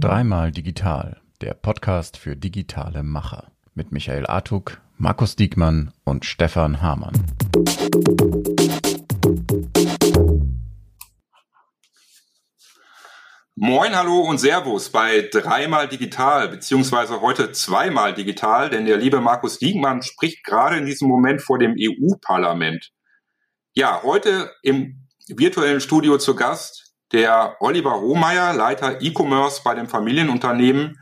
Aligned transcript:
Dreimal 0.00 0.52
digital, 0.52 1.20
der 1.40 1.54
Podcast 1.54 2.16
für 2.16 2.36
digitale 2.36 3.02
Macher 3.02 3.50
mit 3.74 3.90
Michael 3.90 4.26
Artuk, 4.26 4.80
Markus 4.98 5.34
Diekmann 5.34 5.92
und 6.04 6.24
Stefan 6.24 6.80
Hamann. 6.80 7.14
Moin, 13.56 13.96
hallo 13.96 14.20
und 14.20 14.38
Servus 14.38 14.90
bei 14.90 15.28
dreimal 15.32 15.88
digital, 15.88 16.48
beziehungsweise 16.48 17.20
heute 17.20 17.52
zweimal 17.52 18.14
digital, 18.14 18.70
denn 18.70 18.86
der 18.86 18.98
liebe 18.98 19.20
Markus 19.20 19.58
Diekmann 19.58 20.02
spricht 20.02 20.44
gerade 20.44 20.76
in 20.76 20.86
diesem 20.86 21.08
Moment 21.08 21.42
vor 21.42 21.58
dem 21.58 21.74
EU-Parlament. 21.78 22.92
Ja, 23.74 24.02
heute 24.02 24.52
im 24.62 25.08
virtuellen 25.28 25.80
Studio 25.80 26.18
zu 26.18 26.34
Gast 26.34 26.91
der 27.12 27.56
Oliver 27.60 27.92
Rohmeier, 27.92 28.54
Leiter 28.54 29.02
E-Commerce 29.02 29.60
bei 29.64 29.74
dem 29.74 29.86
Familienunternehmen 29.86 30.98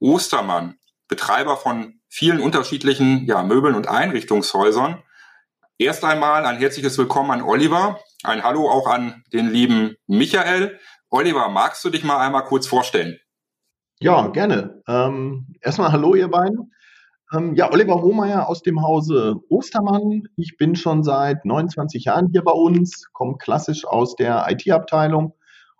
Ostermann, 0.00 0.74
Betreiber 1.08 1.56
von 1.56 2.00
vielen 2.08 2.40
unterschiedlichen 2.40 3.26
ja, 3.26 3.42
Möbeln 3.42 3.74
und 3.74 3.88
Einrichtungshäusern. 3.88 5.02
Erst 5.78 6.04
einmal 6.04 6.44
ein 6.46 6.58
herzliches 6.58 6.98
Willkommen 6.98 7.30
an 7.30 7.42
Oliver, 7.42 8.00
ein 8.24 8.42
Hallo 8.42 8.68
auch 8.68 8.88
an 8.88 9.22
den 9.32 9.48
lieben 9.48 9.94
Michael. 10.06 10.78
Oliver, 11.10 11.48
magst 11.48 11.84
du 11.84 11.90
dich 11.90 12.02
mal 12.02 12.18
einmal 12.18 12.44
kurz 12.44 12.66
vorstellen? 12.66 13.18
Ja, 14.00 14.26
gerne. 14.28 14.82
Ähm, 14.88 15.54
erstmal 15.60 15.92
Hallo, 15.92 16.14
ihr 16.14 16.28
beiden. 16.28 16.72
Ähm, 17.32 17.54
ja, 17.54 17.70
Oliver 17.70 18.02
Hohmeier 18.02 18.48
aus 18.48 18.62
dem 18.62 18.82
Hause 18.82 19.36
Ostermann. 19.48 20.24
Ich 20.36 20.56
bin 20.56 20.74
schon 20.74 21.04
seit 21.04 21.44
29 21.44 22.04
Jahren 22.04 22.28
hier 22.32 22.42
bei 22.42 22.52
uns, 22.52 23.10
komme 23.12 23.36
klassisch 23.38 23.84
aus 23.84 24.16
der 24.16 24.46
IT-Abteilung 24.48 25.35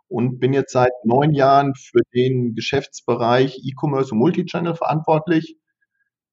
und 0.08 0.38
bin 0.38 0.52
jetzt 0.52 0.72
seit 0.72 0.92
neun 1.04 1.34
Jahren 1.34 1.74
für 1.74 2.02
den 2.14 2.54
Geschäftsbereich 2.54 3.58
E-Commerce 3.64 4.12
und 4.12 4.18
Multichannel 4.18 4.74
verantwortlich 4.74 5.56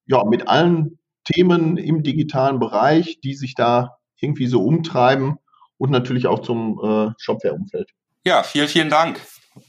ja, 0.06 0.24
mit 0.26 0.48
allen 0.48 1.00
Themen 1.24 1.78
im 1.78 2.04
digitalen 2.04 2.60
Bereich, 2.60 3.20
die 3.22 3.36
sich 3.36 3.56
da 3.56 3.98
irgendwie 4.20 4.48
so 4.48 4.64
umtreiben 4.64 5.38
und 5.78 5.92
natürlich 5.92 6.28
auch 6.28 6.40
zum 6.40 6.80
äh, 6.84 7.14
Shopware-Umfeld. 7.18 7.92
Ja, 8.26 8.44
vielen, 8.44 8.68
vielen 8.68 8.90
Dank, 8.90 9.20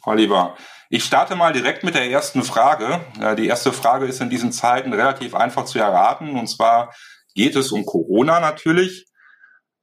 Oliver. 0.04 0.56
Ich 0.90 1.04
starte 1.04 1.34
mal 1.34 1.52
direkt 1.52 1.82
mit 1.82 1.94
der 1.94 2.08
ersten 2.08 2.42
Frage. 2.42 3.00
Die 3.36 3.46
erste 3.46 3.72
Frage 3.72 4.06
ist 4.06 4.20
in 4.20 4.30
diesen 4.30 4.52
Zeiten 4.52 4.92
relativ 4.92 5.34
einfach 5.34 5.64
zu 5.64 5.78
erraten. 5.78 6.38
Und 6.38 6.46
zwar 6.46 6.94
geht 7.34 7.56
es 7.56 7.72
um 7.72 7.84
Corona 7.84 8.38
natürlich. 8.38 9.06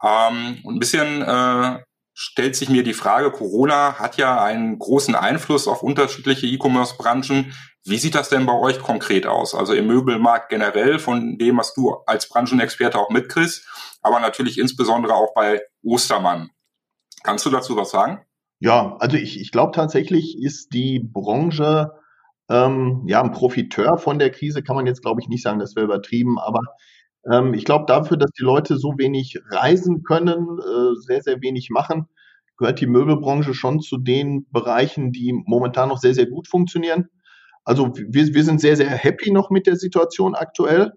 Ähm, 0.01 0.63
ein 0.65 0.79
bisschen 0.79 1.21
äh, 1.21 1.79
stellt 2.23 2.55
sich 2.55 2.69
mir 2.69 2.83
die 2.83 2.93
Frage, 2.93 3.31
Corona 3.31 3.97
hat 3.97 4.15
ja 4.17 4.43
einen 4.43 4.77
großen 4.77 5.15
Einfluss 5.15 5.67
auf 5.67 5.81
unterschiedliche 5.81 6.45
E-Commerce-Branchen. 6.45 7.51
Wie 7.83 7.97
sieht 7.97 8.13
das 8.13 8.29
denn 8.29 8.45
bei 8.45 8.53
euch 8.53 8.79
konkret 8.79 9.25
aus? 9.25 9.55
Also 9.55 9.73
im 9.73 9.87
Möbelmarkt 9.87 10.49
generell, 10.49 10.99
von 10.99 11.39
dem, 11.39 11.57
was 11.57 11.73
du 11.73 11.95
als 12.05 12.29
Branchenexperte 12.29 12.99
auch 12.99 13.09
mitkriegst, 13.09 13.67
aber 14.03 14.19
natürlich 14.19 14.59
insbesondere 14.59 15.15
auch 15.15 15.33
bei 15.33 15.61
Ostermann. 15.81 16.51
Kannst 17.23 17.43
du 17.47 17.49
dazu 17.49 17.75
was 17.75 17.89
sagen? 17.89 18.21
Ja, 18.59 18.97
also 18.99 19.17
ich, 19.17 19.41
ich 19.41 19.51
glaube 19.51 19.71
tatsächlich 19.71 20.37
ist 20.39 20.73
die 20.73 20.99
Branche 20.99 21.91
ähm, 22.49 23.01
ja 23.07 23.23
ein 23.23 23.31
Profiteur 23.31 23.97
von 23.97 24.19
der 24.19 24.29
Krise, 24.29 24.61
kann 24.61 24.75
man 24.75 24.85
jetzt 24.85 25.01
glaube 25.01 25.21
ich 25.21 25.27
nicht 25.27 25.41
sagen, 25.41 25.57
das 25.57 25.75
wäre 25.75 25.85
übertrieben, 25.85 26.37
aber 26.37 26.61
ähm, 27.29 27.53
ich 27.53 27.65
glaube 27.65 27.85
dafür, 27.87 28.17
dass 28.17 28.31
die 28.31 28.43
Leute 28.43 28.77
so 28.77 28.93
wenig 28.97 29.39
reisen 29.49 30.03
können, 30.03 30.59
äh, 30.59 30.95
sehr, 31.05 31.21
sehr 31.21 31.41
wenig 31.41 31.69
machen, 31.69 32.07
gehört 32.57 32.79
die 32.79 32.87
Möbelbranche 32.87 33.53
schon 33.53 33.79
zu 33.79 33.97
den 33.97 34.47
Bereichen, 34.51 35.11
die 35.11 35.33
momentan 35.33 35.89
noch 35.89 35.97
sehr, 35.97 36.13
sehr 36.13 36.27
gut 36.27 36.47
funktionieren. 36.47 37.09
Also 37.63 37.93
wir, 37.95 38.33
wir 38.33 38.43
sind 38.43 38.59
sehr, 38.59 38.75
sehr 38.75 38.89
happy 38.89 39.31
noch 39.31 39.49
mit 39.49 39.67
der 39.67 39.75
Situation 39.75 40.35
aktuell. 40.35 40.93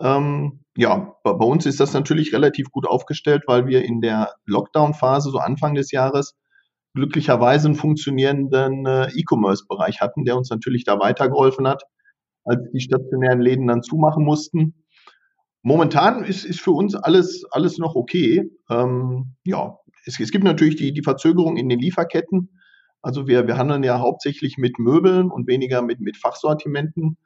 Ähm, 0.00 0.64
ja, 0.76 1.14
bei, 1.22 1.32
bei 1.32 1.44
uns 1.44 1.66
ist 1.66 1.80
das 1.80 1.92
natürlich 1.92 2.32
relativ 2.32 2.70
gut 2.70 2.86
aufgestellt, 2.86 3.44
weil 3.46 3.66
wir 3.66 3.84
in 3.84 4.00
der 4.00 4.34
Lockdown-Phase, 4.46 5.30
so 5.30 5.38
Anfang 5.38 5.74
des 5.74 5.92
Jahres, 5.92 6.36
glücklicherweise 6.94 7.68
einen 7.68 7.74
funktionierenden 7.74 8.86
äh, 8.86 9.08
E-Commerce-Bereich 9.14 10.00
hatten, 10.00 10.24
der 10.24 10.36
uns 10.36 10.50
natürlich 10.50 10.84
da 10.84 10.98
weitergeholfen 10.98 11.66
hat, 11.66 11.84
als 12.44 12.60
die 12.72 12.80
stationären 12.80 13.40
Läden 13.40 13.66
dann 13.66 13.82
zumachen 13.82 14.24
mussten. 14.24 14.81
Momentan 15.62 16.24
ist, 16.24 16.44
ist 16.44 16.60
für 16.60 16.72
uns 16.72 16.94
alles, 16.94 17.44
alles 17.50 17.78
noch 17.78 17.94
okay. 17.94 18.50
Ähm, 18.68 19.36
ja, 19.44 19.78
es, 20.04 20.18
es 20.18 20.30
gibt 20.32 20.44
natürlich 20.44 20.76
die, 20.76 20.92
die 20.92 21.02
Verzögerung 21.02 21.56
in 21.56 21.68
den 21.68 21.78
Lieferketten. 21.78 22.58
Also 23.00 23.26
wir, 23.26 23.46
wir 23.46 23.56
handeln 23.56 23.82
ja 23.82 23.98
hauptsächlich 23.98 24.58
mit 24.58 24.78
Möbeln 24.78 25.30
und 25.30 25.46
weniger 25.48 25.82
mit, 25.82 26.00
mit 26.00 26.16
Fachsortimenten. 26.16 27.16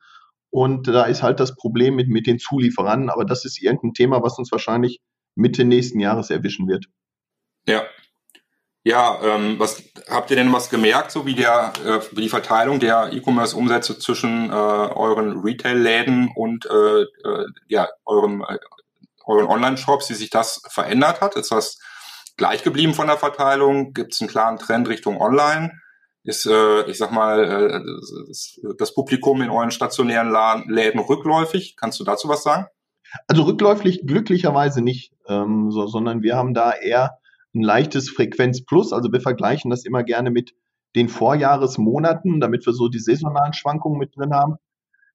Und 0.50 0.86
da 0.88 1.04
ist 1.04 1.22
halt 1.22 1.41
das 1.41 1.54
Problem 1.54 1.97
mit, 1.97 2.08
mit 2.08 2.26
den 2.26 2.38
Zulieferern. 2.38 3.10
Aber 3.10 3.24
das 3.24 3.44
ist 3.44 3.60
irgendein 3.60 3.94
Thema, 3.94 4.22
was 4.22 4.38
uns 4.38 4.53
wahrscheinlich 4.53 5.00
Mitte 5.34 5.64
nächsten 5.64 6.00
Jahres 6.00 6.30
erwischen 6.30 6.68
wird. 6.68 6.86
Ja. 7.66 7.82
Ja, 8.86 9.19
ähm, 9.20 9.58
was 9.58 9.82
habt 10.08 10.30
ihr 10.30 10.36
denn 10.36 10.52
was 10.52 10.70
gemerkt, 10.70 11.10
so 11.10 11.26
wie 11.26 11.34
der 11.34 11.72
äh, 11.84 11.98
wie 12.12 12.20
die 12.20 12.28
Verteilung 12.28 12.78
der 12.78 13.12
E-Commerce-Umsätze 13.12 13.98
zwischen 13.98 14.48
äh, 14.48 14.52
euren 14.52 15.41
Retail-Läden 15.41 16.30
und 16.36 16.66
äh, 16.66 17.02
äh, 17.02 17.47
ja 17.66 17.88
euren 18.04 18.42
äh, 18.42 18.58
euren 19.24 19.48
Online-Shops, 19.48 20.08
wie 20.10 20.14
sich 20.14 20.30
das 20.30 20.62
verändert 20.69 21.20
hat? 21.20 21.34
Ist 21.34 21.50
das 21.50 21.80
gleich 22.36 22.62
geblieben 22.62 22.94
von 22.94 23.08
der 23.08 23.16
Verteilung? 23.16 23.92
Gibt 23.92 24.14
es 24.14 24.20
einen 24.20 24.30
klaren 24.30 24.56
Trend 24.56 24.86
Richtung 24.86 25.20
Online? 25.20 25.72
Ist, 26.22 26.47
äh, 26.47 26.82
ich 26.88 26.97
sag 26.97 27.10
mal, 27.10 27.42
äh, 27.42 28.74
das 28.78 28.94
Publikum 28.94 29.42
in 29.42 29.50
euren 29.50 29.72
stationären 29.72 30.30
Läden 30.68 31.00
rückläufig? 31.00 31.74
Kannst 31.76 31.98
du 31.98 32.04
dazu 32.04 32.28
was 32.28 32.44
sagen? 32.44 32.66
Also 33.26 33.42
rückläufig 33.42 34.03
glücklicherweise 34.06 34.80
nicht, 34.80 35.12
ähm, 35.26 35.72
so, 35.72 35.88
sondern 35.88 36.22
wir 36.22 36.36
haben 36.36 36.54
da 36.54 36.70
eher 36.70 37.18
ein 37.56 37.62
leichtes 37.62 38.10
Frequenz 38.10 38.64
plus. 38.64 38.92
Also 38.92 39.10
wir 39.12 39.20
vergleichen 39.20 39.70
das 39.70 39.84
immer 39.84 40.04
gerne 40.04 40.30
mit 40.30 40.54
den 40.94 41.08
Vorjahresmonaten, 41.08 42.40
damit 42.40 42.64
wir 42.66 42.72
so 42.72 42.88
die 42.88 43.00
saisonalen 43.00 43.52
Schwankungen 43.52 43.98
mit 43.98 44.16
drin 44.16 44.32
haben. 44.32 44.56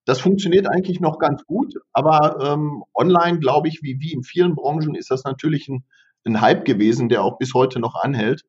Das 0.06 0.20
funktioniert 0.20 0.68
eigentlich 0.68 1.00
noch 1.00 1.20
ganz 1.20 1.46
gut, 1.46 1.76
aber 1.94 2.38
ähm, 2.42 2.84
online, 2.94 3.40
glaube 3.40 3.68
ich, 3.68 3.82
wie, 3.84 4.00
wie 4.00 4.14
in 4.14 4.24
vielen 4.24 4.56
Branchen, 4.56 4.96
ist 4.96 5.12
das 5.12 5.24
natürlich 5.24 5.70
ein 5.70 5.86
ein 6.26 6.42
Hype 6.42 6.66
gewesen, 6.66 7.10
der 7.10 7.24
auch 7.24 7.38
bis 7.38 7.54
heute 7.54 7.80
noch 7.80 7.96
anhält. 7.96 8.44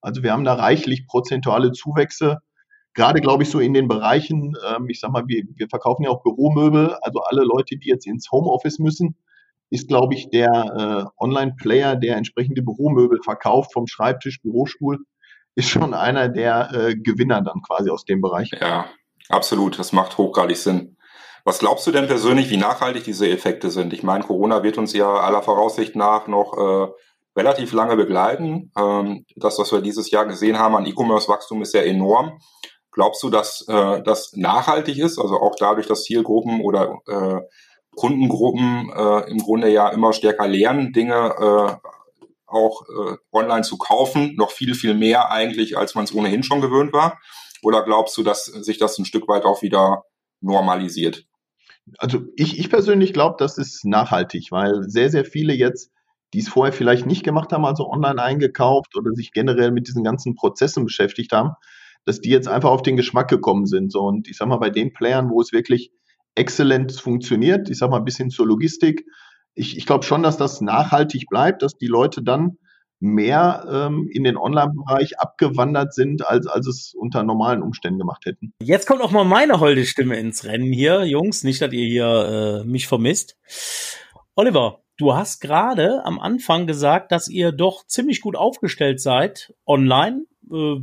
Also 0.00 0.22
wir 0.22 0.32
haben 0.32 0.44
da 0.44 0.54
reichlich 0.54 1.06
prozentuale 1.06 1.72
Zuwächse, 1.72 2.38
gerade 2.94 3.20
glaube 3.20 3.42
ich 3.42 3.50
so 3.50 3.58
in 3.58 3.74
den 3.74 3.88
Bereichen, 3.88 4.56
ähm, 4.68 4.88
ich 4.88 5.00
sag 5.00 5.10
mal, 5.10 5.24
wir, 5.26 5.42
wir 5.54 5.68
verkaufen 5.68 6.04
ja 6.04 6.10
auch 6.10 6.22
Büromöbel, 6.22 6.94
also 7.02 7.20
alle 7.20 7.42
Leute, 7.42 7.76
die 7.76 7.88
jetzt 7.88 8.06
ins 8.06 8.30
Homeoffice 8.30 8.78
müssen, 8.78 9.16
ist, 9.70 9.88
glaube 9.88 10.14
ich, 10.14 10.30
der 10.30 10.50
äh, 10.50 11.22
Online-Player, 11.22 11.96
der 11.96 12.16
entsprechende 12.16 12.62
Büromöbel 12.62 13.20
verkauft, 13.22 13.72
vom 13.72 13.86
Schreibtisch, 13.86 14.40
Bürostuhl, 14.42 14.98
ist 15.54 15.68
schon 15.68 15.94
einer 15.94 16.28
der 16.28 16.70
äh, 16.72 16.96
Gewinner 16.96 17.42
dann 17.42 17.62
quasi 17.62 17.90
aus 17.90 18.04
dem 18.04 18.20
Bereich. 18.20 18.50
Ja, 18.60 18.86
absolut. 19.28 19.78
Das 19.78 19.92
macht 19.92 20.18
hochgradig 20.18 20.56
Sinn. 20.56 20.96
Was 21.44 21.60
glaubst 21.60 21.86
du 21.86 21.92
denn 21.92 22.08
persönlich, 22.08 22.50
wie 22.50 22.56
nachhaltig 22.56 23.04
diese 23.04 23.28
Effekte 23.28 23.70
sind? 23.70 23.92
Ich 23.92 24.02
meine, 24.02 24.24
Corona 24.24 24.62
wird 24.62 24.78
uns 24.78 24.92
ja 24.92 25.08
aller 25.08 25.42
Voraussicht 25.42 25.94
nach 25.94 26.26
noch 26.26 26.52
äh, 26.58 26.88
relativ 27.36 27.72
lange 27.72 27.96
begleiten. 27.96 28.72
Ähm, 28.76 29.24
das, 29.36 29.58
was 29.58 29.70
wir 29.72 29.80
dieses 29.80 30.10
Jahr 30.10 30.26
gesehen 30.26 30.58
haben 30.58 30.74
an 30.74 30.86
E-Commerce-Wachstum, 30.86 31.62
ist 31.62 31.74
ja 31.74 31.82
enorm. 31.82 32.38
Glaubst 32.90 33.22
du, 33.22 33.30
dass 33.30 33.64
äh, 33.68 34.02
das 34.02 34.32
nachhaltig 34.34 34.98
ist? 34.98 35.18
Also 35.18 35.36
auch 35.36 35.54
dadurch, 35.58 35.86
dass 35.86 36.04
Zielgruppen 36.04 36.60
oder 36.62 36.98
äh, 37.06 37.40
Kundengruppen 37.96 38.92
äh, 38.94 39.30
im 39.30 39.38
Grunde 39.38 39.68
ja 39.68 39.88
immer 39.88 40.12
stärker 40.12 40.46
lernen, 40.46 40.92
Dinge 40.92 41.34
äh, 41.38 41.88
auch 42.46 42.82
äh, 42.82 43.16
online 43.32 43.62
zu 43.62 43.76
kaufen, 43.76 44.36
noch 44.36 44.52
viel, 44.52 44.74
viel 44.74 44.94
mehr 44.94 45.32
eigentlich, 45.32 45.76
als 45.76 45.96
man 45.96 46.04
es 46.04 46.14
ohnehin 46.14 46.44
schon 46.44 46.60
gewöhnt 46.60 46.92
war? 46.92 47.18
Oder 47.62 47.82
glaubst 47.82 48.16
du, 48.16 48.22
dass 48.22 48.44
sich 48.44 48.78
das 48.78 48.98
ein 48.98 49.04
Stück 49.04 49.26
weit 49.26 49.44
auch 49.44 49.62
wieder 49.62 50.04
normalisiert? 50.40 51.24
Also 51.98 52.20
ich, 52.36 52.60
ich 52.60 52.70
persönlich 52.70 53.12
glaube, 53.12 53.36
das 53.38 53.58
ist 53.58 53.84
nachhaltig, 53.84 54.48
weil 54.52 54.84
sehr, 54.84 55.10
sehr 55.10 55.24
viele 55.24 55.54
jetzt 55.54 55.90
die 56.34 56.40
es 56.40 56.48
vorher 56.48 56.72
vielleicht 56.72 57.06
nicht 57.06 57.24
gemacht 57.24 57.52
haben, 57.52 57.64
also 57.64 57.88
online 57.88 58.22
eingekauft 58.22 58.96
oder 58.96 59.12
sich 59.12 59.32
generell 59.32 59.70
mit 59.70 59.88
diesen 59.88 60.04
ganzen 60.04 60.34
Prozessen 60.34 60.84
beschäftigt 60.84 61.32
haben, 61.32 61.52
dass 62.04 62.20
die 62.20 62.30
jetzt 62.30 62.48
einfach 62.48 62.70
auf 62.70 62.82
den 62.82 62.96
Geschmack 62.96 63.28
gekommen 63.28 63.66
sind. 63.66 63.92
So, 63.92 64.02
und 64.02 64.28
ich 64.28 64.36
sag 64.36 64.48
mal, 64.48 64.58
bei 64.58 64.70
den 64.70 64.92
Playern, 64.92 65.30
wo 65.30 65.40
es 65.40 65.52
wirklich 65.52 65.92
exzellent 66.36 66.92
funktioniert, 66.92 67.68
ich 67.68 67.78
sag 67.78 67.90
mal, 67.90 68.00
bis 68.00 68.16
hin 68.16 68.30
zur 68.30 68.46
Logistik, 68.46 69.04
ich, 69.54 69.76
ich 69.76 69.86
glaube 69.86 70.04
schon, 70.04 70.22
dass 70.22 70.36
das 70.36 70.60
nachhaltig 70.60 71.26
bleibt, 71.28 71.62
dass 71.62 71.76
die 71.76 71.86
Leute 71.86 72.22
dann 72.22 72.58
mehr 73.00 73.66
ähm, 73.70 74.08
in 74.10 74.24
den 74.24 74.36
Online-Bereich 74.36 75.18
abgewandert 75.18 75.92
sind, 75.92 76.26
als, 76.26 76.46
als 76.46 76.66
es 76.66 76.94
unter 76.94 77.22
normalen 77.24 77.62
Umständen 77.62 77.98
gemacht 77.98 78.24
hätten. 78.24 78.52
Jetzt 78.62 78.86
kommt 78.86 79.02
auch 79.02 79.10
mal 79.10 79.24
meine 79.24 79.60
holde 79.60 79.84
Stimme 79.84 80.16
ins 80.16 80.44
Rennen 80.44 80.72
hier, 80.72 81.04
Jungs, 81.04 81.44
nicht, 81.44 81.60
dass 81.60 81.72
ihr 81.72 81.86
hier 81.86 82.62
äh, 82.62 82.66
mich 82.66 82.86
vermisst. 82.86 83.36
Oliver, 84.34 84.80
Du 84.98 85.14
hast 85.14 85.40
gerade 85.40 86.06
am 86.06 86.18
Anfang 86.18 86.66
gesagt, 86.66 87.12
dass 87.12 87.28
ihr 87.28 87.52
doch 87.52 87.86
ziemlich 87.86 88.22
gut 88.22 88.34
aufgestellt 88.34 88.98
seid 88.98 89.52
online. 89.66 90.24
Äh, 90.50 90.76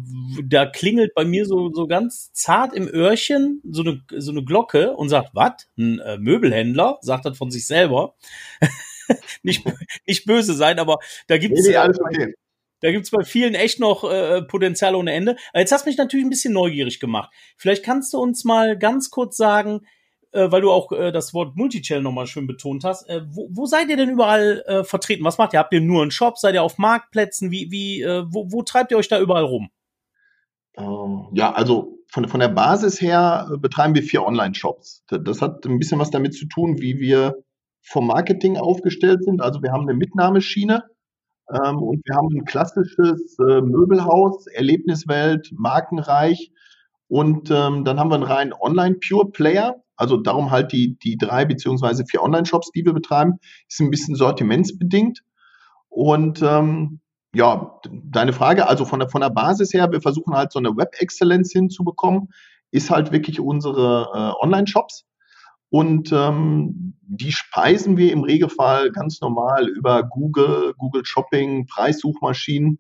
da 0.46 0.66
klingelt 0.66 1.14
bei 1.14 1.26
mir 1.26 1.46
so, 1.46 1.72
so 1.74 1.88
ganz 1.88 2.32
zart 2.34 2.74
im 2.74 2.88
Öhrchen 2.88 3.62
so 3.70 3.82
eine, 3.82 4.02
so 4.18 4.32
eine 4.32 4.44
Glocke 4.44 4.92
und 4.96 5.10
sagt, 5.10 5.30
was? 5.34 5.68
Ein 5.78 6.00
äh, 6.00 6.18
Möbelhändler? 6.18 6.98
Sagt 7.02 7.26
das 7.26 7.38
von 7.38 7.52
sich 7.52 7.66
selber. 7.66 8.16
nicht, 9.44 9.64
nicht 10.08 10.26
böse 10.26 10.54
sein, 10.54 10.80
aber 10.80 11.00
da 11.28 11.38
gibt 11.38 11.58
es. 11.58 11.68
Nee, 11.68 11.74
nee, 11.74 12.00
okay. 12.00 12.34
Da 12.82 12.92
gibt's 12.92 13.12
bei 13.12 13.24
vielen 13.24 13.56
echt 13.56 13.80
noch 13.80 14.04
äh, 14.04 14.42
Potenzial 14.42 14.96
ohne 14.96 15.14
Ende. 15.14 15.38
Aber 15.54 15.62
jetzt 15.62 15.72
hast 15.72 15.86
du 15.86 15.90
mich 15.90 15.98
natürlich 15.98 16.26
ein 16.26 16.30
bisschen 16.30 16.54
neugierig 16.54 17.00
gemacht. 17.00 17.32
Vielleicht 17.56 17.84
kannst 17.84 18.12
du 18.14 18.18
uns 18.18 18.44
mal 18.44 18.78
ganz 18.78 19.10
kurz 19.10 19.38
sagen, 19.38 19.88
äh, 20.34 20.52
weil 20.52 20.62
du 20.62 20.72
auch 20.72 20.92
äh, 20.92 21.12
das 21.12 21.34
Wort 21.34 21.56
Multichannel 21.56 22.04
nochmal 22.04 22.28
schön 22.28 22.48
betont 22.48 22.84
hast. 22.84 23.08
Äh, 23.10 23.22
wo, 23.30 23.48
wo 23.52 23.66
seid 23.66 23.90
ihr 23.90 23.98
denn 23.98 24.10
überall 24.10 24.64
äh, 24.68 24.84
vertreten? 24.84 25.24
Was 25.24 25.38
macht 25.38 25.54
ihr? 25.54 25.60
Habt 25.60 25.74
ihr 25.74 25.82
nur 25.82 26.02
einen 26.02 26.12
Shop? 26.12 26.38
Seid 26.38 26.56
ihr 26.56 26.64
auf 26.64 26.78
Marktplätzen? 26.78 27.52
Wie, 27.52 27.72
wie, 27.72 28.02
äh, 28.02 28.26
wo, 28.28 28.52
wo 28.52 28.64
treibt 28.64 28.92
ihr 28.92 28.98
euch 28.98 29.08
da 29.08 29.20
überall 29.20 29.46
rum? 29.46 29.70
Ähm, 30.78 31.28
ja, 31.34 31.54
also 31.54 32.00
von, 32.10 32.28
von 32.28 32.40
der 32.40 32.50
Basis 32.50 33.02
her 33.02 33.50
äh, 33.52 33.58
betreiben 33.58 33.96
wir 33.96 34.04
vier 34.04 34.24
Online-Shops. 34.24 35.06
Das 35.08 35.42
hat 35.42 35.66
ein 35.66 35.80
bisschen 35.80 36.00
was 36.00 36.12
damit 36.12 36.34
zu 36.34 36.48
tun, 36.48 36.80
wie 36.80 37.00
wir 37.00 37.36
vom 37.82 38.08
Marketing 38.08 38.58
aufgestellt 38.58 39.24
sind. 39.24 39.42
Also 39.42 39.62
wir 39.62 39.72
haben 39.72 39.88
eine 39.88 39.98
Mitnahmeschiene 39.98 40.84
ähm, 41.52 41.78
und 41.78 42.02
wir 42.06 42.16
haben 42.16 42.30
ein 42.36 42.46
klassisches 42.46 43.38
äh, 43.40 43.62
Möbelhaus, 43.62 44.48
Erlebniswelt, 44.48 45.52
markenreich. 45.54 46.52
Und 47.08 47.52
ähm, 47.52 47.84
dann 47.84 48.00
haben 48.00 48.10
wir 48.10 48.16
einen 48.16 48.24
rein 48.24 48.54
Online-Pure-Player. 48.54 49.83
Also 49.96 50.18
darum 50.18 50.52
halt 50.52 50.72
die, 50.72 50.98
die 51.00 51.18
drei 51.18 51.46
beziehungsweise 51.46 52.06
vier 52.06 52.24
Online-Shops, 52.24 52.72
die 52.72 52.86
wir 52.86 52.94
betreiben, 52.94 53.40
ist 53.68 53.80
ein 53.80 53.92
bisschen 53.92 54.16
sortimentsbedingt. 54.16 55.22
Und 55.90 56.42
ähm, 56.42 57.00
ja, 57.36 57.80
deine 57.90 58.34
Frage, 58.34 58.68
also 58.68 58.86
von 58.86 59.00
der, 59.00 59.10
von 59.10 59.22
der 59.22 59.30
Basis 59.30 59.74
her, 59.74 59.92
wir 59.92 60.02
versuchen 60.02 60.36
halt 60.36 60.52
so 60.52 60.60
eine 60.60 60.76
Web-Exzellenz 60.76 61.52
hinzubekommen, 61.52 62.30
ist 62.72 62.90
halt 62.90 63.12
wirklich 63.12 63.40
unsere 63.40 64.10
äh, 64.14 64.44
Online-Shops. 64.44 65.06
Und 65.70 66.12
ähm, 66.12 66.94
die 67.02 67.32
speisen 67.32 67.98
wir 67.98 68.12
im 68.12 68.24
Regelfall 68.24 68.92
ganz 68.92 69.22
normal 69.22 69.68
über 69.68 70.04
Google, 70.04 70.76
Google 70.78 71.04
Shopping, 71.04 71.66
Preissuchmaschinen 71.66 72.80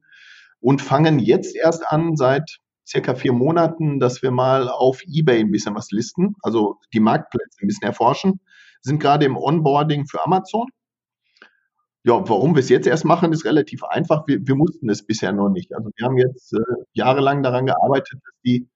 und 0.59 0.81
fangen 0.81 1.17
jetzt 1.17 1.55
erst 1.55 1.87
an, 1.87 2.15
seit 2.15 2.59
circa 2.85 3.15
vier 3.15 3.33
Monaten, 3.33 3.99
dass 3.99 4.21
wir 4.21 4.31
mal 4.31 4.69
auf 4.69 5.01
eBay 5.07 5.39
ein 5.39 5.51
bisschen 5.51 5.75
was 5.75 5.91
listen, 5.91 6.35
also 6.41 6.79
die 6.93 6.99
Marktplätze 6.99 7.59
ein 7.61 7.67
bisschen 7.67 7.87
erforschen, 7.87 8.39
sind 8.81 8.99
gerade 8.99 9.25
im 9.25 9.37
Onboarding 9.37 10.05
für 10.07 10.23
Amazon. 10.23 10.67
Ja, 12.05 12.27
warum 12.27 12.53
wir 12.55 12.59
es 12.59 12.67
jetzt 12.67 12.85
erst 12.85 13.05
machen, 13.05 13.31
ist 13.31 13.45
relativ 13.45 13.83
einfach. 13.83 14.27
Wir, 14.27 14.45
wir 14.45 14.55
mussten 14.55 14.89
es 14.89 15.05
bisher 15.05 15.31
noch 15.31 15.49
nicht. 15.49 15.73
Also 15.73 15.89
wir 15.95 16.05
haben 16.05 16.17
jetzt 16.17 16.53
äh, 16.53 16.83
jahrelang 16.91 17.43
daran 17.43 17.65
gearbeitet, 17.65 18.19
dass 18.25 18.33
die 18.43 18.67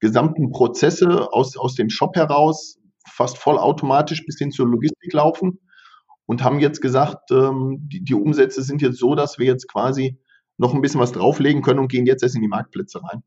gesamten 0.00 0.50
Prozesse 0.50 1.32
aus, 1.32 1.56
aus 1.56 1.74
dem 1.76 1.88
Shop 1.88 2.14
heraus 2.14 2.78
fast 3.08 3.38
vollautomatisch 3.38 4.26
bis 4.26 4.38
hin 4.38 4.50
zur 4.50 4.66
Logistik 4.66 5.14
laufen 5.14 5.60
und 6.26 6.42
haben 6.42 6.60
jetzt 6.60 6.82
gesagt, 6.82 7.30
ähm, 7.30 7.78
die, 7.90 8.04
die 8.04 8.14
Umsätze 8.14 8.62
sind 8.62 8.82
jetzt 8.82 8.98
so, 8.98 9.14
dass 9.14 9.38
wir 9.38 9.46
jetzt 9.46 9.66
quasi 9.68 10.18
noch 10.58 10.74
ein 10.74 10.82
bisschen 10.82 11.00
was 11.00 11.12
drauflegen 11.12 11.62
können 11.62 11.80
und 11.80 11.88
gehen 11.88 12.06
jetzt 12.06 12.22
erst 12.22 12.36
in 12.36 12.42
die 12.42 12.48
Marktplätze 12.48 13.02
rein. 13.02 13.22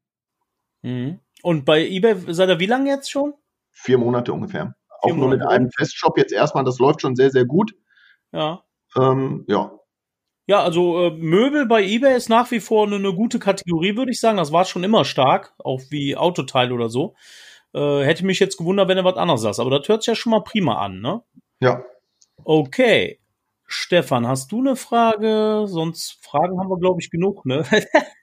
Mhm. 0.88 1.20
Und 1.44 1.66
bei 1.66 1.86
eBay 1.86 2.16
seid 2.34 2.50
ihr 2.50 2.60
wie 2.60 2.66
lange 2.66 2.90
jetzt 2.90 3.12
schon? 3.12 3.34
Vier 3.72 3.98
Monate 3.98 4.34
ungefähr. 4.34 4.76
Vier 5.04 5.14
Auch 5.14 5.18
nur 5.18 5.30
mit 5.30 5.46
einem 5.46 5.70
Festshop 5.70 6.18
jetzt 6.18 6.32
erstmal, 6.32 6.64
das 6.64 6.80
läuft 6.80 7.02
schon 7.02 7.16
sehr, 7.16 7.30
sehr 7.30 7.46
gut. 7.46 7.74
Ja. 8.32 8.64
Ähm, 8.96 9.44
ja. 9.48 9.72
Ja, 10.48 10.64
also 10.64 11.08
äh, 11.08 11.12
Möbel 11.12 11.66
bei 11.66 11.84
eBay 11.84 12.16
ist 12.16 12.30
nach 12.30 12.52
wie 12.52 12.62
vor 12.62 12.88
eine, 12.88 12.96
eine 12.96 13.14
gute 13.14 13.38
Kategorie, 13.38 13.98
würde 13.98 14.12
ich 14.12 14.22
sagen. 14.22 14.38
Das 14.38 14.54
war 14.54 14.64
schon 14.64 14.86
immer 14.86 15.04
stark, 15.04 15.54
auch 15.60 15.82
wie 15.90 16.16
Autoteil 16.16 16.72
oder 16.72 16.88
so. 16.90 17.16
Äh, 17.74 18.04
hätte 18.04 18.26
mich 18.26 18.40
jetzt 18.40 18.58
gewundert, 18.58 18.88
wenn 18.88 18.98
er 18.98 19.04
was 19.04 19.18
anderes 19.18 19.42
sagt. 19.42 19.60
Aber 19.60 19.78
das 19.78 19.90
hört 19.90 20.04
sich 20.04 20.08
ja 20.08 20.16
schon 20.16 20.32
mal 20.32 20.44
prima 20.44 20.78
an, 20.78 21.02
ne? 21.02 21.22
Ja. 21.60 21.84
Okay. 22.46 23.20
Stefan, 23.66 24.26
hast 24.26 24.54
du 24.54 24.60
eine 24.60 24.78
Frage? 24.78 25.66
Sonst 25.68 26.24
Fragen 26.24 26.58
haben 26.58 26.70
wir, 26.70 26.80
glaube 26.80 27.02
ich, 27.02 27.10
genug, 27.10 27.46
ne? 27.46 27.66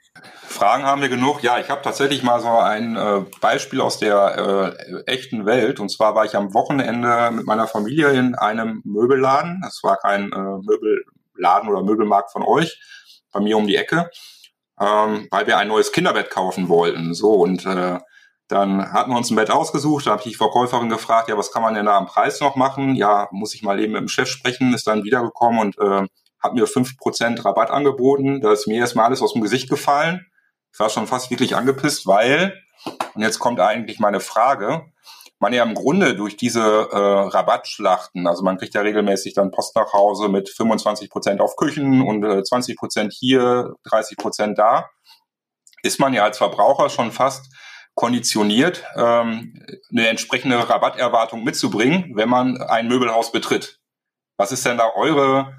Fragen 0.55 0.85
haben 0.85 1.03
wir 1.03 1.09
genug. 1.09 1.43
Ja, 1.43 1.59
ich 1.59 1.69
habe 1.69 1.83
tatsächlich 1.83 2.23
mal 2.23 2.41
so 2.41 2.49
ein 2.49 2.97
äh, 2.97 3.25
Beispiel 3.41 3.81
aus 3.81 3.99
der 3.99 4.77
äh, 4.87 5.03
echten 5.11 5.47
Welt. 5.47 5.81
Und 5.81 5.91
zwar 5.91 6.15
war 6.15 6.25
ich 6.25 6.37
am 6.37 6.55
Wochenende 6.55 7.33
mit 7.33 7.45
meiner 7.45 7.67
Familie 7.67 8.11
in 8.11 8.35
einem 8.37 8.81
Möbelladen. 8.85 9.61
Das 9.63 9.81
war 9.83 9.97
kein 9.97 10.33
äh, 10.33 10.37
Möbelladen 10.37 11.69
oder 11.69 11.83
Möbelmarkt 11.83 12.31
von 12.31 12.43
euch, 12.45 12.81
bei 13.33 13.41
mir 13.41 13.57
um 13.57 13.67
die 13.67 13.77
Ecke, 13.77 14.11
ähm, 14.81 15.27
weil 15.31 15.47
wir 15.49 15.59
ein 15.59 15.69
neues 15.69 15.91
Kinderbett 15.91 16.31
kaufen 16.31 16.69
wollten. 16.69 17.15
So 17.15 17.33
und 17.33 17.67
äh, 17.67 17.99
dann 18.47 18.93
hatten 18.93 19.11
wir 19.11 19.17
uns 19.17 19.31
ein 19.31 19.37
Bett 19.37 19.51
ausgesucht, 19.51 20.07
da 20.07 20.13
habe 20.13 20.23
ich 20.25 20.33
die 20.33 20.35
Verkäuferin 20.37 20.89
gefragt, 20.89 21.29
ja, 21.29 21.37
was 21.37 21.51
kann 21.51 21.63
man 21.63 21.75
denn 21.75 21.87
da 21.87 21.97
am 21.97 22.07
Preis 22.07 22.41
noch 22.41 22.57
machen? 22.57 22.95
Ja, 22.95 23.29
muss 23.33 23.55
ich 23.55 23.63
mal 23.63 23.81
eben 23.81 23.95
mit 23.95 24.03
dem 24.03 24.09
Chef 24.09 24.29
sprechen, 24.29 24.75
ist 24.75 24.87
dann 24.87 25.03
wiedergekommen 25.03 25.61
und 25.61 25.79
äh, 25.79 26.07
hat 26.45 26.55
mir 26.55 26.67
fünf 26.67 26.97
Prozent 26.99 27.45
Rabatt 27.45 27.71
angeboten. 27.71 28.41
Da 28.41 28.53
ist 28.53 28.69
mir 28.69 28.79
erstmal 28.79 29.07
alles 29.07 29.23
aus 29.23 29.33
dem 29.33 29.43
Gesicht 29.43 29.69
gefallen. 29.69 30.27
Ich 30.73 30.79
war 30.79 30.91
schon 30.91 31.07
fast 31.07 31.31
wirklich 31.31 31.57
angepisst, 31.57 32.07
weil, 32.07 32.61
und 33.15 33.23
jetzt 33.23 33.39
kommt 33.39 33.61
eigentlich 33.61 33.99
meine 33.99 34.21
Frage, 34.21 34.93
man 35.39 35.53
ja 35.53 35.63
im 35.63 35.75
Grunde 35.75 36.15
durch 36.17 36.37
diese 36.37 36.61
äh, 36.61 36.97
Rabattschlachten, 36.97 38.27
also 38.27 38.43
man 38.43 38.57
kriegt 38.57 38.75
ja 38.75 38.81
regelmäßig 38.81 39.35
dann 39.35 39.51
Post 39.51 39.77
nach 39.77 39.93
Hause 39.93 40.29
mit 40.29 40.49
25 40.49 41.11
Prozent 41.11 41.41
auf 41.41 41.57
Küchen 41.57 42.03
und 42.03 42.25
äh, 42.25 42.43
20 42.43 42.77
Prozent 42.77 43.13
hier, 43.13 43.75
30 43.85 44.17
Prozent 44.17 44.59
da, 44.59 44.91
ist 45.83 46.01
man 46.01 46.15
ja 46.15 46.25
als 46.25 46.39
Verbraucher 46.39 46.89
schon 46.89 47.13
fast 47.13 47.53
konditioniert, 47.95 48.85
ähm, 48.97 49.63
eine 49.91 50.09
entsprechende 50.09 50.69
Rabatterwartung 50.69 51.45
mitzubringen, 51.45 52.13
wenn 52.15 52.29
man 52.29 52.61
ein 52.61 52.89
Möbelhaus 52.89 53.31
betritt. 53.31 53.81
Was 54.37 54.51
ist 54.51 54.67
denn 54.67 54.79
da 54.79 54.93
eure 54.95 55.55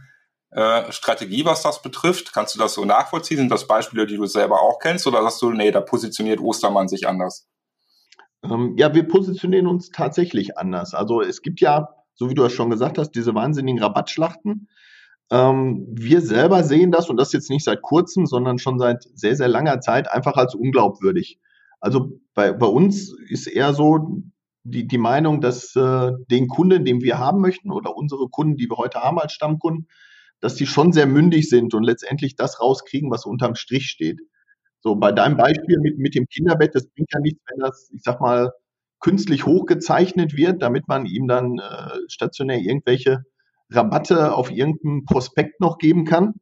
äh, 0.52 0.92
Strategie, 0.92 1.46
was 1.46 1.64
das 1.64 1.82
betrifft? 1.82 2.34
Kannst 2.34 2.56
du 2.56 2.60
das 2.60 2.74
so 2.74 2.86
nachvollziehen? 2.86 3.38
Sind 3.38 3.52
das 3.52 3.68
Beispiele, 3.68 4.06
die 4.06 4.18
du 4.18 4.26
selber 4.26 4.62
auch 4.62 4.80
kennst? 4.80 5.06
Oder 5.08 5.22
sagst 5.24 5.42
du, 5.42 5.52
nee, 5.52 5.72
da 5.72 5.82
positioniert 5.82 6.40
Ostermann 6.40 6.88
sich 6.88 7.08
anders? 7.08 7.48
Ähm, 8.44 8.76
ja, 8.78 8.94
wir 8.94 9.08
positionieren 9.08 9.68
uns 9.68 9.90
tatsächlich 9.90 10.58
anders. 10.58 10.94
Also 10.94 11.22
es 11.22 11.42
gibt 11.42 11.62
ja, 11.62 11.90
so 12.14 12.30
wie 12.30 12.36
du 12.36 12.44
es 12.44 12.54
schon 12.54 12.70
gesagt 12.70 12.98
hast, 12.98 13.12
diese 13.12 13.36
wahnsinnigen 13.36 13.82
Rabattschlachten. 13.82 14.70
Ähm, 15.32 15.86
wir 15.90 16.22
selber 16.22 16.64
sehen 16.64 16.92
das, 16.92 17.10
und 17.10 17.18
das 17.18 17.34
jetzt 17.34 17.50
nicht 17.50 17.66
seit 17.66 17.82
kurzem, 17.82 18.26
sondern 18.26 18.60
schon 18.60 18.80
seit 18.80 19.04
sehr, 19.14 19.36
sehr 19.36 19.48
langer 19.48 19.82
Zeit, 19.82 20.12
einfach 20.12 20.36
als 20.36 20.54
unglaubwürdig. 20.56 21.40
Also 21.80 22.20
bei, 22.34 22.54
bei 22.54 22.68
uns 22.68 23.14
ist 23.30 23.48
eher 23.48 23.74
so 23.74 24.22
die, 24.64 24.88
die 24.88 24.98
Meinung, 24.98 25.42
dass 25.42 25.76
äh, 25.76 26.12
den 26.30 26.48
Kunden, 26.48 26.86
den 26.86 27.02
wir 27.02 27.20
haben 27.20 27.42
möchten, 27.42 27.72
oder 27.72 27.96
unsere 27.96 28.30
Kunden, 28.30 28.58
die 28.58 28.70
wir 28.70 28.78
heute 28.78 29.02
haben 29.02 29.20
als 29.20 29.34
Stammkunden, 29.34 29.88
dass 30.42 30.56
die 30.56 30.68
schon 30.68 30.92
sehr 30.92 31.06
mündig 31.08 31.50
sind 31.50 31.74
und 31.74 31.84
letztendlich 31.84 32.36
das 32.36 32.62
rauskriegen, 32.62 33.12
was 33.12 33.26
unterm 33.26 33.56
Strich 33.56 33.88
steht. 33.88 34.22
So, 34.82 34.96
bei 34.96 35.12
deinem 35.12 35.38
Beispiel 35.38 35.80
mit, 35.80 35.98
mit 35.98 36.16
dem 36.16 36.28
Kinderbett, 36.28 36.76
das 36.76 36.88
bringt 36.88 37.10
ja 37.14 37.20
nichts, 37.20 37.42
wenn 37.50 37.60
das, 37.60 37.90
ich 37.94 38.04
sag 38.04 38.22
mal, 38.22 38.52
künstlich 39.00 39.46
hochgezeichnet 39.46 40.36
wird, 40.36 40.62
damit 40.62 40.88
man 40.88 41.06
ihm 41.06 41.28
dann 41.28 41.60
äh, 41.60 41.98
stationär 42.08 42.60
irgendwelche 42.60 43.24
Rabatte 43.70 44.34
auf 44.34 44.52
irgendeinen 44.52 45.06
Prospekt 45.06 45.60
noch 45.60 45.78
geben 45.78 46.06
kann. 46.06 46.36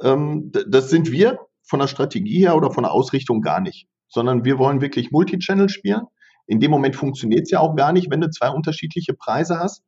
Ähm, 0.00 0.52
das 0.68 0.90
sind 0.90 1.10
wir 1.10 1.40
von 1.62 1.80
der 1.80 1.88
Strategie 1.88 2.40
her 2.40 2.56
oder 2.56 2.70
von 2.70 2.84
der 2.84 2.92
Ausrichtung 2.92 3.40
gar 3.40 3.60
nicht 3.60 3.88
sondern 4.08 4.44
wir 4.44 4.58
wollen 4.58 4.80
wirklich 4.80 5.10
Multichannel 5.10 5.68
spielen. 5.68 6.02
In 6.46 6.60
dem 6.60 6.70
Moment 6.70 6.96
funktioniert 6.96 7.42
es 7.42 7.50
ja 7.50 7.60
auch 7.60 7.74
gar 7.74 7.92
nicht, 7.92 8.10
wenn 8.10 8.20
du 8.20 8.30
zwei 8.30 8.50
unterschiedliche 8.50 9.14
Preise 9.14 9.58
hast. 9.58 9.82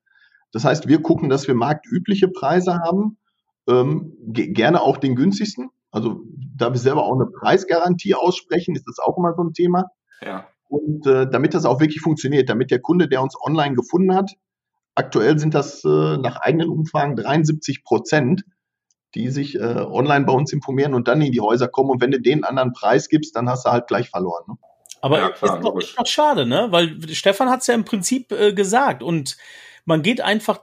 Das 0.53 0.65
heißt, 0.65 0.89
wir 0.89 1.03
gucken, 1.03 1.29
dass 1.29 1.47
wir 1.47 1.55
marktübliche 1.55 2.29
Preise 2.29 2.79
haben, 2.79 3.19
ähm, 3.69 4.15
gerne 4.33 4.81
auch 4.81 4.97
den 4.97 5.15
günstigsten. 5.15 5.71
Also 5.91 6.23
da 6.57 6.73
wir 6.73 6.79
selber 6.79 7.05
auch 7.05 7.15
eine 7.15 7.27
Preisgarantie 7.27 8.15
aussprechen, 8.15 8.75
ist 8.75 8.87
das 8.87 8.99
auch 8.99 9.17
immer 9.19 9.35
so 9.35 9.43
ein 9.43 9.53
Thema. 9.53 9.87
Ja. 10.23 10.49
Und 10.69 11.07
äh, 11.07 11.29
damit 11.31 11.55
das 11.55 11.65
auch 11.65 11.81
wirklich 11.81 12.01
funktioniert, 12.01 12.49
damit 12.49 12.71
der 12.71 12.81
Kunde, 12.81 13.09
der 13.09 13.23
uns 13.23 13.35
online 13.41 13.75
gefunden 13.75 14.15
hat, 14.15 14.33
aktuell 14.95 15.39
sind 15.39 15.55
das 15.55 15.85
äh, 15.85 16.17
nach 16.19 16.37
eigenen 16.37 16.69
Umfragen 16.69 17.17
73 17.17 17.85
Prozent, 17.85 18.45
die 19.15 19.31
sich 19.31 19.55
äh, 19.55 19.61
online 19.61 20.27
bei 20.27 20.33
uns 20.33 20.53
informieren 20.53 20.95
und 20.95 21.09
dann 21.09 21.23
in 21.23 21.33
die 21.33 21.41
Häuser 21.41 21.69
kommen. 21.69 21.91
Und 21.91 22.03
wenn 22.03 22.11
du 22.11 22.21
den 22.21 22.45
anderen 22.45 22.73
Preis 22.73 23.09
gibst, 23.09 23.37
dann 23.37 23.49
hast 23.49 23.65
du 23.65 23.71
halt 23.71 23.87
gleich 23.87 24.11
verloren. 24.11 24.45
Ne? 24.49 24.55
Aber 25.01 25.19
ja, 25.19 25.31
klar, 25.31 25.57
ist, 25.57 25.65
doch, 25.65 25.77
ist 25.79 25.99
doch 25.99 26.07
schade, 26.07 26.45
ne? 26.45 26.69
Weil 26.71 27.01
Stefan 27.15 27.49
hat 27.49 27.61
es 27.61 27.69
ja 27.69 27.75
im 27.75 27.85
Prinzip 27.85 28.33
äh, 28.33 28.53
gesagt 28.53 29.03
und 29.03 29.37
man 29.89 30.03
geht 30.03 30.21
einfach, 30.21 30.61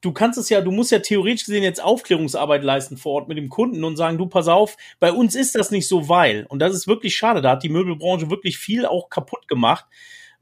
du 0.00 0.12
kannst 0.12 0.38
es 0.38 0.48
ja, 0.48 0.60
du 0.60 0.72
musst 0.72 0.90
ja 0.90 0.98
theoretisch 0.98 1.46
gesehen 1.46 1.62
jetzt 1.62 1.82
Aufklärungsarbeit 1.82 2.64
leisten 2.64 2.96
vor 2.96 3.12
Ort 3.12 3.28
mit 3.28 3.38
dem 3.38 3.48
Kunden 3.48 3.84
und 3.84 3.96
sagen, 3.96 4.18
du 4.18 4.26
pass 4.26 4.48
auf, 4.48 4.76
bei 4.98 5.12
uns 5.12 5.36
ist 5.36 5.54
das 5.54 5.70
nicht 5.70 5.86
so, 5.86 6.08
weil. 6.08 6.44
Und 6.48 6.58
das 6.58 6.74
ist 6.74 6.88
wirklich 6.88 7.16
schade. 7.16 7.42
Da 7.42 7.52
hat 7.52 7.62
die 7.62 7.68
Möbelbranche 7.68 8.30
wirklich 8.30 8.58
viel 8.58 8.86
auch 8.86 9.08
kaputt 9.08 9.46
gemacht. 9.46 9.86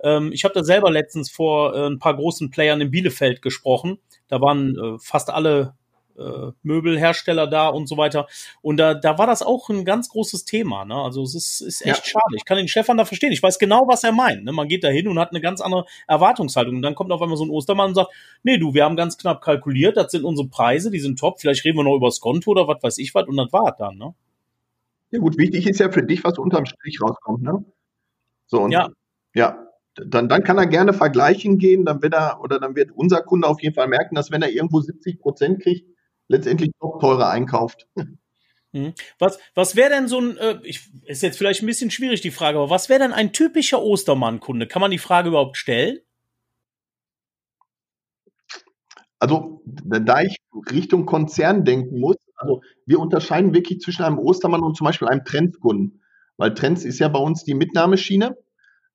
Ähm, 0.02 0.32
ich 0.32 0.44
habe 0.44 0.54
da 0.54 0.64
selber 0.64 0.90
letztens 0.90 1.30
vor 1.30 1.74
äh, 1.74 1.86
ein 1.86 1.98
paar 1.98 2.16
großen 2.16 2.50
Playern 2.50 2.80
in 2.80 2.90
Bielefeld 2.90 3.42
gesprochen. 3.42 3.98
Da 4.26 4.40
waren 4.40 4.74
äh, 4.74 4.98
fast 4.98 5.28
alle 5.28 5.74
äh, 6.22 6.52
Möbelhersteller 6.62 7.46
da 7.46 7.68
und 7.68 7.88
so 7.88 7.96
weiter. 7.96 8.26
Und 8.60 8.76
da, 8.76 8.94
da 8.94 9.18
war 9.18 9.26
das 9.26 9.42
auch 9.42 9.68
ein 9.68 9.84
ganz 9.84 10.08
großes 10.08 10.44
Thema. 10.44 10.84
Ne? 10.84 10.94
Also 10.94 11.22
es 11.22 11.34
ist, 11.34 11.60
ist 11.60 11.82
echt 11.82 12.06
ja. 12.06 12.12
schade. 12.12 12.36
Ich 12.36 12.44
kann 12.44 12.56
den 12.56 12.68
Stefan 12.68 12.96
da 12.96 13.04
verstehen. 13.04 13.32
Ich 13.32 13.42
weiß 13.42 13.58
genau, 13.58 13.86
was 13.88 14.04
er 14.04 14.12
meint. 14.12 14.44
Ne? 14.44 14.52
Man 14.52 14.68
geht 14.68 14.84
da 14.84 14.88
hin 14.88 15.08
und 15.08 15.18
hat 15.18 15.30
eine 15.30 15.40
ganz 15.40 15.60
andere 15.60 15.86
Erwartungshaltung. 16.06 16.76
Und 16.76 16.82
dann 16.82 16.94
kommt 16.94 17.12
auf 17.12 17.22
einmal 17.22 17.36
so 17.36 17.44
ein 17.44 17.50
Ostermann 17.50 17.88
und 17.88 17.94
sagt, 17.94 18.12
nee, 18.42 18.58
du, 18.58 18.74
wir 18.74 18.84
haben 18.84 18.96
ganz 18.96 19.18
knapp 19.18 19.42
kalkuliert, 19.42 19.96
das 19.96 20.12
sind 20.12 20.24
unsere 20.24 20.48
Preise, 20.48 20.90
die 20.90 21.00
sind 21.00 21.18
top. 21.18 21.40
Vielleicht 21.40 21.64
reden 21.64 21.78
wir 21.78 21.84
noch 21.84 21.96
über 21.96 22.08
das 22.08 22.20
Konto 22.20 22.50
oder 22.50 22.68
was 22.68 22.82
weiß 22.82 22.98
ich 22.98 23.14
was 23.14 23.26
und 23.26 23.36
das 23.36 23.52
war 23.52 23.74
dann. 23.78 23.98
Ne? 23.98 24.14
Ja 25.10 25.18
gut, 25.18 25.38
wichtig 25.38 25.66
ist 25.66 25.78
ja 25.78 25.90
für 25.90 26.02
dich, 26.02 26.24
was 26.24 26.38
unterm 26.38 26.66
Strich 26.66 27.00
rauskommt. 27.02 27.42
Ne? 27.42 27.64
So, 28.46 28.62
und 28.62 28.72
ja. 28.72 28.88
ja, 29.34 29.66
dann, 29.94 30.28
dann 30.28 30.42
kann 30.42 30.58
er 30.58 30.66
gerne 30.66 30.92
vergleichen 30.92 31.58
gehen, 31.58 31.84
dann 31.84 32.02
wird 32.02 32.14
er, 32.14 32.40
oder 32.40 32.58
dann 32.58 32.74
wird 32.76 32.92
unser 32.92 33.22
Kunde 33.22 33.46
auf 33.46 33.62
jeden 33.62 33.74
Fall 33.74 33.88
merken, 33.88 34.14
dass 34.14 34.30
wenn 34.30 34.42
er 34.42 34.50
irgendwo 34.50 34.80
70 34.80 35.20
Prozent 35.20 35.62
kriegt, 35.62 35.86
letztendlich 36.32 36.70
doch 36.80 36.98
teurer 36.98 37.28
einkauft. 37.30 37.86
Mhm. 37.94 38.18
Was, 39.18 39.38
was 39.54 39.76
wäre 39.76 39.90
denn 39.90 40.08
so 40.08 40.18
ein, 40.18 40.38
äh, 40.38 40.58
ich, 40.62 40.88
ist 41.04 41.22
jetzt 41.22 41.36
vielleicht 41.36 41.62
ein 41.62 41.66
bisschen 41.66 41.90
schwierig 41.90 42.22
die 42.22 42.30
Frage, 42.30 42.56
aber 42.56 42.70
was 42.70 42.88
wäre 42.88 43.00
denn 43.00 43.12
ein 43.12 43.34
typischer 43.34 43.82
Ostermann-Kunde? 43.82 44.66
Kann 44.66 44.80
man 44.80 44.90
die 44.90 44.96
Frage 44.96 45.28
überhaupt 45.28 45.58
stellen? 45.58 45.98
Also, 49.18 49.62
da 49.66 50.22
ich 50.22 50.38
Richtung 50.70 51.04
Konzern 51.04 51.66
denken 51.66 52.00
muss, 52.00 52.16
also 52.34 52.62
wir 52.86 52.98
unterscheiden 52.98 53.52
wirklich 53.52 53.80
zwischen 53.80 54.04
einem 54.04 54.18
Ostermann 54.18 54.62
und 54.62 54.74
zum 54.74 54.86
Beispiel 54.86 55.06
einem 55.06 55.26
Trends-Kunden. 55.26 56.00
Weil 56.38 56.54
Trends 56.54 56.84
ist 56.86 56.98
ja 56.98 57.08
bei 57.08 57.20
uns 57.20 57.44
die 57.44 57.54
Mitnahmeschiene 57.54 58.38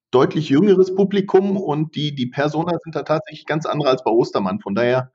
deutlich 0.10 0.50
jüngeres 0.50 0.96
Publikum 0.96 1.56
und 1.56 1.96
die, 1.96 2.16
die 2.16 2.26
Persona 2.26 2.80
sind 2.84 2.96
da 2.96 3.04
tatsächlich 3.04 3.46
ganz 3.46 3.68
andere 3.68 3.90
als 3.90 4.04
bei 4.04 4.10
Ostermann. 4.10 4.60
Von 4.60 4.74
daher 4.74 5.12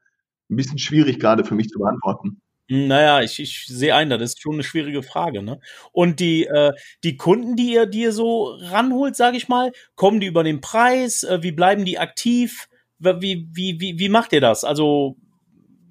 ein 0.50 0.56
bisschen 0.56 0.78
schwierig 0.78 1.18
gerade 1.18 1.44
für 1.44 1.54
mich 1.54 1.68
zu 1.68 1.78
beantworten. 1.78 2.40
Naja, 2.68 3.20
ich, 3.20 3.38
ich 3.38 3.66
sehe 3.66 3.94
ein, 3.94 4.08
das 4.08 4.22
ist 4.22 4.40
schon 4.40 4.54
eine 4.54 4.62
schwierige 4.62 5.02
Frage. 5.02 5.42
Ne? 5.42 5.60
Und 5.92 6.20
die, 6.20 6.46
äh, 6.46 6.72
die 7.04 7.16
Kunden, 7.16 7.56
die 7.56 7.72
ihr, 7.72 7.86
die 7.86 8.02
ihr 8.02 8.12
so 8.12 8.56
ranholt, 8.60 9.16
sage 9.16 9.36
ich 9.36 9.48
mal, 9.48 9.72
kommen 9.94 10.20
die 10.20 10.26
über 10.26 10.44
den 10.44 10.60
Preis? 10.60 11.22
Äh, 11.22 11.42
wie 11.42 11.52
bleiben 11.52 11.84
die 11.84 11.98
aktiv? 11.98 12.68
Wie, 12.98 13.48
wie, 13.52 13.80
wie, 13.80 13.98
wie 13.98 14.08
macht 14.08 14.32
ihr 14.32 14.40
das? 14.40 14.64
Also, 14.64 15.16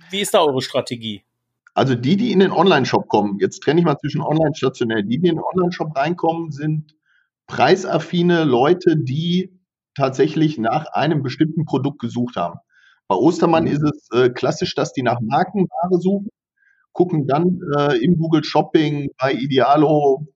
wie 0.10 0.22
ist 0.22 0.34
da 0.34 0.41
eure 0.41 0.62
Strategie? 0.62 1.24
Also 1.74 1.96
die, 1.96 2.17
die 2.17 2.31
in 2.31 2.39
den 2.39 2.51
Online-Shop 2.51 3.08
kommen, 3.08 3.38
jetzt 3.39 3.62
trenne 3.62 3.79
ich 3.79 3.86
mal 3.86 3.98
zwischen 3.98 4.22
Online 4.22 4.55
stationär, 4.55 5.03
die, 5.03 5.20
die 5.20 5.29
in 5.29 5.36
den 5.36 5.43
Online-Shop 5.43 5.96
reinkommen, 5.96 6.51
sind 6.51 6.96
preisaffine 7.48 8.43
Leute, 8.43 8.98
die 8.98 9.60
tatsächlich 9.96 10.58
nach 10.58 10.86
einem 10.93 11.22
bestimmten 11.22 11.65
Produkt 11.65 12.00
gesucht 12.00 12.36
haben. 12.36 12.60
Bei 13.11 13.17
Ostermann 13.17 13.65
mhm. 13.65 13.71
ist 13.71 13.83
es 13.83 14.07
äh, 14.13 14.29
klassisch, 14.29 14.73
dass 14.73 14.93
die 14.93 15.03
nach 15.03 15.19
Markenware 15.19 15.99
suchen, 15.99 16.29
gucken 16.93 17.27
dann 17.27 17.59
äh, 17.77 17.97
im 17.97 18.17
Google 18.17 18.41
Shopping, 18.41 19.09
bei 19.19 19.33
Idealo, 19.33 20.27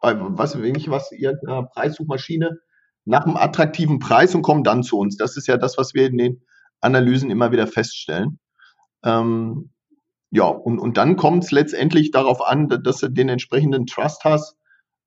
bei 0.00 0.16
was 0.18 0.56
ich 0.56 0.90
was, 0.90 1.12
irgendeiner 1.12 1.62
Preissuchmaschine 1.62 2.58
nach 3.04 3.24
einem 3.24 3.36
attraktiven 3.36 4.00
Preis 4.00 4.34
und 4.34 4.42
kommen 4.42 4.64
dann 4.64 4.82
zu 4.82 4.98
uns. 4.98 5.16
Das 5.16 5.36
ist 5.36 5.46
ja 5.46 5.58
das, 5.58 5.78
was 5.78 5.94
wir 5.94 6.08
in 6.08 6.18
den 6.18 6.42
Analysen 6.80 7.30
immer 7.30 7.52
wieder 7.52 7.68
feststellen. 7.68 8.40
Ähm, 9.04 9.70
ja, 10.32 10.46
und, 10.46 10.80
und 10.80 10.96
dann 10.96 11.14
kommt 11.14 11.44
es 11.44 11.52
letztendlich 11.52 12.10
darauf 12.10 12.44
an, 12.44 12.68
dass 12.82 12.98
du 12.98 13.08
den 13.10 13.28
entsprechenden 13.28 13.86
Trust 13.86 14.24
hast, 14.24 14.56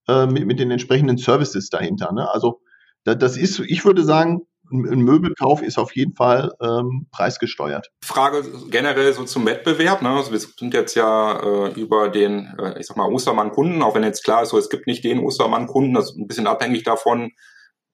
äh, 0.07 0.27
mit, 0.27 0.45
mit 0.45 0.59
den 0.61 0.71
entsprechenden 0.71 1.17
Services 1.17 1.69
dahinter. 1.69 2.13
Ne? 2.13 2.31
Also 2.31 2.61
da, 3.03 3.15
das 3.15 3.35
ist, 3.35 3.59
ich 3.59 3.83
würde 3.83 4.05
sagen, 4.05 4.43
ein 4.71 5.01
Möbelkauf 5.01 5.61
ist 5.61 5.77
auf 5.77 5.95
jeden 5.95 6.15
Fall 6.15 6.51
ähm, 6.61 7.07
preisgesteuert. 7.11 7.91
Frage 8.03 8.43
generell 8.69 9.13
so 9.13 9.23
zum 9.23 9.45
Wettbewerb. 9.45 10.01
Ne? 10.01 10.09
Also 10.09 10.31
wir 10.31 10.39
sind 10.39 10.73
jetzt 10.73 10.95
ja 10.95 11.67
äh, 11.67 11.79
über 11.79 12.09
den, 12.09 12.53
äh, 12.59 12.79
ich 12.79 12.87
sag 12.87 12.97
mal, 12.97 13.11
Ostermann-Kunden, 13.11 13.81
auch 13.81 13.95
wenn 13.95 14.03
jetzt 14.03 14.23
klar 14.23 14.43
ist, 14.43 14.49
so 14.49 14.57
es 14.57 14.69
gibt 14.69 14.87
nicht 14.87 15.03
den 15.03 15.19
Ostermann-Kunden, 15.19 15.93
das 15.93 16.11
ist 16.11 16.17
ein 16.17 16.27
bisschen 16.27 16.47
abhängig 16.47 16.83
davon, 16.83 17.31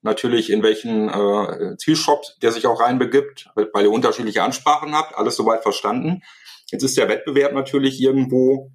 natürlich 0.02 0.50
in 0.50 0.64
welchen 0.64 1.10
äh, 1.10 1.76
Zielshop 1.78 2.22
der 2.42 2.52
sich 2.52 2.68
auch 2.68 2.80
reinbegibt, 2.80 3.50
weil 3.56 3.84
ihr 3.84 3.92
unterschiedliche 3.92 4.44
Ansprachen 4.44 4.96
habt, 4.96 5.18
alles 5.18 5.36
soweit 5.36 5.64
verstanden. 5.64 6.22
Jetzt 6.72 6.84
ist 6.84 6.98
der 6.98 7.10
Wettbewerb 7.10 7.54
natürlich 7.54 8.02
irgendwo 8.02 8.72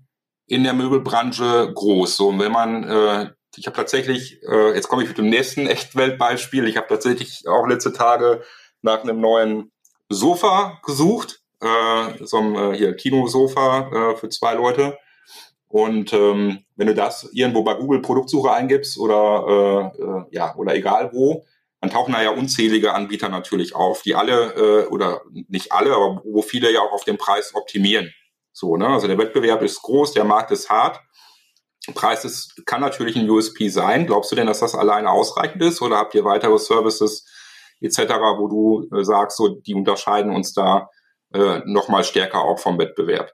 in 0.46 0.64
der 0.64 0.74
Möbelbranche 0.74 1.72
groß. 1.74 2.16
So, 2.16 2.28
und 2.28 2.38
wenn 2.38 2.52
man, 2.52 2.84
äh, 2.84 3.30
ich 3.56 3.66
habe 3.66 3.76
tatsächlich, 3.76 4.42
äh, 4.42 4.74
jetzt 4.74 4.88
komme 4.88 5.02
ich 5.02 5.08
mit 5.08 5.18
dem 5.18 5.28
nächsten 5.28 5.66
Echtweltbeispiel, 5.66 6.66
ich 6.66 6.76
habe 6.76 6.88
tatsächlich 6.88 7.46
auch 7.48 7.66
letzte 7.66 7.92
Tage 7.92 8.42
nach 8.80 9.02
einem 9.02 9.20
neuen 9.20 9.72
Sofa 10.08 10.80
gesucht, 10.84 11.40
äh, 11.60 12.24
so 12.24 12.38
einem 12.38 12.56
äh, 12.56 12.76
hier 12.76 12.96
Kinosofa 12.96 14.12
äh, 14.12 14.16
für 14.16 14.28
zwei 14.28 14.54
Leute. 14.54 14.98
Und 15.68 16.12
ähm, 16.12 16.64
wenn 16.76 16.86
du 16.86 16.94
das 16.94 17.30
irgendwo 17.32 17.62
bei 17.62 17.74
Google 17.74 18.02
Produktsuche 18.02 18.52
eingibst 18.52 18.98
oder 18.98 19.92
äh, 19.98 20.02
äh, 20.02 20.24
ja 20.30 20.54
oder 20.56 20.74
egal 20.74 21.10
wo, 21.14 21.46
dann 21.80 21.90
tauchen 21.90 22.12
da 22.12 22.22
ja 22.22 22.30
unzählige 22.30 22.92
Anbieter 22.92 23.28
natürlich 23.28 23.74
auf, 23.74 24.02
die 24.02 24.14
alle 24.14 24.52
äh, 24.54 24.86
oder 24.88 25.22
nicht 25.48 25.72
alle, 25.72 25.94
aber 25.94 26.20
wo 26.24 26.42
viele 26.42 26.70
ja 26.70 26.80
auch 26.80 26.92
auf 26.92 27.04
den 27.04 27.16
Preis 27.16 27.54
optimieren. 27.54 28.12
So, 28.52 28.76
ne? 28.76 28.86
Also 28.86 29.06
der 29.06 29.18
Wettbewerb 29.18 29.62
ist 29.62 29.80
groß, 29.80 30.12
der 30.12 30.24
Markt 30.24 30.50
ist 30.50 30.68
hart. 30.68 31.00
Preis 31.94 32.24
ist, 32.24 32.64
kann 32.66 32.80
natürlich 32.80 33.16
ein 33.16 33.28
USP 33.28 33.68
sein. 33.68 34.06
Glaubst 34.06 34.30
du 34.30 34.36
denn, 34.36 34.46
dass 34.46 34.60
das 34.60 34.74
alleine 34.74 35.10
ausreichend 35.10 35.62
ist 35.62 35.82
oder 35.82 35.96
habt 35.96 36.14
ihr 36.14 36.24
weitere 36.24 36.58
Services 36.58 37.26
etc., 37.80 37.98
wo 38.38 38.48
du 38.48 38.96
äh, 38.96 39.04
sagst, 39.04 39.36
so 39.36 39.48
die 39.48 39.74
unterscheiden 39.74 40.34
uns 40.34 40.52
da 40.52 40.88
äh, 41.34 41.60
nochmal 41.64 42.04
stärker 42.04 42.42
auch 42.42 42.58
vom 42.58 42.78
Wettbewerb? 42.78 43.32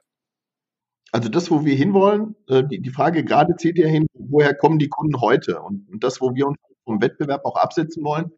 Also 1.11 1.29
das, 1.29 1.49
wo 1.49 1.63
wir 1.65 1.75
hinwollen, 1.75 2.35
äh, 2.47 2.63
die, 2.63 2.81
die 2.81 2.89
Frage 2.89 3.23
gerade 3.23 3.55
zählt 3.55 3.77
ja 3.77 3.87
hin, 3.87 4.07
woher 4.13 4.55
kommen 4.55 4.79
die 4.79 4.89
Kunden 4.89 5.21
heute? 5.21 5.61
Und, 5.61 5.87
und 5.91 6.03
das, 6.03 6.21
wo 6.21 6.33
wir 6.33 6.47
uns 6.47 6.57
vom 6.85 7.01
Wettbewerb 7.01 7.45
auch 7.45 7.55
absetzen 7.55 8.03
wollen, 8.03 8.31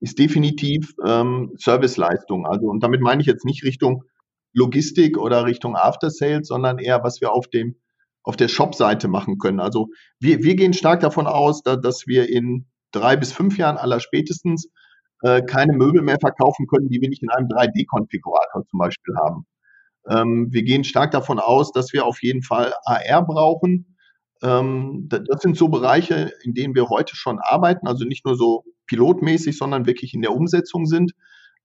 ist 0.00 0.18
definitiv 0.18 0.94
ähm, 1.04 1.52
Serviceleistung. 1.56 2.46
Also 2.46 2.68
und 2.68 2.82
damit 2.82 3.00
meine 3.00 3.20
ich 3.20 3.26
jetzt 3.26 3.44
nicht 3.44 3.64
Richtung 3.64 4.04
Logistik 4.52 5.18
oder 5.18 5.44
Richtung 5.44 5.76
After 5.76 6.10
Sales, 6.10 6.48
sondern 6.48 6.78
eher, 6.78 7.02
was 7.02 7.20
wir 7.20 7.32
auf 7.32 7.48
dem 7.48 7.76
auf 8.22 8.36
der 8.36 8.48
Shop-Seite 8.48 9.08
machen 9.08 9.38
können. 9.38 9.60
Also 9.60 9.88
wir, 10.20 10.42
wir 10.42 10.56
gehen 10.56 10.72
stark 10.72 11.00
davon 11.00 11.26
aus, 11.26 11.62
da, 11.62 11.76
dass 11.76 12.06
wir 12.06 12.28
in 12.28 12.66
drei 12.92 13.16
bis 13.16 13.32
fünf 13.32 13.58
Jahren 13.58 13.76
aller 13.76 14.00
spätestens 14.00 14.68
äh, 15.22 15.42
keine 15.42 15.72
Möbel 15.72 16.02
mehr 16.02 16.18
verkaufen 16.20 16.66
können, 16.66 16.88
die 16.88 17.00
wir 17.00 17.08
nicht 17.08 17.22
in 17.22 17.30
einem 17.30 17.48
3D-Konfigurator 17.48 18.64
zum 18.66 18.78
Beispiel 18.78 19.14
haben. 19.16 19.46
Ähm, 20.08 20.48
wir 20.50 20.62
gehen 20.62 20.84
stark 20.84 21.10
davon 21.10 21.38
aus, 21.38 21.72
dass 21.72 21.92
wir 21.92 22.04
auf 22.04 22.22
jeden 22.22 22.42
Fall 22.42 22.72
AR 22.84 23.24
brauchen. 23.24 23.96
Ähm, 24.42 25.08
das 25.08 25.42
sind 25.42 25.56
so 25.56 25.68
Bereiche, 25.68 26.32
in 26.44 26.54
denen 26.54 26.74
wir 26.74 26.88
heute 26.88 27.16
schon 27.16 27.38
arbeiten, 27.40 27.86
also 27.86 28.04
nicht 28.04 28.24
nur 28.24 28.36
so 28.36 28.64
pilotmäßig, 28.86 29.58
sondern 29.58 29.86
wirklich 29.86 30.14
in 30.14 30.22
der 30.22 30.32
Umsetzung 30.32 30.86
sind 30.86 31.12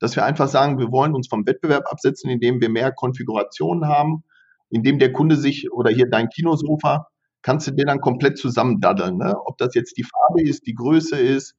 dass 0.04 0.18
wir 0.18 0.26
einfach 0.26 0.50
sagen, 0.50 0.80
wir 0.80 0.92
wollen 0.92 1.16
uns 1.16 1.30
vom 1.30 1.46
Wettbewerb 1.48 1.86
absetzen, 1.90 2.30
indem 2.30 2.60
wir 2.60 2.68
mehr 2.68 2.92
Konfigurationen 2.92 3.88
haben, 3.88 4.26
indem 4.74 5.00
der 5.00 5.13
Kunde 5.13 5.38
sich 5.38 5.72
oder 5.72 5.92
hier 5.92 6.10
dein 6.10 6.30
Kinosofa, 6.30 7.08
kannst 7.42 7.68
du 7.68 7.72
den 7.72 7.86
dann 7.86 8.01
komplett 8.01 8.38
zusammendaddeln. 8.38 9.18
Ne? 9.18 9.36
Ob 9.46 9.58
das 9.58 9.75
jetzt 9.75 9.98
die 9.98 10.03
Farbe 10.03 10.42
ist, 10.42 10.65
die 10.65 10.74
Größe 10.74 11.18
ist, 11.18 11.56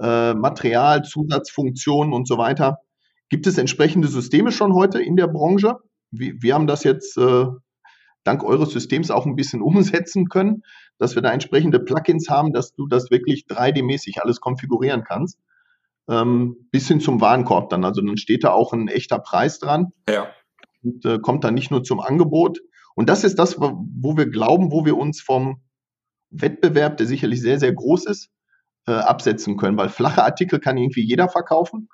äh, 0.00 0.34
Material, 0.34 1.02
Zusatzfunktionen 1.02 2.12
und 2.12 2.28
so 2.28 2.36
weiter. 2.36 2.78
Gibt 3.28 3.46
es 3.46 3.58
entsprechende 3.58 4.08
Systeme 4.08 4.52
schon 4.52 4.74
heute 4.74 5.00
in 5.00 5.16
der 5.16 5.28
Branche? 5.28 5.76
Wir, 6.10 6.34
wir 6.40 6.54
haben 6.54 6.66
das 6.66 6.84
jetzt 6.84 7.16
äh, 7.16 7.46
dank 8.24 8.44
eures 8.44 8.72
Systems 8.72 9.10
auch 9.10 9.24
ein 9.24 9.36
bisschen 9.36 9.62
umsetzen 9.62 10.28
können, 10.28 10.62
dass 10.98 11.14
wir 11.14 11.22
da 11.22 11.32
entsprechende 11.32 11.80
Plugins 11.80 12.28
haben, 12.28 12.52
dass 12.52 12.74
du 12.74 12.86
das 12.86 13.10
wirklich 13.10 13.46
3D-mäßig 13.48 14.20
alles 14.20 14.40
konfigurieren 14.40 15.04
kannst 15.04 15.38
ähm, 16.10 16.56
bis 16.70 16.88
hin 16.88 17.00
zum 17.00 17.20
Warenkorb 17.20 17.70
dann. 17.70 17.84
Also 17.84 18.02
dann 18.02 18.16
steht 18.16 18.44
da 18.44 18.50
auch 18.50 18.72
ein 18.72 18.88
echter 18.88 19.18
Preis 19.18 19.58
dran. 19.58 19.92
Ja. 20.08 20.28
Und 20.82 21.04
äh, 21.04 21.18
kommt 21.18 21.44
dann 21.44 21.54
nicht 21.54 21.70
nur 21.70 21.82
zum 21.82 22.00
Angebot. 22.00 22.58
Und 22.94 23.08
das 23.08 23.24
ist 23.24 23.38
das, 23.38 23.58
wo 23.60 24.16
wir 24.16 24.26
glauben, 24.26 24.72
wo 24.72 24.84
wir 24.84 24.96
uns 24.96 25.20
vom 25.20 25.62
Wettbewerb, 26.30 26.96
der 26.96 27.06
sicherlich 27.06 27.40
sehr, 27.40 27.58
sehr 27.58 27.72
groß 27.72 28.06
ist, 28.06 28.30
äh, 28.86 28.92
absetzen 28.92 29.56
können, 29.56 29.76
weil 29.76 29.88
flache 29.88 30.22
Artikel 30.22 30.60
kann 30.60 30.76
irgendwie 30.76 31.04
jeder 31.04 31.28
verkaufen. 31.28 31.88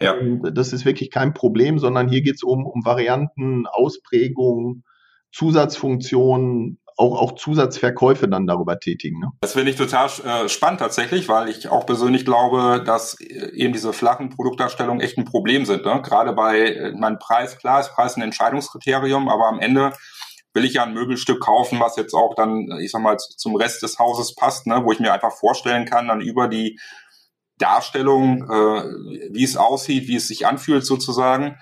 Ja. 0.00 0.12
Und 0.16 0.56
das 0.56 0.72
ist 0.72 0.84
wirklich 0.84 1.10
kein 1.10 1.34
Problem, 1.34 1.78
sondern 1.78 2.08
hier 2.08 2.22
geht 2.22 2.36
es 2.36 2.42
um, 2.42 2.66
um 2.66 2.84
Varianten, 2.84 3.66
Ausprägungen, 3.66 4.84
Zusatzfunktionen, 5.32 6.78
auch, 6.98 7.16
auch 7.16 7.32
Zusatzverkäufe 7.36 8.28
dann 8.28 8.46
darüber 8.46 8.80
tätigen. 8.80 9.20
Ne? 9.20 9.30
Das 9.40 9.52
finde 9.52 9.70
ich 9.70 9.76
total 9.76 10.10
äh, 10.24 10.48
spannend 10.48 10.80
tatsächlich, 10.80 11.28
weil 11.28 11.48
ich 11.48 11.68
auch 11.68 11.86
persönlich 11.86 12.24
glaube, 12.24 12.82
dass 12.84 13.18
äh, 13.20 13.52
eben 13.54 13.72
diese 13.72 13.92
flachen 13.92 14.30
Produktdarstellungen 14.30 15.00
echt 15.00 15.16
ein 15.16 15.24
Problem 15.24 15.64
sind. 15.64 15.84
Ne? 15.84 16.02
Gerade 16.02 16.32
bei 16.32 16.58
äh, 16.58 16.92
meinem 16.92 17.20
Preis, 17.20 17.56
klar 17.56 17.80
ist 17.80 17.92
Preis 17.92 18.16
ein 18.16 18.22
Entscheidungskriterium, 18.22 19.28
aber 19.28 19.46
am 19.46 19.60
Ende 19.60 19.92
will 20.54 20.64
ich 20.64 20.74
ja 20.74 20.82
ein 20.82 20.92
Möbelstück 20.92 21.40
kaufen, 21.40 21.78
was 21.78 21.96
jetzt 21.96 22.14
auch 22.14 22.34
dann, 22.34 22.68
ich 22.80 22.90
sag 22.90 23.00
mal, 23.00 23.16
zum 23.16 23.54
Rest 23.54 23.82
des 23.84 24.00
Hauses 24.00 24.34
passt, 24.34 24.66
ne? 24.66 24.82
wo 24.84 24.90
ich 24.90 24.98
mir 24.98 25.12
einfach 25.12 25.32
vorstellen 25.32 25.84
kann, 25.84 26.08
dann 26.08 26.20
über 26.20 26.48
die 26.48 26.80
Darstellung, 27.58 28.42
äh, 28.50 29.32
wie 29.32 29.44
es 29.44 29.56
aussieht, 29.56 30.08
wie 30.08 30.16
es 30.16 30.26
sich 30.26 30.46
anfühlt 30.46 30.84
sozusagen, 30.84 31.56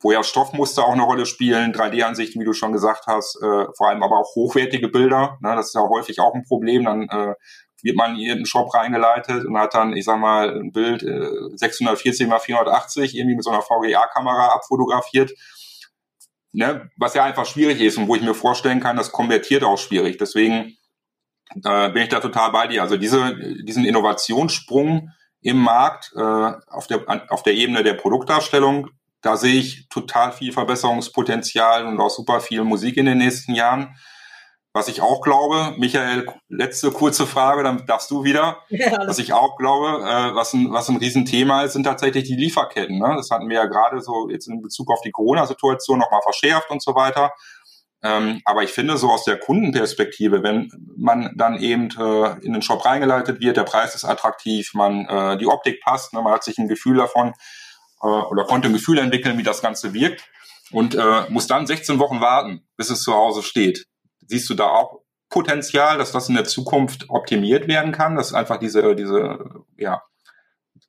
wo 0.00 0.12
ja 0.12 0.22
Stoffmuster 0.22 0.84
auch 0.84 0.92
eine 0.92 1.02
Rolle 1.02 1.26
spielen, 1.26 1.72
3D-Ansichten, 1.72 2.40
wie 2.40 2.44
du 2.44 2.52
schon 2.52 2.72
gesagt 2.72 3.06
hast, 3.06 3.36
äh, 3.42 3.66
vor 3.76 3.88
allem 3.88 4.02
aber 4.02 4.18
auch 4.18 4.34
hochwertige 4.34 4.88
Bilder. 4.88 5.38
Ne, 5.40 5.54
das 5.56 5.68
ist 5.68 5.74
ja 5.74 5.82
häufig 5.82 6.20
auch 6.20 6.34
ein 6.34 6.44
Problem. 6.44 6.84
Dann 6.84 7.08
äh, 7.08 7.34
wird 7.82 7.96
man 7.96 8.16
in 8.16 8.30
einen 8.30 8.46
Shop 8.46 8.72
reingeleitet 8.74 9.44
und 9.44 9.58
hat 9.58 9.74
dann, 9.74 9.96
ich 9.96 10.04
sag 10.04 10.18
mal, 10.18 10.56
ein 10.56 10.72
Bild 10.72 11.02
äh, 11.02 11.30
640 11.54 12.28
mal 12.28 12.38
480 12.38 13.16
irgendwie 13.16 13.36
mit 13.36 13.44
so 13.44 13.50
einer 13.50 13.62
VGA-Kamera 13.62 14.48
abfotografiert. 14.54 15.32
Ne, 16.52 16.90
was 16.96 17.14
ja 17.14 17.24
einfach 17.24 17.44
schwierig 17.44 17.80
ist 17.80 17.98
und 17.98 18.08
wo 18.08 18.14
ich 18.14 18.22
mir 18.22 18.34
vorstellen 18.34 18.80
kann, 18.80 18.96
das 18.96 19.12
konvertiert 19.12 19.64
auch 19.64 19.78
schwierig. 19.78 20.16
Deswegen 20.16 20.76
äh, 21.64 21.90
bin 21.90 22.04
ich 22.04 22.08
da 22.08 22.20
total 22.20 22.52
bei 22.52 22.66
dir. 22.68 22.82
Also 22.82 22.96
diese, 22.96 23.36
diesen 23.64 23.84
Innovationssprung 23.84 25.10
im 25.40 25.58
Markt 25.58 26.12
äh, 26.16 26.20
auf, 26.20 26.86
der, 26.86 27.04
auf 27.28 27.42
der 27.42 27.54
Ebene 27.54 27.82
der 27.82 27.94
Produktdarstellung, 27.94 28.90
da 29.22 29.36
sehe 29.36 29.58
ich 29.58 29.88
total 29.88 30.32
viel 30.32 30.52
Verbesserungspotenzial 30.52 31.86
und 31.86 32.00
auch 32.00 32.10
super 32.10 32.40
viel 32.40 32.64
Musik 32.64 32.96
in 32.96 33.06
den 33.06 33.18
nächsten 33.18 33.54
Jahren. 33.54 33.96
Was 34.74 34.86
ich 34.86 35.00
auch 35.00 35.22
glaube, 35.22 35.74
Michael, 35.78 36.26
letzte 36.48 36.92
kurze 36.92 37.26
Frage, 37.26 37.62
dann 37.62 37.86
darfst 37.86 38.10
du 38.10 38.22
wieder. 38.22 38.58
Ja, 38.68 39.06
was 39.06 39.18
ich 39.18 39.32
auch 39.32 39.56
glaube, 39.56 40.04
äh, 40.04 40.34
was, 40.34 40.52
ein, 40.52 40.72
was 40.72 40.88
ein 40.88 40.98
Riesenthema 40.98 41.64
ist, 41.64 41.72
sind 41.72 41.84
tatsächlich 41.84 42.24
die 42.24 42.36
Lieferketten. 42.36 42.98
Ne? 42.98 43.14
Das 43.16 43.30
hatten 43.30 43.48
wir 43.48 43.56
ja 43.56 43.64
gerade 43.64 44.00
so 44.00 44.28
jetzt 44.30 44.46
in 44.46 44.60
Bezug 44.60 44.90
auf 44.92 45.00
die 45.00 45.10
Corona-Situation 45.10 45.98
nochmal 45.98 46.20
verschärft 46.22 46.70
und 46.70 46.82
so 46.82 46.94
weiter. 46.94 47.32
Ähm, 48.02 48.40
aber 48.44 48.62
ich 48.62 48.70
finde 48.70 48.96
so 48.96 49.10
aus 49.10 49.24
der 49.24 49.38
Kundenperspektive, 49.38 50.44
wenn 50.44 50.70
man 50.96 51.32
dann 51.36 51.58
eben 51.58 51.88
äh, 51.98 52.38
in 52.44 52.52
den 52.52 52.62
Shop 52.62 52.84
reingeleitet 52.84 53.40
wird, 53.40 53.56
der 53.56 53.64
Preis 53.64 53.96
ist 53.96 54.04
attraktiv, 54.04 54.70
man 54.74 55.06
äh, 55.06 55.38
die 55.38 55.48
Optik 55.48 55.80
passt, 55.80 56.14
ne, 56.14 56.22
man 56.22 56.34
hat 56.34 56.44
sich 56.44 56.58
ein 56.58 56.68
Gefühl 56.68 56.98
davon 56.98 57.34
äh, 58.02 58.06
oder 58.06 58.44
konnte 58.44 58.68
ein 58.68 58.74
Gefühl 58.74 58.98
entwickeln, 58.98 59.38
wie 59.38 59.42
das 59.42 59.62
Ganze 59.62 59.94
wirkt 59.94 60.28
und 60.70 60.94
äh, 60.94 61.30
muss 61.30 61.46
dann 61.46 61.66
16 61.66 61.98
Wochen 61.98 62.20
warten, 62.20 62.66
bis 62.76 62.90
es 62.90 63.02
zu 63.02 63.14
Hause 63.14 63.42
steht. 63.42 63.86
Siehst 64.26 64.48
du 64.50 64.54
da 64.54 64.66
auch 64.68 65.00
Potenzial, 65.30 65.98
dass 65.98 66.12
das 66.12 66.28
in 66.28 66.34
der 66.34 66.44
Zukunft 66.44 67.10
optimiert 67.10 67.68
werden 67.68 67.92
kann, 67.92 68.16
dass 68.16 68.32
einfach 68.32 68.58
diese 68.58 68.94
diese 68.94 69.38
ja, 69.76 70.02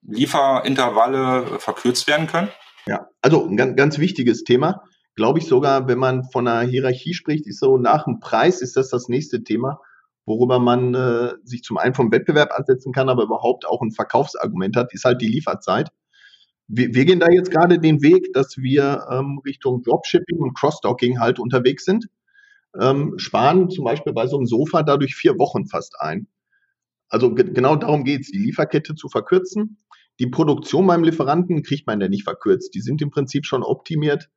Lieferintervalle 0.01 1.59
verkürzt 1.59 2.07
werden 2.07 2.27
können? 2.27 2.49
Ja, 2.85 3.07
also 3.21 3.45
ein 3.45 3.57
ganz, 3.57 3.75
ganz 3.75 3.97
wichtiges 3.99 4.43
Thema 4.43 4.83
glaube 5.19 5.39
ich 5.39 5.47
sogar, 5.47 5.89
wenn 5.89 5.99
man 5.99 6.23
von 6.23 6.47
einer 6.47 6.65
Hierarchie 6.65 7.13
spricht, 7.13 7.45
ist 7.45 7.59
so 7.59 7.77
nach 7.77 8.05
dem 8.05 8.21
Preis 8.21 8.61
ist 8.61 8.77
das 8.77 8.87
das 8.87 9.09
nächste 9.09 9.43
Thema, 9.43 9.81
worüber 10.25 10.59
man 10.59 10.95
äh, 10.95 11.33
sich 11.43 11.61
zum 11.61 11.77
einen 11.77 11.93
vom 11.93 12.09
Wettbewerb 12.09 12.57
ansetzen 12.57 12.93
kann, 12.93 13.09
aber 13.09 13.23
überhaupt 13.23 13.67
auch 13.67 13.81
ein 13.81 13.91
Verkaufsargument 13.91 14.77
hat, 14.77 14.93
ist 14.93 15.03
halt 15.03 15.19
die 15.19 15.27
Lieferzeit. 15.27 15.89
Wir, 16.69 16.93
wir 16.93 17.05
gehen 17.05 17.19
da 17.19 17.27
jetzt 17.29 17.51
gerade 17.51 17.79
den 17.79 18.01
Weg, 18.01 18.31
dass 18.33 18.57
wir 18.57 19.05
ähm, 19.11 19.41
Richtung 19.45 19.83
Dropshipping 19.83 20.37
und 20.37 20.57
Crossdocking 20.57 21.19
halt 21.19 21.39
unterwegs 21.39 21.83
sind. 21.83 22.07
Ähm, 22.79 23.17
sparen 23.17 23.69
zum 23.69 23.83
Beispiel 23.83 24.13
bei 24.13 24.27
so 24.27 24.37
einem 24.37 24.45
Sofa 24.45 24.83
dadurch 24.83 25.15
vier 25.15 25.37
Wochen 25.37 25.67
fast 25.67 25.99
ein. 25.99 26.27
Also 27.09 27.33
ge 27.33 27.51
genau 27.51 27.75
darum 27.75 28.03
geht's, 28.03 28.31
die 28.31 28.37
Lieferkette 28.37 28.95
zu 28.95 29.09
verkürzen. 29.09 29.77
Die 30.19 30.27
Produktion 30.27 30.87
beim 30.87 31.03
Lieferanten 31.03 31.63
kriegt 31.63 31.87
man 31.87 31.99
ja 31.99 32.07
nicht 32.07 32.23
verkürzt. 32.23 32.73
Die 32.75 32.81
sind 32.81 33.01
im 33.01 33.09
Prinzip 33.09 33.45
schon 33.45 33.63
optimiert 33.63 34.29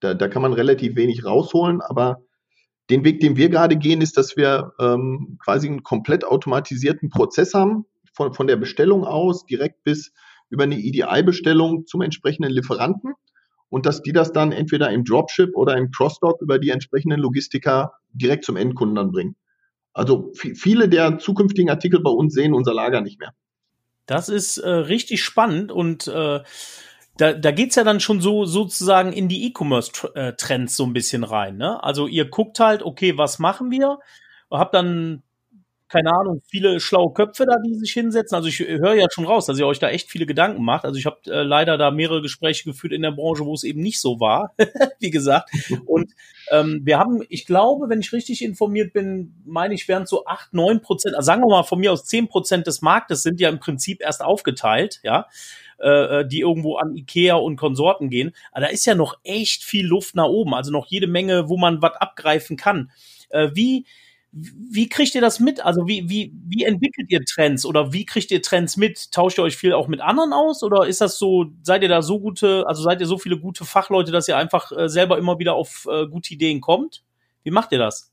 da, 0.00 0.14
da 0.14 0.28
kann 0.28 0.42
man 0.42 0.52
relativ 0.52 0.96
wenig 0.96 1.24
rausholen, 1.24 1.80
aber 1.80 2.22
den 2.90 3.04
Weg, 3.04 3.20
den 3.20 3.36
wir 3.36 3.48
gerade 3.48 3.76
gehen, 3.76 4.00
ist, 4.00 4.16
dass 4.16 4.36
wir 4.36 4.72
ähm, 4.78 5.38
quasi 5.44 5.68
einen 5.68 5.82
komplett 5.82 6.24
automatisierten 6.24 7.10
Prozess 7.10 7.54
haben, 7.54 7.84
von, 8.14 8.32
von 8.32 8.46
der 8.46 8.56
Bestellung 8.56 9.04
aus 9.04 9.44
direkt 9.44 9.84
bis 9.84 10.12
über 10.50 10.64
eine 10.64 10.78
EDI-Bestellung 10.78 11.86
zum 11.86 12.02
entsprechenden 12.02 12.50
Lieferanten 12.50 13.14
und 13.68 13.86
dass 13.86 14.02
die 14.02 14.12
das 14.12 14.32
dann 14.32 14.52
entweder 14.52 14.90
im 14.90 15.04
Dropship 15.04 15.54
oder 15.54 15.76
im 15.76 15.90
Crossdock 15.90 16.40
über 16.40 16.58
die 16.58 16.70
entsprechenden 16.70 17.20
Logistiker 17.20 17.92
direkt 18.12 18.44
zum 18.44 18.56
Endkunden 18.56 18.96
dann 18.96 19.12
bringen. 19.12 19.36
Also 19.92 20.32
viele 20.34 20.88
der 20.88 21.18
zukünftigen 21.18 21.70
Artikel 21.70 22.00
bei 22.00 22.10
uns 22.10 22.32
sehen 22.32 22.54
unser 22.54 22.72
Lager 22.72 23.00
nicht 23.00 23.18
mehr. 23.18 23.34
Das 24.06 24.28
ist 24.28 24.58
äh, 24.58 24.70
richtig 24.70 25.22
spannend 25.22 25.70
und 25.70 26.08
äh, 26.08 26.40
da, 27.18 27.32
da 27.32 27.50
geht's 27.50 27.74
ja 27.74 27.84
dann 27.84 28.00
schon 28.00 28.20
so 28.20 28.46
sozusagen 28.46 29.12
in 29.12 29.28
die 29.28 29.46
E-Commerce-Trends 29.48 30.76
so 30.76 30.84
ein 30.84 30.92
bisschen 30.92 31.24
rein. 31.24 31.56
Ne? 31.56 31.82
Also 31.82 32.06
ihr 32.06 32.30
guckt 32.30 32.60
halt, 32.60 32.82
okay, 32.82 33.18
was 33.18 33.38
machen 33.38 33.70
wir? 33.70 33.98
Habt 34.50 34.74
dann 34.74 35.24
keine 35.88 36.12
Ahnung, 36.12 36.42
viele 36.46 36.80
schlaue 36.80 37.12
Köpfe 37.12 37.46
da, 37.46 37.56
die 37.64 37.74
sich 37.74 37.92
hinsetzen. 37.92 38.36
Also 38.36 38.48
ich 38.48 38.58
höre 38.60 38.94
ja 38.94 39.06
schon 39.10 39.24
raus, 39.24 39.46
dass 39.46 39.58
ihr 39.58 39.66
euch 39.66 39.78
da 39.78 39.88
echt 39.88 40.10
viele 40.10 40.26
Gedanken 40.26 40.62
macht. 40.62 40.84
Also 40.84 40.98
ich 40.98 41.06
habe 41.06 41.18
äh, 41.26 41.42
leider 41.42 41.78
da 41.78 41.90
mehrere 41.90 42.20
Gespräche 42.20 42.64
geführt 42.64 42.92
in 42.92 43.02
der 43.02 43.12
Branche, 43.12 43.44
wo 43.44 43.54
es 43.54 43.64
eben 43.64 43.80
nicht 43.80 44.00
so 44.00 44.20
war, 44.20 44.54
wie 45.00 45.10
gesagt. 45.10 45.50
Und 45.86 46.12
ähm, 46.50 46.80
wir 46.84 46.98
haben, 46.98 47.22
ich 47.28 47.46
glaube, 47.46 47.88
wenn 47.88 48.00
ich 48.00 48.12
richtig 48.12 48.44
informiert 48.44 48.92
bin, 48.92 49.34
meine 49.46 49.74
ich, 49.74 49.88
wären 49.88 50.06
so 50.06 50.26
acht, 50.26 50.52
neun 50.52 50.82
Prozent, 50.82 51.14
also 51.14 51.26
sagen 51.26 51.42
wir 51.42 51.48
mal 51.48 51.62
von 51.62 51.80
mir 51.80 51.92
aus 51.92 52.04
zehn 52.04 52.28
Prozent 52.28 52.66
des 52.66 52.82
Marktes 52.82 53.22
sind 53.22 53.40
ja 53.40 53.48
im 53.48 53.58
Prinzip 53.58 54.02
erst 54.02 54.22
aufgeteilt, 54.22 55.00
ja. 55.02 55.26
Äh, 55.80 56.20
äh, 56.20 56.28
die 56.28 56.40
irgendwo 56.40 56.76
an 56.76 56.96
Ikea 56.96 57.36
und 57.36 57.54
Konsorten 57.54 58.10
gehen. 58.10 58.32
Aber 58.50 58.62
da 58.62 58.66
ist 58.66 58.84
ja 58.84 58.96
noch 58.96 59.16
echt 59.22 59.62
viel 59.62 59.86
Luft 59.86 60.16
nach 60.16 60.26
oben, 60.26 60.52
also 60.52 60.72
noch 60.72 60.86
jede 60.86 61.06
Menge, 61.06 61.48
wo 61.48 61.56
man 61.56 61.80
was 61.80 61.94
abgreifen 61.94 62.56
kann. 62.56 62.90
Äh, 63.28 63.50
wie, 63.54 63.86
wie 64.40 64.88
kriegt 64.88 65.14
ihr 65.14 65.20
das 65.20 65.40
mit? 65.40 65.64
Also 65.64 65.86
wie, 65.86 66.08
wie, 66.08 66.32
wie 66.46 66.64
entwickelt 66.64 67.10
ihr 67.10 67.24
Trends 67.24 67.64
oder 67.64 67.92
wie 67.92 68.04
kriegt 68.04 68.30
ihr 68.30 68.42
Trends 68.42 68.76
mit? 68.76 69.10
Tauscht 69.12 69.38
ihr 69.38 69.42
euch 69.42 69.56
viel 69.56 69.72
auch 69.72 69.88
mit 69.88 70.00
anderen 70.00 70.32
aus 70.32 70.62
oder 70.62 70.86
ist 70.86 71.00
das 71.00 71.18
so, 71.18 71.46
seid 71.62 71.82
ihr 71.82 71.88
da 71.88 72.02
so 72.02 72.20
gute, 72.20 72.64
also 72.66 72.82
seid 72.82 73.00
ihr 73.00 73.06
so 73.06 73.18
viele 73.18 73.38
gute 73.38 73.64
Fachleute, 73.64 74.12
dass 74.12 74.28
ihr 74.28 74.36
einfach 74.36 74.72
äh, 74.72 74.88
selber 74.88 75.18
immer 75.18 75.38
wieder 75.38 75.54
auf 75.54 75.86
äh, 75.90 76.06
gute 76.06 76.34
Ideen 76.34 76.60
kommt? 76.60 77.04
Wie 77.42 77.50
macht 77.50 77.72
ihr 77.72 77.78
das? 77.78 78.12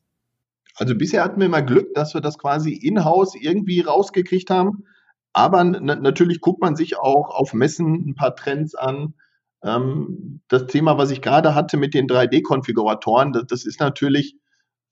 Also 0.75 0.95
bisher 0.95 1.23
hatten 1.23 1.39
wir 1.39 1.47
immer 1.47 1.61
Glück, 1.61 1.93
dass 1.93 2.13
wir 2.13 2.21
das 2.21 2.37
quasi 2.37 2.73
in-house 2.73 3.35
irgendwie 3.35 3.81
rausgekriegt 3.81 4.49
haben. 4.49 4.85
Aber 5.33 5.63
natürlich 5.63 6.39
guckt 6.39 6.61
man 6.61 6.75
sich 6.75 6.97
auch 6.97 7.29
auf 7.29 7.53
Messen 7.53 8.09
ein 8.09 8.15
paar 8.15 8.35
Trends 8.35 8.73
an. 8.75 9.15
Ähm, 9.63 10.41
das 10.47 10.67
Thema, 10.67 10.97
was 10.97 11.11
ich 11.11 11.21
gerade 11.21 11.55
hatte 11.55 11.75
mit 11.75 11.93
den 11.93 12.07
3D-Konfiguratoren, 12.07 13.33
das, 13.33 13.45
das, 13.47 13.65
ist 13.65 13.79
natürlich 13.79 14.37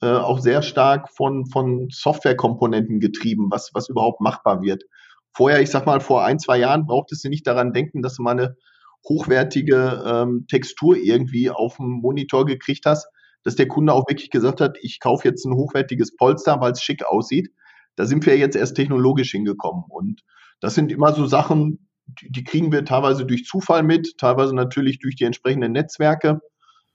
äh, 0.03 0.17
auch 0.17 0.39
sehr 0.39 0.61
stark 0.61 1.09
von, 1.09 1.45
von 1.45 1.87
Softwarekomponenten 1.89 2.99
getrieben, 2.99 3.47
was, 3.49 3.71
was 3.73 3.87
überhaupt 3.87 4.19
machbar 4.19 4.61
wird. 4.61 4.83
Vorher, 5.33 5.61
ich 5.61 5.69
sag 5.69 5.85
mal, 5.85 6.01
vor 6.01 6.25
ein, 6.25 6.39
zwei 6.39 6.57
Jahren 6.57 6.85
brauchtest 6.85 7.23
du 7.23 7.29
nicht 7.29 7.47
daran 7.47 7.71
denken, 7.71 8.01
dass 8.01 8.17
du 8.17 8.23
mal 8.23 8.31
eine 8.31 8.57
hochwertige 9.07 10.03
ähm, 10.05 10.45
Textur 10.49 10.97
irgendwie 10.97 11.49
auf 11.49 11.77
dem 11.77 12.01
Monitor 12.01 12.45
gekriegt 12.45 12.85
hast, 12.85 13.07
dass 13.43 13.55
der 13.55 13.69
Kunde 13.69 13.93
auch 13.93 14.09
wirklich 14.09 14.29
gesagt 14.29 14.59
hat, 14.59 14.77
ich 14.81 14.99
kaufe 14.99 15.25
jetzt 15.27 15.45
ein 15.45 15.55
hochwertiges 15.55 16.17
Polster, 16.17 16.59
weil 16.59 16.73
es 16.73 16.81
schick 16.81 17.05
aussieht. 17.05 17.49
Da 17.95 18.05
sind 18.05 18.25
wir 18.25 18.37
jetzt 18.37 18.57
erst 18.57 18.75
technologisch 18.75 19.31
hingekommen. 19.31 19.85
Und 19.87 20.21
das 20.59 20.75
sind 20.75 20.91
immer 20.91 21.13
so 21.13 21.25
Sachen, 21.27 21.87
die, 22.07 22.29
die 22.29 22.43
kriegen 22.43 22.73
wir 22.73 22.83
teilweise 22.83 23.25
durch 23.25 23.45
Zufall 23.45 23.83
mit, 23.83 24.17
teilweise 24.17 24.53
natürlich 24.53 24.99
durch 24.99 25.15
die 25.15 25.23
entsprechenden 25.23 25.71
Netzwerke. 25.71 26.41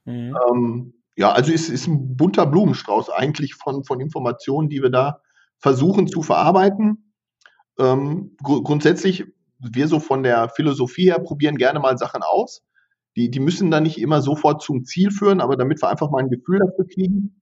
Mhm. 0.05 0.37
Ähm, 0.51 0.93
ja, 1.19 1.33
also 1.33 1.51
es 1.51 1.67
ist 1.67 1.85
ein 1.85 2.15
bunter 2.15 2.45
Blumenstrauß 2.45 3.09
eigentlich 3.09 3.55
von, 3.55 3.83
von 3.83 3.99
Informationen, 3.99 4.69
die 4.69 4.81
wir 4.81 4.89
da 4.89 5.19
versuchen 5.57 6.07
zu 6.07 6.21
verarbeiten. 6.21 7.11
Ähm, 7.77 8.37
gr 8.41 8.63
grundsätzlich, 8.63 9.25
wir 9.59 9.89
so 9.89 9.99
von 9.99 10.23
der 10.23 10.47
Philosophie 10.47 11.11
her 11.11 11.19
probieren 11.19 11.57
gerne 11.57 11.81
mal 11.81 11.97
Sachen 11.97 12.21
aus. 12.23 12.63
Die, 13.17 13.29
die 13.29 13.41
müssen 13.41 13.69
dann 13.69 13.83
nicht 13.83 13.99
immer 13.99 14.21
sofort 14.21 14.61
zum 14.61 14.85
Ziel 14.85 15.11
führen, 15.11 15.41
aber 15.41 15.57
damit 15.57 15.81
wir 15.81 15.89
einfach 15.89 16.09
mal 16.09 16.23
ein 16.23 16.29
Gefühl 16.29 16.59
dafür 16.59 16.87
kriegen. 16.87 17.41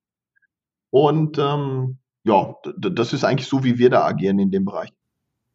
Und 0.89 1.37
ähm, 1.37 1.99
ja, 2.23 2.55
das 2.79 3.13
ist 3.13 3.23
eigentlich 3.23 3.47
so, 3.47 3.63
wie 3.63 3.77
wir 3.77 3.91
da 3.91 4.05
agieren 4.05 4.39
in 4.39 4.49
dem 4.49 4.65
Bereich. 4.65 4.89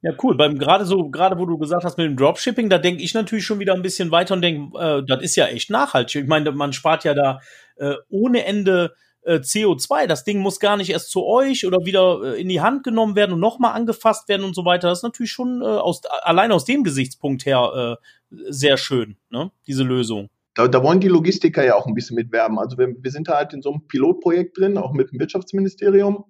Ja, 0.03 0.13
cool. 0.23 0.37
Beim 0.37 0.59
gerade 0.59 0.85
so, 0.85 1.11
gerade 1.11 1.39
wo 1.39 1.47
du 1.47 1.59
gesagt 1.59 1.85
hast 1.85 1.97
mit 1.97 2.07
dem 2.07 2.17
Dropshipping, 2.17 2.69
da 2.69 2.79
denke 2.79 3.05
ich 3.05 3.15
natürlich 3.15 3.45
schon 3.45 3.61
wieder 3.61 3.73
ein 3.75 3.83
bisschen 3.83 4.11
weiter 4.11 4.35
und 4.35 4.43
denke, 4.43 4.77
äh, 4.77 5.03
das 5.07 5.23
ist 5.23 5.37
ja 5.37 5.47
echt 5.47 5.71
nachhaltig. 5.71 6.23
Ich 6.23 6.29
meine, 6.29 6.51
man 6.51 6.73
spart 6.73 7.05
ja 7.05 7.15
da 7.15 7.39
äh, 7.83 7.97
ohne 8.09 8.45
Ende 8.45 8.95
äh, 9.23 9.37
CO2. 9.37 10.07
Das 10.07 10.25
Ding 10.25 10.39
muss 10.39 10.61
gar 10.61 10.77
nicht 10.77 10.91
erst 10.91 11.11
zu 11.11 11.25
euch 11.25 11.67
oder 11.67 11.85
wieder 11.85 12.35
äh, 12.35 12.41
in 12.41 12.49
die 12.49 12.61
Hand 12.61 12.85
genommen 12.85 13.17
werden 13.17 13.33
und 13.33 13.41
nochmal 13.41 13.75
angefasst 13.75 14.29
werden 14.29 14.45
und 14.45 14.55
so 14.55 14.65
weiter. 14.65 14.89
Das 14.89 14.99
ist 14.99 15.05
natürlich 15.05 15.33
schon 15.33 15.63
äh, 15.63 15.65
aus, 15.65 16.03
allein 16.23 16.53
aus 16.53 16.65
dem 16.65 16.85
Gesichtspunkt 16.85 17.47
her 17.47 17.99
äh, 18.31 18.37
sehr 18.51 18.77
schön, 18.77 19.17
ne? 19.31 19.51
diese 19.67 19.83
Lösung. 19.83 20.29
Da, 20.55 20.69
da 20.69 20.83
wollen 20.83 21.01
die 21.01 21.09
Logistiker 21.09 21.65
ja 21.65 21.75
auch 21.75 21.87
ein 21.87 21.95
bisschen 21.95 22.17
mitwerben. 22.17 22.59
Also 22.59 22.77
wir, 22.79 22.95
wir 22.99 23.11
sind 23.11 23.29
halt 23.29 23.53
in 23.55 23.63
so 23.63 23.71
einem 23.71 23.87
Pilotprojekt 23.87 24.59
drin, 24.59 24.77
auch 24.77 24.93
mit 24.93 25.11
dem 25.11 25.19
Wirtschaftsministerium 25.19 26.25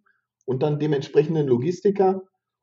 und 0.44 0.62
dann 0.62 0.78
dementsprechenden 0.78 1.46
Logistiker. 1.48 2.22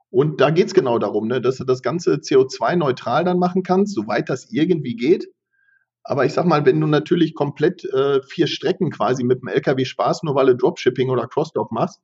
Und 0.10 0.41
da 0.41 0.49
geht 0.49 0.67
es 0.67 0.73
genau 0.73 0.97
darum, 0.97 1.28
ne, 1.28 1.41
dass 1.41 1.58
du 1.58 1.65
das 1.65 1.82
Ganze 1.82 2.15
CO2-neutral 2.15 3.23
dann 3.25 3.38
machen 3.38 3.63
kannst, 3.63 3.93
soweit 3.93 4.30
das 4.30 4.52
irgendwie 4.52 4.95
geht. 4.95 5.28
Aber 6.09 6.25
ich 6.25 6.33
sag 6.33 6.45
mal, 6.45 6.65
wenn 6.65 6.81
du 6.81 6.87
natürlich 6.87 7.35
komplett 7.35 7.85
äh, 7.85 8.23
vier 8.23 8.47
Strecken 8.47 8.89
quasi 8.89 9.23
mit 9.23 9.41
dem 9.41 9.47
LKW 9.47 9.85
Spaß, 9.85 10.23
nur 10.23 10.33
weil 10.33 10.47
du 10.47 10.55
Dropshipping 10.55 11.11
oder 11.11 11.27
Crossdock 11.27 11.71
machst, 11.71 12.01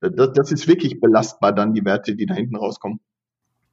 das, 0.00 0.32
das 0.32 0.50
ist 0.50 0.66
wirklich 0.66 0.98
belastbar 0.98 1.52
dann, 1.52 1.74
die 1.74 1.84
Werte, 1.84 2.16
die 2.16 2.24
da 2.24 2.32
hinten 2.32 2.56
rauskommen. 2.56 3.00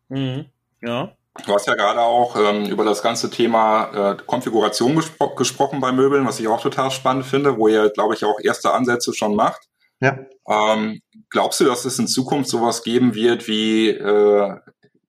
Mhm. 0.10 0.48
Ja. 0.82 1.14
Du 1.46 1.54
hast 1.54 1.68
ja 1.68 1.76
gerade 1.76 2.02
auch 2.02 2.36
ähm, 2.36 2.66
über 2.66 2.84
das 2.84 3.02
ganze 3.02 3.30
Thema 3.30 4.12
äh, 4.12 4.18
Konfiguration 4.26 4.94
gespro 4.94 5.36
gesprochen 5.36 5.80
bei 5.80 5.94
Möbeln, 5.94 6.28
was 6.28 6.42
ich 6.42 6.50
auch 6.50 6.62
total 6.62 6.92
spannend 6.92 7.26
finde, 7.26 7.58
wo 7.58 7.70
ihr, 7.70 7.92
glaube 7.92 8.14
ich, 8.14 8.26
auch 8.26 8.42
erste 8.42 8.74
Ansätze 8.74 9.14
schon 9.14 9.38
macht. 9.38 9.70
Ja. 10.02 10.20
Ähm, 10.50 11.02
glaubst 11.30 11.62
du, 11.62 11.64
dass 11.64 11.86
es 11.86 11.98
in 11.98 12.08
Zukunft 12.08 12.50
sowas 12.50 12.84
geben 12.84 13.16
wird 13.16 13.48
wie 13.48 13.88
äh, 13.88 14.54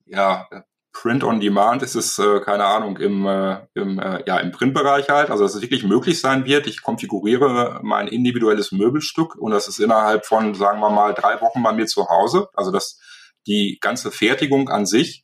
ja, 0.06 0.46
Print 0.92 1.24
on 1.24 1.40
Demand? 1.40 1.82
Ist 1.82 1.94
es, 1.94 2.18
äh, 2.18 2.40
keine 2.40 2.64
Ahnung, 2.64 2.98
im, 2.98 3.26
äh, 3.26 3.58
im, 3.74 3.98
äh, 3.98 4.22
ja, 4.26 4.38
im 4.38 4.52
Printbereich 4.52 5.08
halt? 5.08 5.30
Also, 5.30 5.44
dass 5.44 5.54
es 5.54 5.62
wirklich 5.62 5.84
möglich 5.84 6.20
sein 6.20 6.44
wird, 6.44 6.66
ich 6.66 6.82
konfiguriere 6.82 7.80
mein 7.82 8.08
individuelles 8.08 8.72
Möbelstück 8.72 9.34
und 9.36 9.52
das 9.52 9.68
ist 9.68 9.80
innerhalb 9.80 10.26
von, 10.26 10.54
sagen 10.54 10.80
wir 10.80 10.90
mal, 10.90 11.14
drei 11.14 11.40
Wochen 11.40 11.62
bei 11.62 11.72
mir 11.72 11.86
zu 11.86 12.08
Hause. 12.08 12.48
Also, 12.54 12.70
dass 12.70 13.00
die 13.46 13.78
ganze 13.80 14.10
Fertigung 14.10 14.68
an 14.68 14.86
sich 14.86 15.22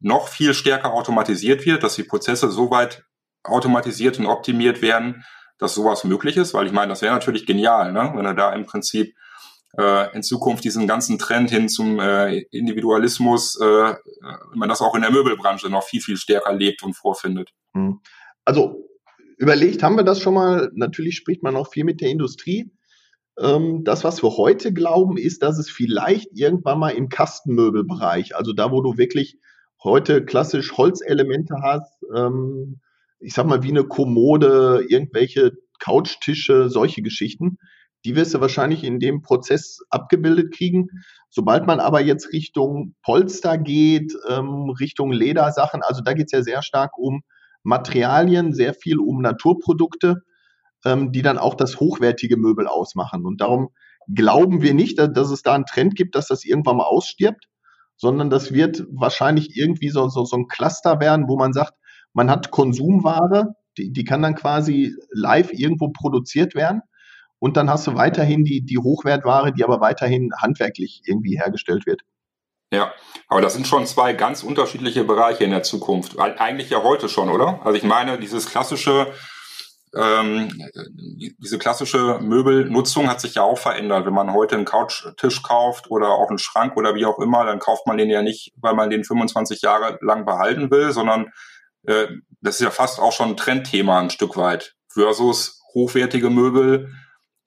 noch 0.00 0.28
viel 0.28 0.52
stärker 0.52 0.92
automatisiert 0.92 1.64
wird, 1.64 1.82
dass 1.82 1.94
die 1.94 2.04
Prozesse 2.04 2.50
so 2.50 2.70
weit 2.70 3.04
automatisiert 3.44 4.18
und 4.18 4.26
optimiert 4.26 4.82
werden, 4.82 5.24
dass 5.58 5.74
sowas 5.74 6.04
möglich 6.04 6.36
ist, 6.36 6.54
weil 6.54 6.66
ich 6.66 6.72
meine, 6.72 6.88
das 6.88 7.02
wäre 7.02 7.14
natürlich 7.14 7.46
genial, 7.46 7.92
ne? 7.92 8.12
wenn 8.14 8.26
er 8.26 8.34
da 8.34 8.52
im 8.52 8.66
Prinzip 8.66 9.14
äh, 9.78 10.14
in 10.14 10.22
Zukunft 10.22 10.64
diesen 10.64 10.86
ganzen 10.86 11.18
Trend 11.18 11.50
hin 11.50 11.68
zum 11.68 11.98
äh, 11.98 12.38
Individualismus, 12.50 13.58
äh, 13.60 13.64
wenn 13.64 14.58
man 14.58 14.68
das 14.68 14.80
auch 14.80 14.94
in 14.94 15.02
der 15.02 15.10
Möbelbranche 15.10 15.68
noch 15.70 15.84
viel, 15.84 16.00
viel 16.00 16.16
stärker 16.16 16.52
lebt 16.52 16.82
und 16.82 16.94
vorfindet. 16.94 17.50
Hm. 17.74 18.00
Also 18.44 18.88
überlegt 19.38 19.82
haben 19.82 19.96
wir 19.96 20.04
das 20.04 20.20
schon 20.20 20.34
mal. 20.34 20.70
Natürlich 20.74 21.16
spricht 21.16 21.42
man 21.42 21.56
auch 21.56 21.70
viel 21.70 21.84
mit 21.84 22.00
der 22.00 22.10
Industrie. 22.10 22.70
Ähm, 23.38 23.82
das, 23.84 24.04
was 24.04 24.22
wir 24.22 24.36
heute 24.36 24.72
glauben, 24.72 25.16
ist, 25.16 25.42
dass 25.42 25.58
es 25.58 25.70
vielleicht 25.70 26.28
irgendwann 26.34 26.78
mal 26.78 26.90
im 26.90 27.08
Kastenmöbelbereich, 27.08 28.36
also 28.36 28.52
da, 28.52 28.70
wo 28.70 28.82
du 28.82 28.98
wirklich 28.98 29.38
heute 29.82 30.24
klassisch 30.24 30.76
Holzelemente 30.76 31.56
hast, 31.62 32.04
ähm, 32.14 32.80
ich 33.20 33.34
sag 33.34 33.46
mal 33.46 33.62
wie 33.62 33.70
eine 33.70 33.84
Kommode, 33.84 34.84
irgendwelche 34.88 35.52
Couchtische, 35.78 36.68
solche 36.68 37.02
Geschichten, 37.02 37.58
die 38.04 38.16
wirst 38.16 38.34
du 38.34 38.40
wahrscheinlich 38.40 38.84
in 38.84 38.98
dem 38.98 39.22
Prozess 39.22 39.80
abgebildet 39.90 40.52
kriegen. 40.54 40.88
Sobald 41.30 41.66
man 41.66 41.80
aber 41.80 42.00
jetzt 42.00 42.32
Richtung 42.32 42.94
Polster 43.02 43.58
geht, 43.58 44.12
ähm, 44.28 44.70
Richtung 44.80 45.12
Ledersachen, 45.12 45.82
also 45.82 46.02
da 46.02 46.12
geht 46.12 46.26
es 46.26 46.32
ja 46.32 46.42
sehr 46.42 46.62
stark 46.62 46.98
um 46.98 47.22
Materialien, 47.62 48.52
sehr 48.52 48.74
viel 48.74 48.98
um 48.98 49.22
Naturprodukte, 49.22 50.22
ähm, 50.84 51.12
die 51.12 51.22
dann 51.22 51.38
auch 51.38 51.54
das 51.54 51.80
hochwertige 51.80 52.36
Möbel 52.36 52.66
ausmachen. 52.66 53.24
Und 53.24 53.40
darum 53.40 53.68
glauben 54.12 54.62
wir 54.62 54.74
nicht, 54.74 54.98
dass, 54.98 55.12
dass 55.12 55.30
es 55.30 55.42
da 55.42 55.54
einen 55.54 55.66
Trend 55.66 55.94
gibt, 55.94 56.14
dass 56.14 56.26
das 56.28 56.44
irgendwann 56.44 56.78
mal 56.78 56.84
ausstirbt, 56.84 57.46
sondern 57.96 58.30
das 58.30 58.52
wird 58.52 58.84
wahrscheinlich 58.90 59.56
irgendwie 59.56 59.90
so, 59.90 60.08
so, 60.08 60.24
so 60.24 60.36
ein 60.36 60.48
Cluster 60.48 61.00
werden, 61.00 61.28
wo 61.28 61.36
man 61.36 61.52
sagt, 61.52 61.74
man 62.12 62.30
hat 62.30 62.50
Konsumware, 62.50 63.54
die, 63.78 63.92
die 63.92 64.04
kann 64.04 64.22
dann 64.22 64.34
quasi 64.34 64.94
live 65.12 65.52
irgendwo 65.52 65.90
produziert 65.90 66.54
werden. 66.54 66.82
Und 67.42 67.56
dann 67.56 67.68
hast 67.68 67.88
du 67.88 67.96
weiterhin 67.96 68.44
die, 68.44 68.64
die 68.64 68.78
Hochwertware, 68.78 69.52
die 69.52 69.64
aber 69.64 69.80
weiterhin 69.80 70.30
handwerklich 70.40 71.02
irgendwie 71.06 71.40
hergestellt 71.40 71.86
wird. 71.86 72.02
Ja, 72.72 72.92
aber 73.26 73.40
das 73.40 73.54
sind 73.54 73.66
schon 73.66 73.84
zwei 73.84 74.12
ganz 74.12 74.44
unterschiedliche 74.44 75.02
Bereiche 75.02 75.42
in 75.42 75.50
der 75.50 75.64
Zukunft. 75.64 76.20
Eigentlich 76.20 76.70
ja 76.70 76.84
heute 76.84 77.08
schon, 77.08 77.28
oder? 77.28 77.58
Also 77.64 77.76
ich 77.76 77.82
meine, 77.82 78.16
dieses 78.20 78.46
klassische 78.46 79.08
ähm, 79.92 80.50
diese 81.38 81.58
klassische 81.58 82.20
Möbelnutzung 82.20 83.08
hat 83.08 83.20
sich 83.20 83.34
ja 83.34 83.42
auch 83.42 83.58
verändert. 83.58 84.06
Wenn 84.06 84.14
man 84.14 84.32
heute 84.32 84.54
einen 84.54 84.64
Couchtisch 84.64 85.42
kauft 85.42 85.90
oder 85.90 86.10
auch 86.10 86.28
einen 86.28 86.38
Schrank 86.38 86.76
oder 86.76 86.94
wie 86.94 87.06
auch 87.06 87.18
immer, 87.18 87.44
dann 87.44 87.58
kauft 87.58 87.88
man 87.88 87.98
den 87.98 88.08
ja 88.08 88.22
nicht, 88.22 88.52
weil 88.60 88.74
man 88.74 88.88
den 88.88 89.02
25 89.02 89.62
Jahre 89.62 89.98
lang 90.00 90.24
behalten 90.24 90.70
will, 90.70 90.92
sondern 90.92 91.32
äh, 91.88 92.06
das 92.40 92.54
ist 92.54 92.60
ja 92.60 92.70
fast 92.70 93.00
auch 93.00 93.12
schon 93.12 93.30
ein 93.30 93.36
Trendthema 93.36 93.98
ein 93.98 94.10
Stück 94.10 94.36
weit 94.36 94.76
versus 94.86 95.60
hochwertige 95.74 96.30
Möbel, 96.30 96.92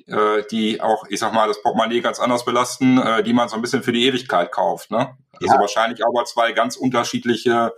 äh, 0.08 0.44
die 0.52 0.82
auch, 0.82 1.06
ich 1.10 1.20
sag 1.20 1.34
mal, 1.34 1.48
das 1.48 1.62
Portemonnaie 1.62 2.02
ganz 2.02 2.20
anders 2.20 2.46
belasten, 2.46 2.98
äh, 2.98 3.24
die 3.24 3.34
man 3.34 3.50
so 3.50 3.56
ein 3.56 3.62
bisschen 3.62 3.84
für 3.84 3.92
die 3.92 4.06
Ewigkeit 4.06 4.52
kauft. 4.52 4.92
Ne? 4.92 5.18
Also 5.34 5.54
ja. 5.54 5.60
wahrscheinlich 5.60 6.06
aber 6.06 6.26
zwei 6.26 6.52
ganz 6.52 6.76
unterschiedliche 6.76 7.74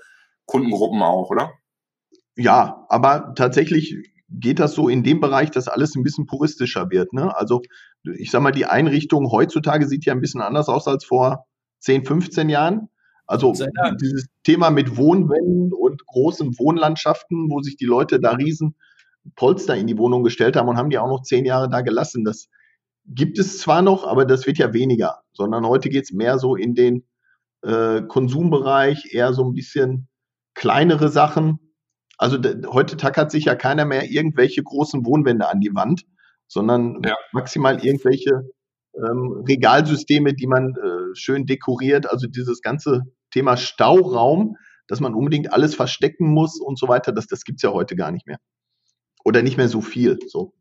Kundengruppen 0.46 1.02
auch, 1.02 1.30
oder? 1.30 1.54
Ja, 2.36 2.86
aber 2.90 3.34
tatsächlich 3.36 3.96
geht 4.30 4.60
das 4.60 4.74
so 4.74 4.90
in 4.90 5.04
dem 5.04 5.22
Bereich, 5.22 5.52
dass 5.52 5.68
alles 5.68 5.96
ein 5.96 6.04
bisschen 6.04 6.26
puristischer 6.26 6.90
wird. 6.90 7.13
Ne? 7.13 7.36
Also 7.36 7.62
ich 8.04 8.30
sag 8.30 8.42
mal, 8.42 8.52
die 8.52 8.66
Einrichtung 8.66 9.32
heutzutage 9.32 9.88
sieht 9.88 10.06
ja 10.06 10.13
ein 10.13 10.22
bisschen 10.22 10.42
anders 10.42 10.68
aus 10.68 10.88
als 10.88 11.06
vor 11.06 11.46
10, 11.80 12.06
15 12.06 12.50
Jahren. 12.50 12.90
Also 13.26 13.54
dieses 14.00 14.28
Thema 14.44 14.70
mit 14.70 14.96
Wohnwänden 14.96 15.74
und 15.74 16.06
großen 16.06 16.58
Wohnlandschaften, 16.60 17.50
wo 17.50 17.62
sich 17.62 17.76
die 17.76 17.86
Leute 17.86 18.20
da 18.22 18.32
riesen 18.32 18.76
Polster 19.36 19.76
in 19.76 19.88
die 19.88 19.98
Wohnung 19.98 20.24
gestellt 20.24 20.56
haben 20.56 20.70
und 20.70 20.78
haben 20.78 20.90
die 20.90 21.00
auch 21.00 21.08
noch 21.08 21.24
zehn 21.24 21.46
Jahre 21.46 21.70
da 21.70 21.82
gelassen. 21.82 22.24
Das 22.24 22.48
gibt 23.06 23.40
es 23.40 23.60
zwar 23.60 23.82
noch, 23.82 24.06
aber 24.06 24.26
das 24.26 24.48
wird 24.48 24.58
ja 24.58 24.74
weniger, 24.74 25.22
sondern 25.34 25.66
heute 25.66 25.90
geht 25.90 26.06
es 26.06 26.12
mehr 26.12 26.40
so 26.40 26.56
in 26.56 26.76
den 26.76 27.08
äh, 27.62 28.02
Konsumbereich, 28.02 29.13
eher 29.13 29.34
so 29.34 29.44
ein 29.44 29.54
bisschen 29.54 30.08
kleinere 30.54 31.10
Sachen, 31.10 31.60
also 32.18 32.38
heute 32.68 32.98
tackert 32.98 33.32
sich 33.32 33.46
ja 33.46 33.56
keiner 33.56 33.86
mehr 33.86 34.10
irgendwelche 34.10 34.63
großen 34.63 35.06
Wohnwände 35.06 35.48
an 35.48 35.60
die 35.60 35.74
Wand, 35.76 36.04
sondern 36.48 37.02
ja. 37.06 37.16
maximal 37.32 37.84
irgendwelche 37.84 38.50
ähm, 38.96 39.44
Regalsysteme, 39.48 40.34
die 40.34 40.48
man 40.48 40.74
äh, 40.76 41.13
schön 41.16 41.46
dekoriert. 41.46 42.10
Also 42.10 42.28
dieses 42.28 42.62
ganze 42.62 43.04
Thema 43.32 43.56
Stauraum, 43.56 44.56
dass 44.88 45.00
man 45.00 45.13
unbedingt 45.13 45.54
alles 45.54 45.76
verstecken 45.76 46.28
muss 46.28 46.60
und 46.60 46.80
so 46.80 46.88
weiter, 46.88 47.12
das, 47.12 47.28
das 47.28 47.44
gibt's 47.44 47.62
ja 47.62 47.72
heute 47.72 47.96
gar 47.96 48.12
nicht 48.12 48.26
mehr. 48.26 48.38
Oder 49.28 49.42
nicht 49.42 49.58
mehr 49.58 49.68
so 49.68 49.82
viel. 49.82 50.18
So. 50.26 50.54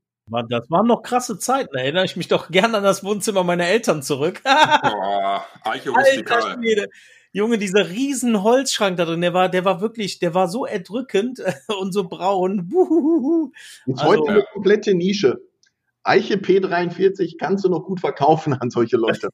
Das 0.48 0.68
waren 0.70 0.88
noch 0.88 1.05
krasse 1.05 1.38
Zeiten. 1.38 1.70
Da 1.72 1.83
erinnere 1.83 2.05
ich 2.05 2.16
mich 2.16 2.26
doch 2.26 2.50
gern 2.50 2.74
an 2.74 2.83
das 2.83 3.05
Wohnzimmer 3.05 3.44
meiner 3.44 3.66
Eltern 3.66 4.02
zurück. 4.02 4.42
Boah, 4.42 5.46
Eiche 5.62 5.94
Alter 5.94 6.88
Junge, 7.31 7.59
dieser 7.59 7.90
riesen 7.90 8.42
Holzschrank 8.42 8.96
da 8.96 9.05
drin, 9.05 9.20
der 9.20 9.35
war, 9.35 9.48
der 9.48 9.64
war 9.64 9.81
wirklich, 9.81 10.18
der 10.18 10.35
war 10.35 10.48
so 10.48 10.66
erdrückend 10.66 11.40
und 11.81 11.92
so 11.92 12.09
braun. 12.09 12.68
Ist 13.87 14.00
also, 14.00 14.05
heute 14.05 14.33
eine 14.33 14.44
komplette 14.52 14.94
Nische. 14.94 15.38
Eiche 16.02 16.35
P43 16.35 17.37
kannst 17.38 17.64
du 17.64 17.68
noch 17.68 17.85
gut 17.85 18.00
verkaufen 18.00 18.52
an 18.52 18.70
solche 18.70 18.96
Leute. 18.96 19.29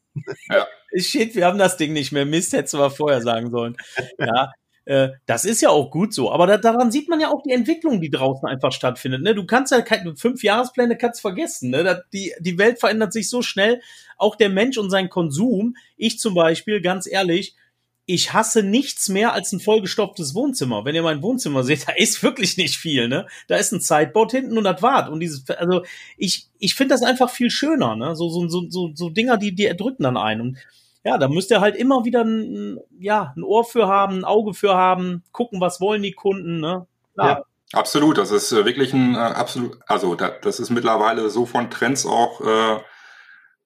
Ja. 0.50 0.66
Shit, 0.94 1.34
wir 1.36 1.46
haben 1.46 1.58
das 1.58 1.78
Ding 1.78 1.94
nicht 1.94 2.12
mehr. 2.12 2.26
Mist, 2.26 2.52
hättest 2.52 2.74
du 2.74 2.78
mal 2.78 2.90
vorher 2.90 3.22
sagen 3.22 3.50
sollen. 3.50 3.78
Ja, 4.18 4.52
äh, 4.84 5.10
das 5.26 5.44
ist 5.44 5.60
ja 5.60 5.70
auch 5.70 5.90
gut 5.90 6.12
so. 6.12 6.30
Aber 6.30 6.46
da, 6.46 6.58
daran 6.58 6.90
sieht 6.90 7.08
man 7.08 7.20
ja 7.20 7.30
auch 7.30 7.42
die 7.42 7.52
Entwicklung, 7.52 8.00
die 8.00 8.10
draußen 8.10 8.48
einfach 8.48 8.72
stattfindet. 8.72 9.22
Ne? 9.22 9.34
Du 9.34 9.46
kannst 9.46 9.72
ja 9.72 9.80
keine 9.80 10.16
fünf 10.16 10.42
Jahrespläne 10.42 10.96
kannst 10.96 11.20
vergessen. 11.20 11.70
Ne? 11.70 12.04
Die, 12.12 12.32
die 12.40 12.58
Welt 12.58 12.80
verändert 12.80 13.12
sich 13.12 13.28
so 13.28 13.42
schnell. 13.42 13.80
Auch 14.16 14.36
der 14.36 14.48
Mensch 14.48 14.78
und 14.78 14.90
sein 14.90 15.08
Konsum. 15.08 15.76
Ich 15.96 16.18
zum 16.18 16.34
Beispiel, 16.34 16.80
ganz 16.80 17.06
ehrlich, 17.06 17.54
ich 18.04 18.32
hasse 18.32 18.64
nichts 18.64 19.08
mehr 19.08 19.32
als 19.32 19.52
ein 19.52 19.60
vollgestopftes 19.60 20.34
Wohnzimmer. 20.34 20.84
Wenn 20.84 20.96
ihr 20.96 21.02
mein 21.02 21.22
Wohnzimmer 21.22 21.62
seht, 21.62 21.86
da 21.88 21.92
ist 21.92 22.22
wirklich 22.22 22.56
nicht 22.56 22.76
viel, 22.76 23.08
ne? 23.08 23.26
Da 23.48 23.56
ist 23.56 23.72
ein 23.72 23.80
Sideboard 23.80 24.32
hinten 24.32 24.58
und 24.58 24.64
das 24.64 24.82
war's. 24.82 25.08
Und 25.08 25.20
dieses, 25.20 25.48
also 25.50 25.84
ich, 26.16 26.48
ich 26.58 26.74
finde 26.74 26.94
das 26.94 27.02
einfach 27.02 27.30
viel 27.30 27.50
schöner, 27.50 27.94
ne? 27.94 28.16
So, 28.16 28.28
so, 28.28 28.48
so, 28.48 28.66
so, 28.68 28.90
so 28.94 29.10
Dinger, 29.10 29.36
die, 29.36 29.54
die 29.54 29.66
erdrücken 29.66 30.02
dann 30.02 30.16
ein. 30.16 30.40
Und 30.40 30.58
ja, 31.04 31.18
da 31.18 31.28
müsst 31.28 31.50
ihr 31.50 31.60
halt 31.60 31.76
immer 31.76 32.04
wieder 32.04 32.22
ein, 32.24 32.78
ja, 32.98 33.32
ein 33.36 33.42
Ohr 33.42 33.64
für 33.64 33.88
haben, 33.88 34.18
ein 34.18 34.24
Auge 34.24 34.54
für 34.54 34.74
haben, 34.74 35.24
gucken, 35.32 35.60
was 35.60 35.80
wollen 35.80 36.02
die 36.02 36.12
Kunden, 36.12 36.60
ne? 36.60 36.86
Klar. 37.14 37.28
Ja. 37.28 37.44
Absolut, 37.74 38.18
das 38.18 38.30
ist 38.30 38.52
äh, 38.52 38.66
wirklich 38.66 38.92
ein 38.92 39.14
äh, 39.14 39.18
absolut, 39.18 39.78
also 39.86 40.14
da, 40.14 40.28
das 40.28 40.60
ist 40.60 40.68
mittlerweile 40.68 41.30
so 41.30 41.46
von 41.46 41.70
Trends 41.70 42.04
auch 42.04 42.42
äh, 42.42 42.80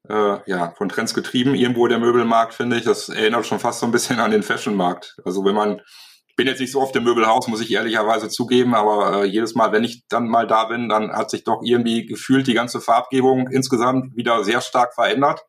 äh, 0.09 0.38
ja, 0.46 0.72
von 0.77 0.88
Trends 0.88 1.14
getrieben, 1.14 1.55
irgendwo 1.55 1.87
der 1.87 1.99
Möbelmarkt, 1.99 2.55
finde 2.55 2.77
ich. 2.77 2.85
Das 2.85 3.09
erinnert 3.09 3.46
schon 3.46 3.59
fast 3.59 3.81
so 3.81 3.87
ein 3.87 3.92
bisschen 3.92 4.20
an 4.20 4.31
den 4.31 4.42
Fashionmarkt. 4.42 5.16
Also 5.25 5.44
wenn 5.44 5.55
man, 5.55 5.81
ich 6.29 6.37
bin 6.37 6.46
jetzt 6.46 6.61
nicht 6.61 6.72
so 6.72 6.81
oft 6.81 6.94
im 6.96 7.05
Möbelhaus, 7.05 7.49
muss 7.49 7.61
ich 7.61 7.72
ehrlicherweise 7.72 8.29
zugeben, 8.29 8.75
aber 8.75 9.22
äh, 9.22 9.25
jedes 9.25 9.55
Mal, 9.55 9.72
wenn 9.72 9.85
ich 9.85 10.07
dann 10.09 10.29
mal 10.29 10.46
da 10.46 10.64
bin, 10.64 10.88
dann 10.88 11.12
hat 11.12 11.31
sich 11.31 11.44
doch 11.44 11.61
irgendwie 11.64 12.07
gefühlt 12.07 12.46
die 12.46 12.55
ganze 12.55 12.81
Farbgebung 12.81 13.49
insgesamt 13.49 14.16
wieder 14.16 14.44
sehr 14.44 14.61
stark 14.61 14.94
verändert. 14.94 15.42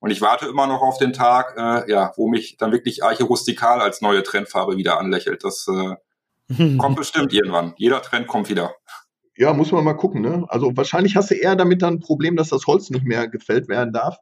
Und 0.00 0.10
ich 0.10 0.20
warte 0.20 0.46
immer 0.46 0.66
noch 0.66 0.80
auf 0.80 0.98
den 0.98 1.12
Tag, 1.12 1.54
äh, 1.56 1.90
ja, 1.90 2.12
wo 2.16 2.28
mich 2.28 2.56
dann 2.56 2.72
wirklich 2.72 3.02
Eiche 3.02 3.24
Rustikal 3.24 3.80
als 3.80 4.00
neue 4.00 4.22
Trendfarbe 4.22 4.76
wieder 4.76 4.98
anlächelt. 4.98 5.42
Das 5.44 5.66
äh, 5.68 6.76
kommt 6.78 6.96
bestimmt 6.96 7.32
irgendwann. 7.32 7.74
Jeder 7.76 8.00
Trend 8.02 8.26
kommt 8.26 8.48
wieder. 8.48 8.74
Ja, 9.36 9.52
muss 9.52 9.72
man 9.72 9.84
mal 9.84 9.94
gucken. 9.94 10.20
Ne? 10.20 10.44
Also 10.48 10.76
wahrscheinlich 10.76 11.16
hast 11.16 11.30
du 11.30 11.34
eher 11.34 11.56
damit 11.56 11.82
dann 11.82 11.94
ein 11.94 12.00
Problem, 12.00 12.36
dass 12.36 12.48
das 12.48 12.66
Holz 12.66 12.90
nicht 12.90 13.04
mehr 13.04 13.28
gefällt 13.28 13.68
werden 13.68 13.92
darf. 13.92 14.18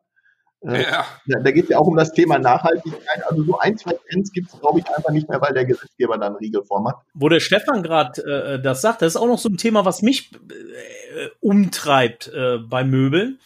Äh, 0.63 0.83
ja. 0.83 1.05
ja. 1.27 1.41
Da 1.41 1.51
geht 1.51 1.65
es 1.65 1.71
ja 1.71 1.79
auch 1.79 1.87
um 1.87 1.97
das 1.97 2.13
Thema 2.13 2.39
Nachhaltigkeit. 2.39 3.25
Also 3.27 3.45
so 3.45 3.59
ein, 3.59 3.77
zwei 3.77 3.95
Trends 4.09 4.33
gibt 4.33 4.53
es, 4.53 4.61
glaube 4.61 4.81
ich, 4.81 4.89
einfach 4.89 5.11
nicht 5.11 5.29
mehr, 5.29 5.41
weil 5.41 5.55
der 5.55 5.65
Gesetzgeber 5.65 6.19
dann 6.19 6.37
Riegel 6.37 6.65
vormacht. 6.65 7.05
Wo 7.15 7.29
der 7.29 7.41
Stefan 7.41 7.83
gerade 7.83 8.23
äh, 8.23 8.63
das 8.63 8.81
sagt, 8.81 9.03
das 9.03 9.15
ist 9.15 9.17
auch 9.17 9.27
noch 9.27 9.39
so 9.39 9.49
ein 9.49 9.57
Thema, 9.57 9.85
was 9.85 10.03
mich 10.03 10.33
äh, 10.35 11.29
umtreibt 11.41 12.29
äh, 12.29 12.59
bei 12.59 12.85
Möbeln. 12.85 13.39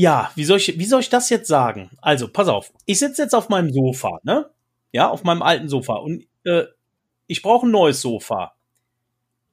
Ja, 0.00 0.30
wie 0.36 0.44
soll, 0.44 0.58
ich, 0.58 0.78
wie 0.78 0.84
soll 0.84 1.00
ich 1.00 1.10
das 1.10 1.28
jetzt 1.28 1.48
sagen? 1.48 1.90
Also, 2.00 2.28
pass 2.28 2.46
auf, 2.46 2.72
ich 2.86 3.00
sitze 3.00 3.22
jetzt 3.22 3.34
auf 3.34 3.48
meinem 3.48 3.72
Sofa, 3.72 4.20
ne? 4.22 4.48
ja, 4.92 5.08
auf 5.08 5.24
meinem 5.24 5.42
alten 5.42 5.68
Sofa 5.68 5.94
und 5.94 6.24
äh, 6.44 6.64
ich 7.26 7.42
brauche 7.42 7.66
ein 7.66 7.72
neues 7.72 8.00
Sofa. 8.00 8.52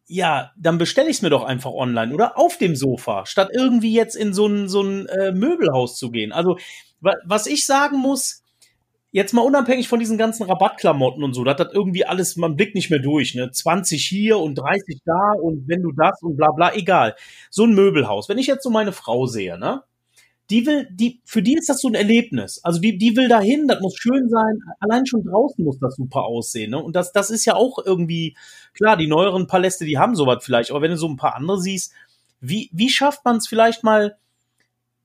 Ja, 0.07 0.51
dann 0.55 0.77
bestelle 0.77 1.09
ich 1.09 1.17
es 1.17 1.21
mir 1.23 1.31
doch 1.31 1.43
einfach 1.43 1.71
online 1.71 2.13
oder 2.13 2.37
auf 2.37 2.59
dem 2.59 2.75
Sofa, 2.75 3.25
statt 3.25 3.49
irgendwie 3.53 3.93
jetzt 3.93 4.15
in 4.15 4.35
so 4.35 4.45
ein, 4.45 4.69
so 4.69 4.83
ein 4.83 5.07
äh, 5.07 5.31
Möbelhaus 5.31 5.97
zu 5.97 6.11
gehen. 6.11 6.31
Also, 6.31 6.59
wa 7.01 7.15
was 7.25 7.47
ich 7.47 7.65
sagen 7.65 7.97
muss, 7.97 8.43
jetzt 9.11 9.33
mal 9.33 9.41
unabhängig 9.41 9.87
von 9.87 9.99
diesen 9.99 10.19
ganzen 10.19 10.43
Rabattklamotten 10.43 11.23
und 11.23 11.33
so, 11.33 11.43
das 11.43 11.59
hat 11.59 11.73
irgendwie 11.73 12.05
alles, 12.05 12.35
man 12.35 12.55
blickt 12.55 12.75
nicht 12.75 12.91
mehr 12.91 12.99
durch, 12.99 13.33
ne? 13.33 13.49
20 13.49 14.05
hier 14.05 14.37
und 14.37 14.55
30 14.55 14.99
da 15.05 15.33
und 15.41 15.67
wenn 15.67 15.81
du 15.81 15.91
das 15.91 16.21
und 16.21 16.37
bla 16.37 16.51
bla, 16.51 16.75
egal. 16.75 17.15
So 17.49 17.63
ein 17.63 17.73
Möbelhaus. 17.73 18.29
Wenn 18.29 18.37
ich 18.37 18.47
jetzt 18.47 18.63
so 18.63 18.69
meine 18.69 18.91
Frau 18.91 19.25
sehe, 19.25 19.57
ne? 19.57 19.81
Die 20.49 20.65
will, 20.65 20.87
die, 20.91 21.21
für 21.25 21.41
die 21.41 21.55
ist 21.55 21.69
das 21.69 21.81
so 21.81 21.87
ein 21.87 21.95
Erlebnis. 21.95 22.63
Also 22.63 22.79
die, 22.79 22.97
die 22.97 23.15
will 23.15 23.27
dahin, 23.27 23.67
das 23.67 23.81
muss 23.81 23.95
schön 23.97 24.29
sein. 24.29 24.59
Allein 24.79 25.05
schon 25.05 25.23
draußen 25.23 25.63
muss 25.63 25.79
das 25.79 25.95
super 25.95 26.23
aussehen. 26.23 26.71
Ne? 26.71 26.83
Und 26.83 26.95
das, 26.95 27.11
das 27.11 27.31
ist 27.31 27.45
ja 27.45 27.55
auch 27.55 27.79
irgendwie, 27.83 28.37
klar, 28.73 28.95
die 28.95 29.07
neueren 29.07 29.47
Paläste, 29.47 29.85
die 29.85 29.97
haben 29.97 30.15
sowas 30.15 30.43
vielleicht, 30.43 30.69
aber 30.69 30.81
wenn 30.81 30.91
du 30.91 30.97
so 30.97 31.07
ein 31.07 31.17
paar 31.17 31.35
andere 31.35 31.59
siehst, 31.59 31.93
wie, 32.41 32.69
wie 32.71 32.89
schafft 32.89 33.25
man 33.25 33.37
es 33.37 33.47
vielleicht 33.47 33.83
mal, 33.83 34.17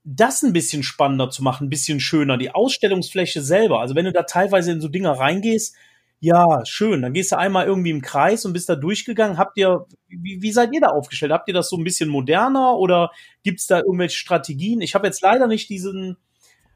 das 0.04 0.42
ein 0.42 0.52
bisschen 0.52 0.82
spannender 0.82 1.30
zu 1.30 1.42
machen, 1.42 1.66
ein 1.66 1.70
bisschen 1.70 2.00
schöner, 2.00 2.38
die 2.38 2.54
Ausstellungsfläche 2.54 3.42
selber. 3.42 3.80
Also 3.80 3.94
wenn 3.94 4.06
du 4.06 4.12
da 4.12 4.22
teilweise 4.22 4.72
in 4.72 4.80
so 4.80 4.88
Dinger 4.88 5.12
reingehst, 5.12 5.74
ja, 6.20 6.64
schön. 6.66 7.00
Dann 7.02 7.14
gehst 7.14 7.32
du 7.32 7.38
einmal 7.38 7.66
irgendwie 7.66 7.90
im 7.90 8.02
Kreis 8.02 8.44
und 8.44 8.52
bist 8.52 8.68
da 8.68 8.76
durchgegangen. 8.76 9.38
Habt 9.38 9.56
ihr, 9.56 9.86
wie, 10.08 10.42
wie 10.42 10.52
seid 10.52 10.72
ihr 10.74 10.80
da 10.82 10.88
aufgestellt? 10.88 11.32
Habt 11.32 11.48
ihr 11.48 11.54
das 11.54 11.70
so 11.70 11.76
ein 11.78 11.84
bisschen 11.84 12.10
moderner 12.10 12.76
oder 12.76 13.10
gibt's 13.42 13.66
da 13.66 13.78
irgendwelche 13.78 14.18
Strategien? 14.18 14.82
Ich 14.82 14.94
habe 14.94 15.06
jetzt 15.06 15.22
leider 15.22 15.46
nicht 15.46 15.70
diesen, 15.70 16.18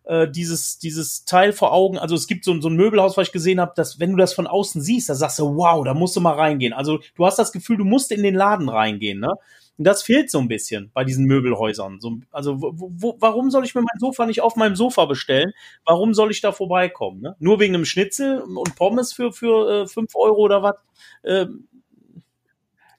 äh, 0.04 0.28
dieses, 0.30 0.78
dieses 0.78 1.26
Teil 1.26 1.52
vor 1.52 1.72
Augen. 1.72 1.98
Also 1.98 2.14
es 2.14 2.26
gibt 2.26 2.44
so, 2.44 2.58
so 2.60 2.68
ein 2.70 2.76
Möbelhaus, 2.76 3.18
was 3.18 3.28
ich 3.28 3.32
gesehen 3.32 3.60
habe, 3.60 3.72
dass 3.76 4.00
wenn 4.00 4.12
du 4.12 4.16
das 4.16 4.32
von 4.32 4.46
außen 4.46 4.80
siehst, 4.80 5.10
da 5.10 5.14
sagst 5.14 5.38
du, 5.38 5.56
wow, 5.56 5.84
da 5.84 5.92
musst 5.92 6.16
du 6.16 6.20
mal 6.22 6.34
reingehen. 6.34 6.72
Also 6.72 7.00
du 7.14 7.26
hast 7.26 7.38
das 7.38 7.52
Gefühl, 7.52 7.76
du 7.76 7.84
musst 7.84 8.12
in 8.12 8.22
den 8.22 8.34
Laden 8.34 8.70
reingehen, 8.70 9.20
ne? 9.20 9.34
Und 9.76 9.84
das 9.84 10.02
fehlt 10.02 10.30
so 10.30 10.38
ein 10.38 10.48
bisschen 10.48 10.90
bei 10.94 11.04
diesen 11.04 11.26
Möbelhäusern. 11.26 12.00
So, 12.00 12.18
also 12.30 12.60
wo, 12.60 12.90
wo, 12.94 13.16
warum 13.18 13.50
soll 13.50 13.64
ich 13.64 13.74
mir 13.74 13.82
mein 13.82 13.98
Sofa 13.98 14.24
nicht 14.26 14.40
auf 14.40 14.54
meinem 14.54 14.76
Sofa 14.76 15.04
bestellen? 15.06 15.52
Warum 15.84 16.14
soll 16.14 16.30
ich 16.30 16.40
da 16.40 16.52
vorbeikommen? 16.52 17.20
Ne? 17.20 17.36
Nur 17.40 17.58
wegen 17.58 17.74
einem 17.74 17.84
Schnitzel 17.84 18.40
und 18.42 18.76
Pommes 18.76 19.12
für 19.12 19.32
für 19.32 19.82
äh, 19.82 19.86
fünf 19.88 20.14
Euro 20.14 20.42
oder 20.42 20.62
was? 20.62 20.76
Ähm, 21.24 21.68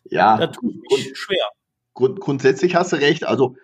ja, 0.03 0.37
das 0.37 0.55
tut 0.57 0.75
mich 0.75 1.11
schwer. 1.17 1.49
Grund, 1.93 2.19
grundsätzlich 2.19 2.75
hast 2.75 2.91
du 2.91 2.97
recht. 2.97 3.25
Also 3.25 3.55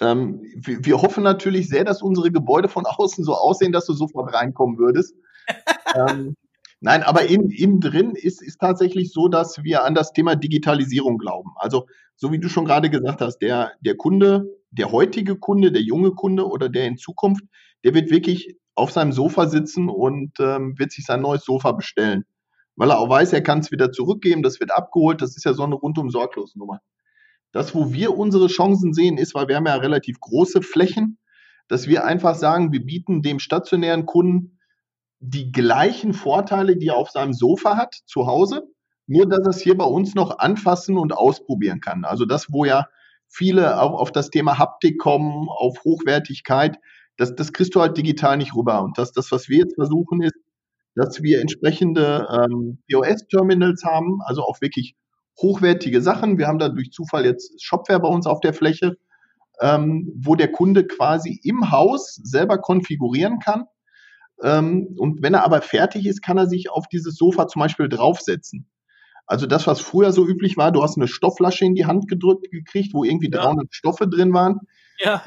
ähm, 0.00 0.42
wir, 0.56 0.84
wir, 0.84 1.02
hoffen 1.02 1.22
natürlich 1.22 1.68
sehr, 1.68 1.84
dass 1.84 2.02
unsere 2.02 2.30
Gebäude 2.30 2.68
von 2.68 2.84
außen 2.86 3.24
so 3.24 3.34
aussehen, 3.34 3.72
dass 3.72 3.86
du 3.86 3.92
sofort 3.92 4.34
reinkommen 4.34 4.76
würdest. 4.78 5.14
ähm, 5.94 6.34
Nein, 6.80 7.02
aber 7.02 7.26
innen, 7.26 7.50
innen 7.50 7.80
drin 7.80 8.12
ist, 8.14 8.42
ist 8.42 8.58
tatsächlich 8.60 9.12
so, 9.12 9.28
dass 9.28 9.62
wir 9.64 9.84
an 9.84 9.94
das 9.94 10.12
Thema 10.12 10.36
Digitalisierung 10.36 11.16
glauben. 11.18 11.52
Also, 11.56 11.86
so 12.16 12.32
wie 12.32 12.38
du 12.38 12.48
schon 12.48 12.66
gerade 12.66 12.90
gesagt 12.90 13.20
hast, 13.20 13.38
der, 13.38 13.72
der 13.80 13.96
Kunde, 13.96 14.46
der 14.70 14.92
heutige 14.92 15.36
Kunde, 15.36 15.72
der 15.72 15.82
junge 15.82 16.12
Kunde 16.12 16.46
oder 16.46 16.68
der 16.68 16.86
in 16.86 16.98
Zukunft, 16.98 17.44
der 17.84 17.94
wird 17.94 18.10
wirklich 18.10 18.56
auf 18.74 18.92
seinem 18.92 19.12
Sofa 19.12 19.46
sitzen 19.46 19.88
und 19.88 20.38
ähm, 20.38 20.78
wird 20.78 20.92
sich 20.92 21.06
sein 21.06 21.22
neues 21.22 21.44
Sofa 21.44 21.72
bestellen. 21.72 22.24
Weil 22.76 22.90
er 22.90 22.98
auch 22.98 23.08
weiß, 23.08 23.32
er 23.32 23.42
kann 23.42 23.60
es 23.60 23.72
wieder 23.72 23.90
zurückgeben, 23.90 24.42
das 24.42 24.60
wird 24.60 24.70
abgeholt, 24.70 25.22
das 25.22 25.34
ist 25.34 25.44
ja 25.44 25.54
so 25.54 25.62
eine 25.62 25.76
rundum 25.76 26.10
sorglos 26.10 26.56
Nummer. 26.56 26.80
Das, 27.52 27.74
wo 27.74 27.94
wir 27.94 28.18
unsere 28.18 28.48
Chancen 28.48 28.92
sehen, 28.92 29.16
ist, 29.16 29.34
weil 29.34 29.48
wir 29.48 29.56
haben 29.56 29.66
ja 29.66 29.76
relativ 29.76 30.20
große 30.20 30.60
Flächen, 30.60 31.18
dass 31.68 31.88
wir 31.88 32.04
einfach 32.04 32.34
sagen, 32.34 32.70
wir 32.70 32.84
bieten 32.84 33.22
dem 33.22 33.38
stationären 33.38 34.04
Kunden 34.04 34.55
die 35.20 35.52
gleichen 35.52 36.12
Vorteile, 36.12 36.76
die 36.76 36.88
er 36.88 36.96
auf 36.96 37.10
seinem 37.10 37.32
Sofa 37.32 37.76
hat 37.76 37.94
zu 38.06 38.26
Hause, 38.26 38.62
nur 39.06 39.26
dass 39.26 39.40
er 39.40 39.50
es 39.50 39.60
hier 39.60 39.76
bei 39.76 39.84
uns 39.84 40.14
noch 40.14 40.38
anfassen 40.38 40.98
und 40.98 41.12
ausprobieren 41.12 41.80
kann. 41.80 42.04
Also 42.04 42.24
das, 42.24 42.52
wo 42.52 42.64
ja 42.64 42.86
viele 43.28 43.80
auch 43.80 43.98
auf 43.98 44.12
das 44.12 44.30
Thema 44.30 44.58
Haptik 44.58 44.98
kommen, 44.98 45.48
auf 45.48 45.84
Hochwertigkeit, 45.84 46.78
das, 47.16 47.34
das 47.34 47.52
kriegst 47.52 47.74
du 47.74 47.80
halt 47.80 47.96
digital 47.96 48.36
nicht 48.36 48.54
rüber. 48.54 48.82
Und 48.82 48.98
das, 48.98 49.12
das, 49.12 49.32
was 49.32 49.48
wir 49.48 49.58
jetzt 49.58 49.74
versuchen, 49.74 50.22
ist, 50.22 50.34
dass 50.94 51.22
wir 51.22 51.40
entsprechende 51.40 52.26
ähm, 52.30 52.78
POS-Terminals 52.90 53.84
haben, 53.84 54.20
also 54.24 54.42
auch 54.42 54.60
wirklich 54.60 54.96
hochwertige 55.40 56.00
Sachen. 56.00 56.38
Wir 56.38 56.46
haben 56.46 56.58
da 56.58 56.68
durch 56.68 56.90
Zufall 56.90 57.24
jetzt 57.24 57.62
Shopware 57.62 58.00
bei 58.00 58.08
uns 58.08 58.26
auf 58.26 58.40
der 58.40 58.54
Fläche, 58.54 58.96
ähm, 59.60 60.12
wo 60.16 60.34
der 60.34 60.52
Kunde 60.52 60.86
quasi 60.86 61.40
im 61.42 61.70
Haus 61.70 62.14
selber 62.14 62.58
konfigurieren 62.58 63.38
kann 63.38 63.64
ähm, 64.42 64.94
und 64.98 65.22
wenn 65.22 65.34
er 65.34 65.44
aber 65.44 65.62
fertig 65.62 66.06
ist, 66.06 66.22
kann 66.22 66.38
er 66.38 66.46
sich 66.46 66.70
auf 66.70 66.88
dieses 66.88 67.16
Sofa 67.16 67.48
zum 67.48 67.60
Beispiel 67.60 67.88
draufsetzen. 67.88 68.68
Also 69.26 69.46
das, 69.46 69.66
was 69.66 69.80
früher 69.80 70.12
so 70.12 70.26
üblich 70.26 70.56
war, 70.56 70.70
du 70.70 70.82
hast 70.82 70.96
eine 70.96 71.08
Stoffflasche 71.08 71.64
in 71.64 71.74
die 71.74 71.86
Hand 71.86 72.06
gedrückt 72.06 72.50
gekriegt, 72.50 72.94
wo 72.94 73.02
irgendwie 73.02 73.30
ja. 73.30 73.42
300 73.42 73.74
Stoffe 73.74 74.08
drin 74.08 74.32
waren. 74.32 74.60
Ja. 74.98 75.24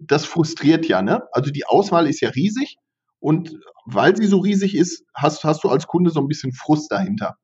Das 0.00 0.26
frustriert 0.26 0.86
ja, 0.86 1.00
ne? 1.00 1.22
Also 1.32 1.50
die 1.50 1.64
Auswahl 1.64 2.06
ist 2.06 2.20
ja 2.20 2.30
riesig 2.30 2.76
und 3.18 3.58
weil 3.86 4.14
sie 4.16 4.26
so 4.26 4.38
riesig 4.38 4.76
ist, 4.76 5.04
hast, 5.14 5.42
hast 5.44 5.64
du 5.64 5.68
als 5.68 5.86
Kunde 5.86 6.10
so 6.10 6.20
ein 6.20 6.28
bisschen 6.28 6.52
Frust 6.52 6.92
dahinter. 6.92 7.36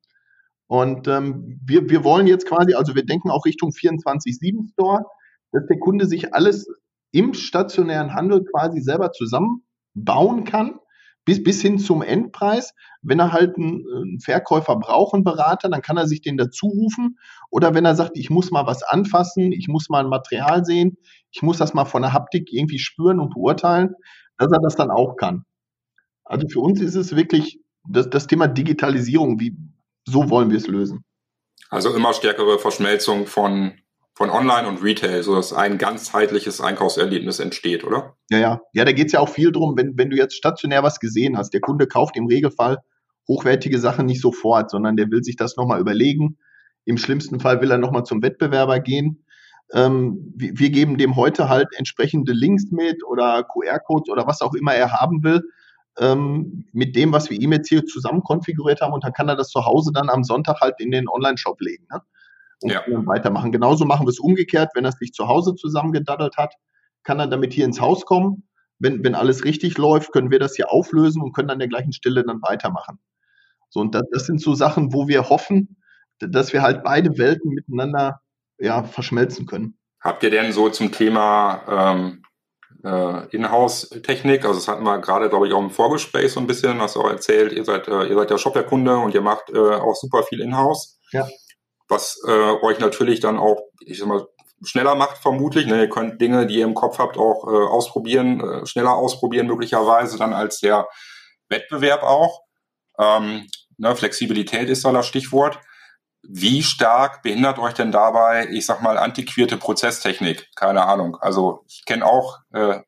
Und 0.68 1.08
ähm, 1.08 1.60
wir, 1.64 1.88
wir 1.88 2.04
wollen 2.04 2.26
jetzt 2.26 2.46
quasi, 2.46 2.74
also 2.74 2.94
wir 2.94 3.06
denken 3.06 3.30
auch 3.30 3.46
Richtung 3.46 3.70
24-7 3.70 4.72
Store, 4.72 5.04
dass 5.52 5.66
der 5.66 5.78
Kunde 5.78 6.06
sich 6.06 6.34
alles 6.34 6.66
im 7.12 7.34
stationären 7.34 8.14
Handel 8.14 8.44
quasi 8.44 8.80
selber 8.80 9.12
zusammenbauen 9.12 10.44
kann 10.44 10.80
bis, 11.26 11.42
bis 11.42 11.60
hin 11.60 11.78
zum 11.78 12.00
Endpreis. 12.00 12.72
Wenn 13.02 13.18
er 13.18 13.32
halt 13.32 13.56
einen, 13.56 13.84
einen 13.94 14.20
Verkäufer 14.20 14.76
braucht, 14.76 15.12
einen 15.12 15.24
Berater, 15.24 15.68
dann 15.68 15.82
kann 15.82 15.98
er 15.98 16.06
sich 16.06 16.22
den 16.22 16.38
dazu 16.38 16.66
rufen. 16.68 17.18
Oder 17.50 17.74
wenn 17.74 17.84
er 17.84 17.94
sagt, 17.94 18.16
ich 18.16 18.30
muss 18.30 18.50
mal 18.50 18.66
was 18.66 18.82
anfassen, 18.82 19.52
ich 19.52 19.68
muss 19.68 19.90
mal 19.90 20.02
ein 20.02 20.08
Material 20.08 20.64
sehen, 20.64 20.96
ich 21.30 21.42
muss 21.42 21.58
das 21.58 21.74
mal 21.74 21.84
von 21.84 22.00
der 22.00 22.14
Haptik 22.14 22.50
irgendwie 22.50 22.78
spüren 22.78 23.20
und 23.20 23.34
beurteilen, 23.34 23.94
dass 24.38 24.50
er 24.50 24.60
das 24.60 24.76
dann 24.76 24.90
auch 24.90 25.16
kann. 25.16 25.44
Also 26.24 26.48
für 26.48 26.60
uns 26.60 26.80
ist 26.80 26.94
es 26.94 27.14
wirklich 27.14 27.60
das, 27.88 28.08
das 28.08 28.26
Thema 28.26 28.48
Digitalisierung, 28.48 29.38
wie, 29.38 29.56
so 30.06 30.30
wollen 30.30 30.50
wir 30.50 30.56
es 30.56 30.68
lösen. 30.68 31.04
Also 31.68 31.94
immer 31.94 32.12
stärkere 32.12 32.58
Verschmelzung 32.58 33.26
von 33.26 33.72
von 34.16 34.30
Online 34.30 34.66
und 34.66 34.82
Retail, 34.82 35.22
sodass 35.22 35.52
ein 35.52 35.76
ganzheitliches 35.76 36.62
Einkaufserlebnis 36.62 37.38
entsteht, 37.38 37.84
oder? 37.84 38.16
Ja, 38.30 38.38
ja. 38.38 38.60
Ja, 38.72 38.86
da 38.86 38.92
geht 38.92 39.08
es 39.08 39.12
ja 39.12 39.20
auch 39.20 39.28
viel 39.28 39.52
drum, 39.52 39.76
wenn, 39.76 39.98
wenn 39.98 40.08
du 40.08 40.16
jetzt 40.16 40.34
stationär 40.34 40.82
was 40.82 41.00
gesehen 41.00 41.36
hast. 41.36 41.52
Der 41.52 41.60
Kunde 41.60 41.86
kauft 41.86 42.16
im 42.16 42.26
Regelfall 42.26 42.78
hochwertige 43.28 43.78
Sachen 43.78 44.06
nicht 44.06 44.22
sofort, 44.22 44.70
sondern 44.70 44.96
der 44.96 45.10
will 45.10 45.22
sich 45.22 45.36
das 45.36 45.58
nochmal 45.58 45.80
überlegen. 45.80 46.38
Im 46.86 46.96
schlimmsten 46.96 47.40
Fall 47.40 47.60
will 47.60 47.70
er 47.70 47.76
nochmal 47.76 48.04
zum 48.04 48.22
Wettbewerber 48.22 48.80
gehen. 48.80 49.22
Ähm, 49.74 50.32
wir, 50.34 50.58
wir 50.58 50.70
geben 50.70 50.96
dem 50.96 51.16
heute 51.16 51.50
halt 51.50 51.68
entsprechende 51.76 52.32
Links 52.32 52.70
mit 52.70 53.04
oder 53.04 53.44
QR-Codes 53.44 54.10
oder 54.10 54.26
was 54.26 54.40
auch 54.40 54.54
immer 54.54 54.74
er 54.74 54.92
haben 54.92 55.24
will, 55.24 55.42
ähm, 55.98 56.64
mit 56.72 56.96
dem, 56.96 57.12
was 57.12 57.28
wir 57.28 57.38
ihm 57.38 57.52
jetzt 57.52 57.68
hier 57.68 57.84
zusammen 57.84 58.22
konfiguriert 58.22 58.80
haben 58.80 58.94
und 58.94 59.04
dann 59.04 59.12
kann 59.12 59.28
er 59.28 59.36
das 59.36 59.50
zu 59.50 59.66
Hause 59.66 59.90
dann 59.92 60.08
am 60.08 60.24
Sonntag 60.24 60.62
halt 60.62 60.76
in 60.78 60.90
den 60.90 61.06
Online-Shop 61.06 61.60
legen. 61.60 61.86
Ne? 61.92 62.00
Und 62.62 62.72
ja. 62.72 62.82
dann 62.86 63.06
weitermachen. 63.06 63.52
Genauso 63.52 63.84
machen 63.84 64.06
wir 64.06 64.10
es 64.10 64.18
umgekehrt, 64.18 64.70
wenn 64.74 64.84
er 64.84 64.92
sich 64.92 65.12
zu 65.12 65.28
Hause 65.28 65.54
zusammengedaddelt 65.54 66.36
hat, 66.36 66.54
kann 67.02 67.20
er 67.20 67.26
damit 67.26 67.52
hier 67.52 67.64
ins 67.64 67.80
Haus 67.80 68.04
kommen. 68.04 68.48
Wenn, 68.78 69.02
wenn 69.04 69.14
alles 69.14 69.44
richtig 69.44 69.78
läuft, 69.78 70.12
können 70.12 70.30
wir 70.30 70.38
das 70.38 70.56
hier 70.56 70.70
auflösen 70.70 71.22
und 71.22 71.32
können 71.32 71.50
an 71.50 71.58
der 71.58 71.68
gleichen 71.68 71.92
Stelle 71.92 72.24
dann 72.24 72.42
weitermachen. 72.42 72.98
So, 73.70 73.80
und 73.80 73.94
das, 73.94 74.02
das 74.12 74.26
sind 74.26 74.40
so 74.40 74.54
Sachen, 74.54 74.92
wo 74.92 75.08
wir 75.08 75.28
hoffen, 75.28 75.76
dass 76.18 76.52
wir 76.52 76.62
halt 76.62 76.82
beide 76.82 77.16
Welten 77.18 77.52
miteinander 77.52 78.20
ja, 78.58 78.84
verschmelzen 78.84 79.46
können. 79.46 79.78
Habt 80.00 80.22
ihr 80.22 80.30
denn 80.30 80.52
so 80.52 80.68
zum 80.68 80.92
Thema 80.92 81.62
ähm, 81.94 82.22
äh, 82.84 83.34
Inhouse-Technik, 83.34 84.44
also 84.44 84.58
das 84.58 84.68
hatten 84.68 84.84
wir 84.84 84.98
gerade, 84.98 85.28
glaube 85.28 85.48
ich, 85.48 85.54
auch 85.54 85.60
im 85.60 85.70
Vorgespräch 85.70 86.32
so 86.32 86.40
ein 86.40 86.46
bisschen, 86.46 86.80
hast 86.80 86.96
du 86.96 87.00
auch 87.00 87.10
erzählt, 87.10 87.52
ihr 87.52 87.64
seid, 87.64 87.88
äh, 87.88 88.06
ihr 88.06 88.14
seid 88.14 88.30
ja 88.30 88.38
Shopware-Kunde 88.38 88.96
und 88.96 89.14
ihr 89.14 89.22
macht 89.22 89.50
äh, 89.50 89.58
auch 89.58 89.94
super 89.94 90.22
viel 90.22 90.40
Inhouse. 90.40 90.98
Ja 91.12 91.26
was 91.88 92.20
äh, 92.26 92.30
euch 92.30 92.78
natürlich 92.78 93.20
dann 93.20 93.38
auch, 93.38 93.60
ich 93.80 93.98
sag 93.98 94.08
mal, 94.08 94.26
schneller 94.64 94.94
macht 94.94 95.18
vermutlich. 95.18 95.66
Ne? 95.66 95.82
Ihr 95.82 95.88
könnt 95.88 96.20
Dinge, 96.20 96.46
die 96.46 96.58
ihr 96.58 96.64
im 96.64 96.74
Kopf 96.74 96.98
habt, 96.98 97.16
auch 97.16 97.46
äh, 97.46 97.66
ausprobieren, 97.66 98.40
äh, 98.40 98.66
schneller 98.66 98.94
ausprobieren 98.94 99.46
möglicherweise 99.46 100.18
dann 100.18 100.32
als 100.32 100.60
der 100.60 100.88
Wettbewerb 101.48 102.02
auch. 102.02 102.42
Ähm, 102.98 103.46
ne? 103.78 103.94
Flexibilität 103.94 104.68
ist 104.68 104.84
da 104.84 104.92
das 104.92 105.06
Stichwort. 105.06 105.60
Wie 106.28 106.62
stark 106.62 107.22
behindert 107.22 107.58
euch 107.58 107.74
denn 107.74 107.92
dabei, 107.92 108.48
ich 108.50 108.66
sag 108.66 108.82
mal, 108.82 108.98
antiquierte 108.98 109.56
Prozesstechnik? 109.56 110.48
Keine 110.56 110.84
Ahnung. 110.84 111.16
Also 111.20 111.62
ich 111.68 111.84
kenne 111.84 112.04
auch 112.04 112.38
äh, 112.52 112.80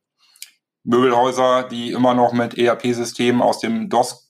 Möbelhäuser, 0.83 1.65
die 1.65 1.93
immer 1.93 2.15
noch 2.15 2.33
mit 2.33 2.59
ERP-Systemen 2.59 3.43
aus 3.43 3.61
dem 3.61 3.89
DOS 3.89 4.28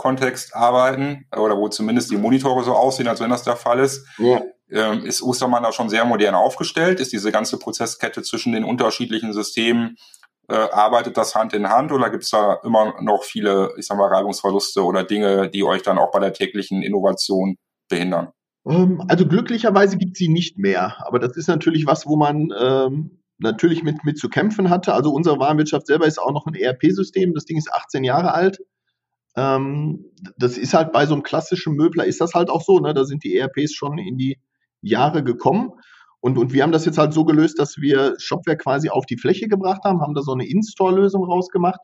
Kontext 0.00 0.56
arbeiten 0.56 1.26
oder 1.36 1.56
wo 1.58 1.68
zumindest 1.68 2.10
die 2.10 2.16
Monitore 2.16 2.64
so 2.64 2.72
aussehen, 2.72 3.06
als 3.06 3.20
wenn 3.20 3.30
das 3.30 3.44
der 3.44 3.56
Fall 3.56 3.80
ist. 3.80 4.06
Ja. 4.18 4.42
Ähm, 4.70 5.04
ist 5.04 5.22
Ostermann 5.22 5.62
da 5.62 5.72
schon 5.72 5.90
sehr 5.90 6.04
modern 6.04 6.34
aufgestellt? 6.34 7.00
Ist 7.00 7.12
diese 7.12 7.30
ganze 7.30 7.58
Prozesskette 7.58 8.22
zwischen 8.22 8.52
den 8.52 8.64
unterschiedlichen 8.64 9.32
Systemen 9.32 9.96
äh, 10.50 10.54
arbeitet 10.54 11.16
das 11.16 11.34
Hand 11.34 11.52
in 11.52 11.68
Hand 11.68 11.92
oder 11.92 12.10
gibt 12.10 12.24
es 12.24 12.30
da 12.30 12.58
immer 12.64 12.94
noch 13.00 13.22
viele, 13.22 13.72
ich 13.76 13.86
sag 13.86 13.96
mal, 13.96 14.08
Reibungsverluste 14.08 14.84
oder 14.84 15.04
Dinge, 15.04 15.48
die 15.48 15.62
euch 15.62 15.82
dann 15.82 15.98
auch 15.98 16.10
bei 16.10 16.18
der 16.18 16.32
täglichen 16.32 16.82
Innovation 16.82 17.56
behindern? 17.88 18.30
Ähm, 18.66 19.02
also 19.06 19.26
glücklicherweise 19.26 19.96
gibt 19.96 20.16
sie 20.16 20.28
nicht 20.28 20.58
mehr. 20.58 20.96
Aber 21.06 21.18
das 21.18 21.36
ist 21.36 21.48
natürlich 21.48 21.86
was, 21.86 22.06
wo 22.06 22.16
man 22.16 22.52
ähm, 22.58 23.22
natürlich 23.38 23.82
mit, 23.82 24.04
mit 24.04 24.18
zu 24.18 24.28
kämpfen 24.28 24.70
hatte. 24.70 24.92
Also 24.92 25.12
unsere 25.12 25.38
Warenwirtschaft 25.38 25.86
selber 25.86 26.06
ist 26.06 26.18
auch 26.18 26.32
noch 26.32 26.46
ein 26.46 26.54
ERP-System. 26.54 27.32
Das 27.34 27.44
Ding 27.44 27.56
ist 27.56 27.72
18 27.72 28.04
Jahre 28.04 28.34
alt. 28.34 28.58
Ähm, 29.40 30.04
das 30.36 30.58
ist 30.58 30.74
halt 30.74 30.92
bei 30.92 31.06
so 31.06 31.14
einem 31.14 31.22
klassischen 31.22 31.74
Möbler 31.74 32.04
ist 32.04 32.20
das 32.20 32.34
halt 32.34 32.50
auch 32.50 32.60
so. 32.60 32.78
Ne? 32.78 32.92
Da 32.92 33.04
sind 33.04 33.24
die 33.24 33.36
ERPs 33.36 33.72
schon 33.72 33.96
in 33.96 34.18
die 34.18 34.38
Jahre 34.82 35.24
gekommen. 35.24 35.70
Und, 36.20 36.36
und 36.36 36.52
wir 36.52 36.62
haben 36.62 36.72
das 36.72 36.84
jetzt 36.84 36.98
halt 36.98 37.14
so 37.14 37.24
gelöst, 37.24 37.58
dass 37.58 37.78
wir 37.78 38.16
Shopware 38.18 38.58
quasi 38.58 38.90
auf 38.90 39.06
die 39.06 39.16
Fläche 39.16 39.48
gebracht 39.48 39.80
haben, 39.84 40.02
haben 40.02 40.12
da 40.14 40.20
so 40.20 40.32
eine 40.32 40.46
In-Store-Lösung 40.46 41.24
rausgemacht, 41.24 41.80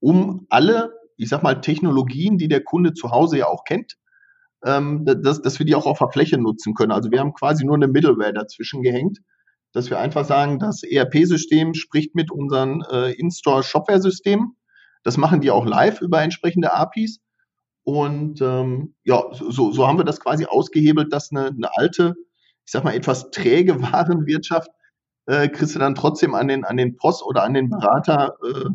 um 0.00 0.46
alle, 0.48 0.94
ich 1.18 1.28
sag 1.28 1.42
mal, 1.42 1.60
Technologien, 1.60 2.38
die 2.38 2.48
der 2.48 2.64
Kunde 2.64 2.94
zu 2.94 3.10
Hause 3.10 3.36
ja 3.36 3.48
auch 3.48 3.64
kennt, 3.64 3.96
ähm, 4.64 5.04
dass, 5.04 5.42
dass 5.42 5.58
wir 5.58 5.66
die 5.66 5.74
auch 5.74 5.84
auf 5.84 5.98
der 5.98 6.08
Fläche 6.08 6.38
nutzen 6.38 6.72
können. 6.72 6.92
Also 6.92 7.10
wir 7.10 7.20
haben 7.20 7.34
quasi 7.34 7.66
nur 7.66 7.74
eine 7.74 7.88
Middleware 7.88 8.32
dazwischen 8.32 8.80
gehängt, 8.80 9.18
dass 9.72 9.90
wir 9.90 9.98
einfach 9.98 10.24
sagen, 10.24 10.58
das 10.58 10.82
ERP-System 10.82 11.74
spricht 11.74 12.14
mit 12.14 12.30
unseren 12.30 12.80
äh, 12.90 13.12
In-Store-Shopware-Systemen. 13.12 14.56
Das 15.06 15.16
machen 15.16 15.40
die 15.40 15.50
auch 15.50 15.64
live 15.64 16.00
über 16.00 16.20
entsprechende 16.20 16.72
APIs. 16.74 17.20
Und 17.84 18.40
ähm, 18.40 18.94
ja, 19.04 19.22
so, 19.32 19.70
so 19.70 19.86
haben 19.86 19.98
wir 19.98 20.04
das 20.04 20.20
quasi 20.20 20.44
ausgehebelt, 20.44 21.12
dass 21.12 21.30
eine, 21.30 21.46
eine 21.46 21.70
alte 21.76 22.16
ich 22.66 22.72
sag 22.72 22.84
mal, 22.84 22.94
etwas 22.94 23.30
träge 23.30 23.80
Warenwirtschaft, 23.92 24.70
äh, 25.26 25.48
kriegst 25.48 25.74
du 25.74 25.78
dann 25.78 25.94
trotzdem 25.94 26.34
an 26.34 26.48
den, 26.48 26.64
an 26.64 26.76
den 26.76 26.96
Post 26.96 27.22
oder 27.24 27.42
an 27.42 27.54
den 27.54 27.70
Berater, 27.70 28.36
äh, 28.44 28.70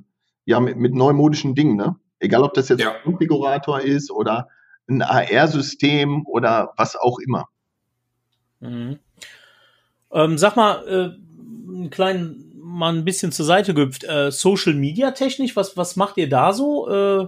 ja, 0.45 0.59
mit, 0.59 0.77
mit 0.77 0.93
neumodischen 0.93 1.53
Dingen, 1.53 1.75
ne? 1.75 1.95
Egal, 2.19 2.43
ob 2.43 2.53
das 2.53 2.69
jetzt 2.69 2.81
ja. 2.81 2.93
ein 2.93 3.03
Konfigurator 3.03 3.81
ist 3.81 4.11
oder 4.11 4.47
ein 4.87 5.01
AR-System 5.01 6.25
oder 6.27 6.71
was 6.77 6.95
auch 6.95 7.17
immer. 7.19 7.47
Mhm. 8.59 8.99
Ähm, 10.11 10.37
sag 10.37 10.55
mal, 10.55 10.87
äh, 10.87 11.71
einen 11.71 11.89
kleinen, 11.89 12.50
mal 12.71 12.93
ein 12.93 13.05
bisschen 13.05 13.31
zur 13.31 13.45
Seite 13.45 13.73
gehüpft. 13.73 14.03
Äh, 14.03 14.31
Social 14.31 14.73
Media 14.73 15.11
technisch, 15.11 15.55
was, 15.55 15.77
was 15.77 15.95
macht 15.95 16.17
ihr 16.17 16.29
da 16.29 16.53
so? 16.53 16.89
Äh, 16.89 17.27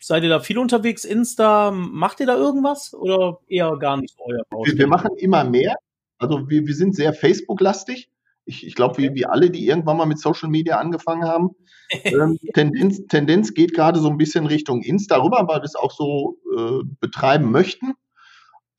Seid 0.00 0.22
ihr 0.22 0.28
da 0.28 0.40
viel 0.40 0.58
unterwegs? 0.58 1.04
Insta, 1.04 1.70
macht 1.70 2.20
ihr 2.20 2.26
da 2.26 2.36
irgendwas 2.36 2.92
oder 2.94 3.38
eher 3.48 3.76
gar 3.78 3.96
nicht 3.96 4.14
euer 4.18 4.44
Wir, 4.66 4.78
wir 4.78 4.86
machen 4.86 5.16
immer 5.16 5.44
mehr. 5.44 5.76
Also 6.18 6.48
wir, 6.48 6.66
wir 6.66 6.74
sind 6.74 6.94
sehr 6.94 7.12
Facebook-lastig. 7.12 8.10
Ich, 8.44 8.66
ich 8.66 8.74
glaube, 8.74 8.92
okay. 8.92 9.10
wie, 9.10 9.14
wie 9.14 9.26
alle, 9.26 9.50
die 9.50 9.66
irgendwann 9.66 9.96
mal 9.96 10.06
mit 10.06 10.20
Social 10.20 10.50
Media 10.50 10.76
angefangen 10.76 11.24
haben. 11.24 11.50
ähm, 11.90 12.38
Tendenz, 12.54 13.06
Tendenz 13.06 13.54
geht 13.54 13.74
gerade 13.74 13.98
so 13.98 14.10
ein 14.10 14.18
bisschen 14.18 14.46
Richtung 14.46 14.82
Insta 14.82 15.16
rüber, 15.22 15.44
weil 15.48 15.60
wir 15.60 15.64
es 15.64 15.74
auch 15.74 15.92
so 15.92 16.38
äh, 16.54 16.84
betreiben 17.00 17.50
möchten. 17.50 17.94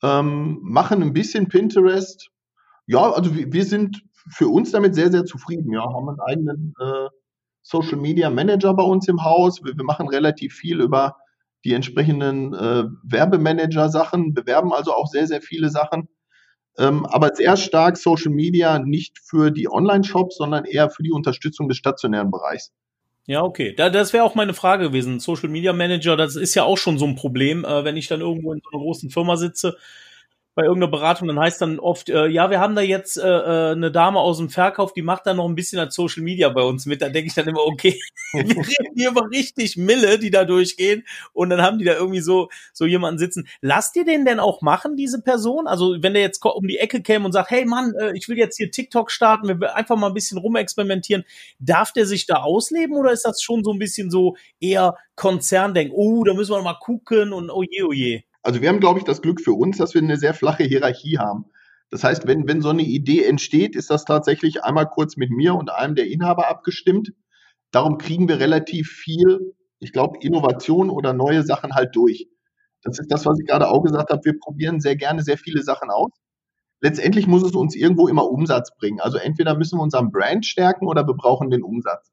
Ähm, 0.02 0.60
machen 0.62 1.02
ein 1.02 1.12
bisschen 1.12 1.48
Pinterest. 1.48 2.30
Ja, 2.86 3.10
also 3.10 3.34
wir, 3.34 3.52
wir, 3.52 3.64
sind 3.64 4.02
für 4.28 4.48
uns 4.48 4.72
damit 4.72 4.94
sehr, 4.94 5.10
sehr 5.10 5.24
zufrieden. 5.24 5.72
Ja, 5.72 5.82
haben 5.82 6.08
einen 6.08 6.20
eigenen 6.20 6.74
äh, 6.80 7.08
Social 7.62 7.98
Media 7.98 8.30
Manager 8.30 8.74
bei 8.74 8.82
uns 8.82 9.08
im 9.08 9.24
Haus. 9.24 9.62
Wir, 9.64 9.76
wir 9.76 9.84
machen 9.84 10.08
relativ 10.08 10.54
viel 10.54 10.80
über 10.80 11.16
die 11.64 11.72
entsprechenden 11.72 12.54
äh, 12.54 12.84
Werbemanager-Sachen, 13.02 14.34
bewerben 14.34 14.72
also 14.72 14.92
auch 14.92 15.08
sehr, 15.08 15.26
sehr 15.26 15.42
viele 15.42 15.68
Sachen. 15.68 16.08
Ähm, 16.78 17.06
aber 17.06 17.34
sehr 17.34 17.56
stark 17.56 17.96
Social 17.96 18.32
Media 18.32 18.78
nicht 18.78 19.18
für 19.18 19.50
die 19.50 19.68
Online-Shops, 19.68 20.36
sondern 20.36 20.64
eher 20.64 20.90
für 20.90 21.02
die 21.02 21.10
Unterstützung 21.10 21.68
des 21.68 21.78
stationären 21.78 22.30
Bereichs. 22.30 22.72
Ja, 23.26 23.42
okay. 23.42 23.74
Da, 23.74 23.90
das 23.90 24.12
wäre 24.12 24.22
auch 24.24 24.34
meine 24.36 24.54
Frage 24.54 24.84
gewesen. 24.84 25.18
Social 25.18 25.48
Media 25.48 25.72
Manager, 25.72 26.16
das 26.16 26.36
ist 26.36 26.54
ja 26.54 26.62
auch 26.62 26.78
schon 26.78 26.98
so 26.98 27.06
ein 27.06 27.16
Problem, 27.16 27.64
äh, 27.64 27.84
wenn 27.84 27.96
ich 27.96 28.06
dann 28.06 28.20
irgendwo 28.20 28.52
in 28.52 28.60
so 28.62 28.70
einer 28.70 28.82
großen 28.82 29.10
Firma 29.10 29.36
sitze 29.36 29.76
bei 30.56 30.62
irgendeiner 30.62 30.90
Beratung, 30.90 31.28
dann 31.28 31.38
heißt 31.38 31.60
dann 31.60 31.78
oft, 31.78 32.08
äh, 32.08 32.28
ja, 32.28 32.48
wir 32.48 32.60
haben 32.60 32.74
da 32.74 32.80
jetzt 32.80 33.18
äh, 33.18 33.28
äh, 33.28 33.72
eine 33.72 33.92
Dame 33.92 34.18
aus 34.18 34.38
dem 34.38 34.48
Verkauf, 34.48 34.94
die 34.94 35.02
macht 35.02 35.26
dann 35.26 35.36
noch 35.36 35.46
ein 35.46 35.54
bisschen 35.54 35.78
als 35.78 35.94
Social 35.94 36.22
Media 36.22 36.48
bei 36.48 36.62
uns 36.62 36.86
mit. 36.86 37.02
Da 37.02 37.10
denke 37.10 37.28
ich 37.28 37.34
dann 37.34 37.46
immer, 37.46 37.60
okay, 37.66 38.00
wir 38.32 38.42
reden 38.42 38.94
hier 38.96 39.10
über 39.10 39.28
richtig 39.30 39.76
Mille, 39.76 40.18
die 40.18 40.30
da 40.30 40.46
durchgehen 40.46 41.04
und 41.34 41.50
dann 41.50 41.60
haben 41.60 41.78
die 41.78 41.84
da 41.84 41.92
irgendwie 41.92 42.22
so 42.22 42.48
so 42.72 42.86
jemanden 42.86 43.18
sitzen. 43.18 43.46
Lasst 43.60 43.96
ihr 43.96 44.06
den 44.06 44.24
denn 44.24 44.40
auch 44.40 44.62
machen, 44.62 44.96
diese 44.96 45.20
Person? 45.20 45.66
Also 45.66 45.98
wenn 46.00 46.14
der 46.14 46.22
jetzt 46.22 46.42
um 46.42 46.66
die 46.66 46.78
Ecke 46.78 47.02
käme 47.02 47.26
und 47.26 47.32
sagt, 47.32 47.50
hey 47.50 47.66
Mann, 47.66 47.92
äh, 48.00 48.12
ich 48.16 48.26
will 48.30 48.38
jetzt 48.38 48.56
hier 48.56 48.70
TikTok 48.70 49.10
starten, 49.10 49.60
wir 49.60 49.76
einfach 49.76 49.96
mal 49.96 50.06
ein 50.06 50.14
bisschen 50.14 50.38
rumexperimentieren, 50.38 51.24
darf 51.58 51.92
der 51.92 52.06
sich 52.06 52.24
da 52.24 52.36
ausleben 52.36 52.96
oder 52.96 53.12
ist 53.12 53.26
das 53.26 53.42
schon 53.42 53.62
so 53.62 53.74
ein 53.74 53.78
bisschen 53.78 54.10
so 54.10 54.36
eher 54.58 54.96
Konzerndenk? 55.16 55.92
Oh, 55.94 56.24
da 56.24 56.32
müssen 56.32 56.52
wir 56.52 56.62
mal 56.62 56.78
gucken 56.80 57.34
und 57.34 57.50
oh 57.50 57.62
je, 57.62 57.82
oh 57.82 57.92
je. 57.92 58.22
Also 58.46 58.62
wir 58.62 58.68
haben, 58.68 58.78
glaube 58.78 59.00
ich, 59.00 59.04
das 59.04 59.22
Glück 59.22 59.40
für 59.40 59.54
uns, 59.54 59.78
dass 59.78 59.94
wir 59.94 60.00
eine 60.00 60.16
sehr 60.16 60.32
flache 60.32 60.62
Hierarchie 60.62 61.18
haben. 61.18 61.46
Das 61.90 62.04
heißt, 62.04 62.28
wenn, 62.28 62.46
wenn 62.46 62.60
so 62.62 62.68
eine 62.68 62.84
Idee 62.84 63.24
entsteht, 63.24 63.74
ist 63.74 63.90
das 63.90 64.04
tatsächlich 64.04 64.62
einmal 64.62 64.88
kurz 64.88 65.16
mit 65.16 65.30
mir 65.30 65.56
und 65.56 65.68
einem 65.68 65.96
der 65.96 66.06
Inhaber 66.06 66.48
abgestimmt. 66.48 67.12
Darum 67.72 67.98
kriegen 67.98 68.28
wir 68.28 68.38
relativ 68.38 68.88
viel, 68.88 69.52
ich 69.80 69.92
glaube, 69.92 70.18
Innovation 70.20 70.90
oder 70.90 71.12
neue 71.12 71.42
Sachen 71.42 71.74
halt 71.74 71.96
durch. 71.96 72.28
Das 72.84 73.00
ist 73.00 73.10
das, 73.10 73.26
was 73.26 73.36
ich 73.40 73.48
gerade 73.48 73.68
auch 73.68 73.82
gesagt 73.82 74.10
habe. 74.10 74.24
Wir 74.24 74.38
probieren 74.38 74.78
sehr 74.78 74.94
gerne 74.94 75.24
sehr 75.24 75.38
viele 75.38 75.64
Sachen 75.64 75.90
aus. 75.90 76.12
Letztendlich 76.80 77.26
muss 77.26 77.42
es 77.42 77.56
uns 77.56 77.74
irgendwo 77.74 78.06
immer 78.06 78.30
Umsatz 78.30 78.76
bringen. 78.78 79.00
Also 79.00 79.18
entweder 79.18 79.56
müssen 79.56 79.76
wir 79.76 79.82
unseren 79.82 80.12
Brand 80.12 80.46
stärken 80.46 80.86
oder 80.86 81.04
wir 81.04 81.14
brauchen 81.14 81.50
den 81.50 81.64
Umsatz. 81.64 82.12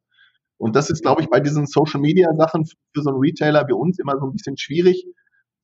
Und 0.57 0.75
das 0.75 0.89
ist, 0.89 1.03
glaube 1.03 1.21
ich, 1.21 1.29
bei 1.29 1.41
diesen 1.41 1.67
Social 1.67 2.01
Media 2.01 2.33
Sachen 2.33 2.65
für 2.65 3.03
so 3.03 3.11
einen 3.11 3.19
Retailer 3.19 3.67
wie 3.67 3.73
uns 3.73 3.99
immer 3.99 4.17
so 4.17 4.25
ein 4.25 4.31
bisschen 4.31 4.57
schwierig, 4.57 5.05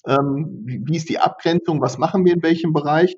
ähm, 0.06 0.64
wie, 0.66 0.82
wie 0.86 0.96
ist 0.96 1.10
die 1.10 1.20
Abgrenzung, 1.20 1.82
was 1.82 1.98
machen 1.98 2.26
wir 2.26 2.34
in 2.34 2.44
welchem 2.44 2.74
Bereich. 2.74 3.18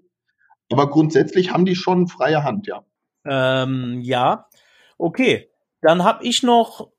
Aber 0.72 0.89
grundsätzlich 0.89 1.52
haben 1.52 1.65
die 1.65 1.76
schon 1.76 2.08
freie 2.08 2.44
Hand, 2.44 2.67
ja. 2.67 2.84
Ähm, 3.26 4.00
ja, 4.02 4.48
okay. 4.98 5.50
Dann 5.82 6.04
habe 6.04 6.24
ich 6.24 6.44
noch 6.44 6.91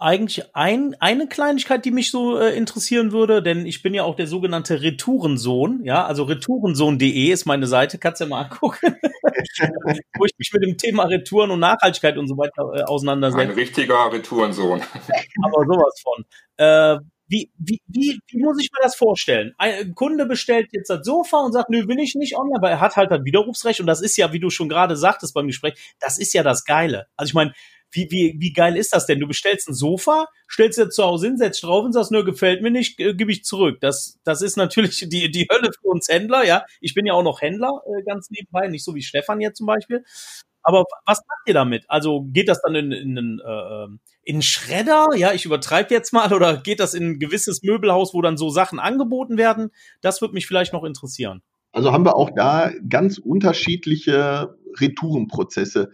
eigentlich 0.00 0.56
ein, 0.56 0.96
eine 0.98 1.28
Kleinigkeit, 1.28 1.84
die 1.84 1.90
mich 1.90 2.10
so 2.10 2.38
äh, 2.38 2.56
interessieren 2.56 3.12
würde, 3.12 3.42
denn 3.42 3.66
ich 3.66 3.82
bin 3.82 3.92
ja 3.92 4.02
auch 4.02 4.16
der 4.16 4.26
sogenannte 4.26 4.80
Retourensohn, 4.80 5.84
ja, 5.84 6.06
also 6.06 6.24
retourensohn.de 6.24 7.30
ist 7.30 7.44
meine 7.44 7.66
Seite, 7.66 7.98
kannst 7.98 8.20
du 8.20 8.24
ja 8.24 8.30
mal 8.30 8.42
angucken, 8.44 8.96
wo 10.18 10.24
ich 10.24 10.32
mich 10.38 10.50
mit 10.54 10.62
dem 10.62 10.78
Thema 10.78 11.04
Retouren 11.04 11.50
und 11.50 11.60
Nachhaltigkeit 11.60 12.16
und 12.16 12.28
so 12.28 12.38
weiter 12.38 12.72
äh, 12.74 12.82
auseinandersetze. 12.84 13.42
Ein 13.42 13.50
richtiger 13.50 14.10
Retourensohn. 14.10 14.80
Aber 15.42 15.64
sowas 15.66 16.02
von. 16.02 16.24
Äh, 16.56 16.98
wie, 17.30 17.48
wie, 17.58 17.80
wie, 17.86 18.18
wie 18.26 18.42
muss 18.42 18.58
ich 18.60 18.70
mir 18.72 18.82
das 18.82 18.96
vorstellen? 18.96 19.54
Ein 19.56 19.94
Kunde 19.94 20.26
bestellt 20.26 20.70
jetzt 20.72 20.90
das 20.90 21.06
Sofa 21.06 21.38
und 21.38 21.52
sagt, 21.52 21.70
nö, 21.70 21.86
will 21.86 22.00
ich 22.00 22.16
nicht 22.16 22.36
online, 22.36 22.60
weil 22.60 22.72
er 22.72 22.80
hat 22.80 22.96
halt 22.96 23.12
ein 23.12 23.24
Widerrufsrecht 23.24 23.80
und 23.80 23.86
das 23.86 24.00
ist 24.00 24.16
ja, 24.16 24.32
wie 24.32 24.40
du 24.40 24.50
schon 24.50 24.68
gerade 24.68 24.96
sagtest 24.96 25.32
beim 25.32 25.46
Gespräch, 25.46 25.74
das 26.00 26.18
ist 26.18 26.34
ja 26.34 26.42
das 26.42 26.64
Geile. 26.64 27.06
Also 27.16 27.30
ich 27.30 27.34
meine, 27.34 27.52
wie, 27.92 28.08
wie, 28.10 28.36
wie 28.38 28.52
geil 28.52 28.76
ist 28.76 28.92
das 28.92 29.06
denn? 29.06 29.20
Du 29.20 29.28
bestellst 29.28 29.68
ein 29.68 29.74
Sofa, 29.74 30.26
stellst 30.50 30.78
dir 30.78 30.90
zu 30.90 31.04
Hause 31.04 31.28
hin, 31.28 31.38
setzt 31.38 31.62
drauf 31.62 31.84
und 31.84 31.92
sagst, 31.92 32.10
nö, 32.10 32.24
gefällt 32.24 32.62
mir 32.62 32.70
nicht, 32.70 32.98
äh, 32.98 33.14
gebe 33.14 33.30
ich 33.30 33.44
zurück. 33.44 33.78
Das, 33.80 34.18
das 34.24 34.42
ist 34.42 34.56
natürlich 34.56 34.98
die, 35.08 35.30
die 35.30 35.46
Hölle 35.52 35.70
für 35.72 35.88
uns 35.88 36.08
Händler, 36.08 36.44
ja. 36.44 36.64
Ich 36.80 36.94
bin 36.94 37.06
ja 37.06 37.14
auch 37.14 37.22
noch 37.22 37.40
Händler, 37.42 37.80
äh, 37.86 38.02
ganz 38.04 38.28
nebenbei, 38.30 38.66
nicht 38.66 38.84
so 38.84 38.94
wie 38.94 39.02
Stefan 39.02 39.40
jetzt 39.40 39.58
zum 39.58 39.66
Beispiel. 39.66 40.04
Aber 40.62 40.84
was 41.06 41.18
macht 41.18 41.46
ihr 41.46 41.54
damit? 41.54 41.84
Also 41.88 42.22
geht 42.28 42.48
das 42.48 42.60
dann 42.62 42.74
in, 42.74 42.92
in, 42.92 43.16
in, 43.16 43.40
äh, 43.44 43.86
in 44.22 44.42
Schredder? 44.42 45.08
Ja, 45.14 45.32
ich 45.32 45.44
übertreibe 45.44 45.92
jetzt 45.94 46.12
mal. 46.12 46.32
Oder 46.32 46.58
geht 46.58 46.80
das 46.80 46.94
in 46.94 47.12
ein 47.12 47.18
gewisses 47.18 47.62
Möbelhaus, 47.62 48.14
wo 48.14 48.22
dann 48.22 48.36
so 48.36 48.50
Sachen 48.50 48.78
angeboten 48.78 49.38
werden? 49.38 49.70
Das 50.00 50.20
würde 50.20 50.34
mich 50.34 50.46
vielleicht 50.46 50.72
noch 50.72 50.84
interessieren. 50.84 51.42
Also 51.72 51.92
haben 51.92 52.04
wir 52.04 52.16
auch 52.16 52.30
da 52.34 52.70
ganz 52.88 53.18
unterschiedliche 53.18 54.56
Retourenprozesse. 54.78 55.90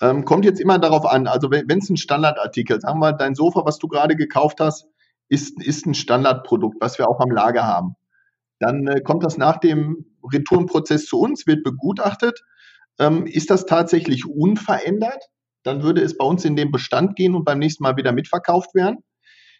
Ähm, 0.00 0.24
kommt 0.24 0.44
jetzt 0.44 0.60
immer 0.60 0.78
darauf 0.78 1.06
an, 1.06 1.26
also 1.26 1.50
wenn 1.50 1.78
es 1.78 1.90
ein 1.90 1.96
Standardartikel, 1.96 2.80
sagen 2.80 3.00
wir 3.00 3.12
dein 3.12 3.34
Sofa, 3.34 3.64
was 3.64 3.78
du 3.78 3.86
gerade 3.86 4.16
gekauft 4.16 4.58
hast, 4.60 4.86
ist, 5.28 5.62
ist 5.62 5.86
ein 5.86 5.94
Standardprodukt, 5.94 6.78
was 6.80 6.98
wir 6.98 7.08
auch 7.08 7.20
am 7.20 7.30
Lager 7.30 7.64
haben. 7.64 7.94
Dann 8.58 8.86
äh, 8.86 9.00
kommt 9.00 9.24
das 9.24 9.38
nach 9.38 9.58
dem 9.58 10.06
Retourenprozess 10.24 11.06
zu 11.06 11.18
uns, 11.20 11.46
wird 11.46 11.62
begutachtet 11.64 12.42
ähm, 13.00 13.26
ist 13.26 13.50
das 13.50 13.66
tatsächlich 13.66 14.26
unverändert? 14.26 15.24
Dann 15.64 15.82
würde 15.82 16.02
es 16.02 16.16
bei 16.16 16.24
uns 16.24 16.44
in 16.44 16.54
den 16.54 16.70
Bestand 16.70 17.16
gehen 17.16 17.34
und 17.34 17.44
beim 17.44 17.58
nächsten 17.58 17.82
Mal 17.82 17.96
wieder 17.96 18.12
mitverkauft 18.12 18.74
werden. 18.74 18.98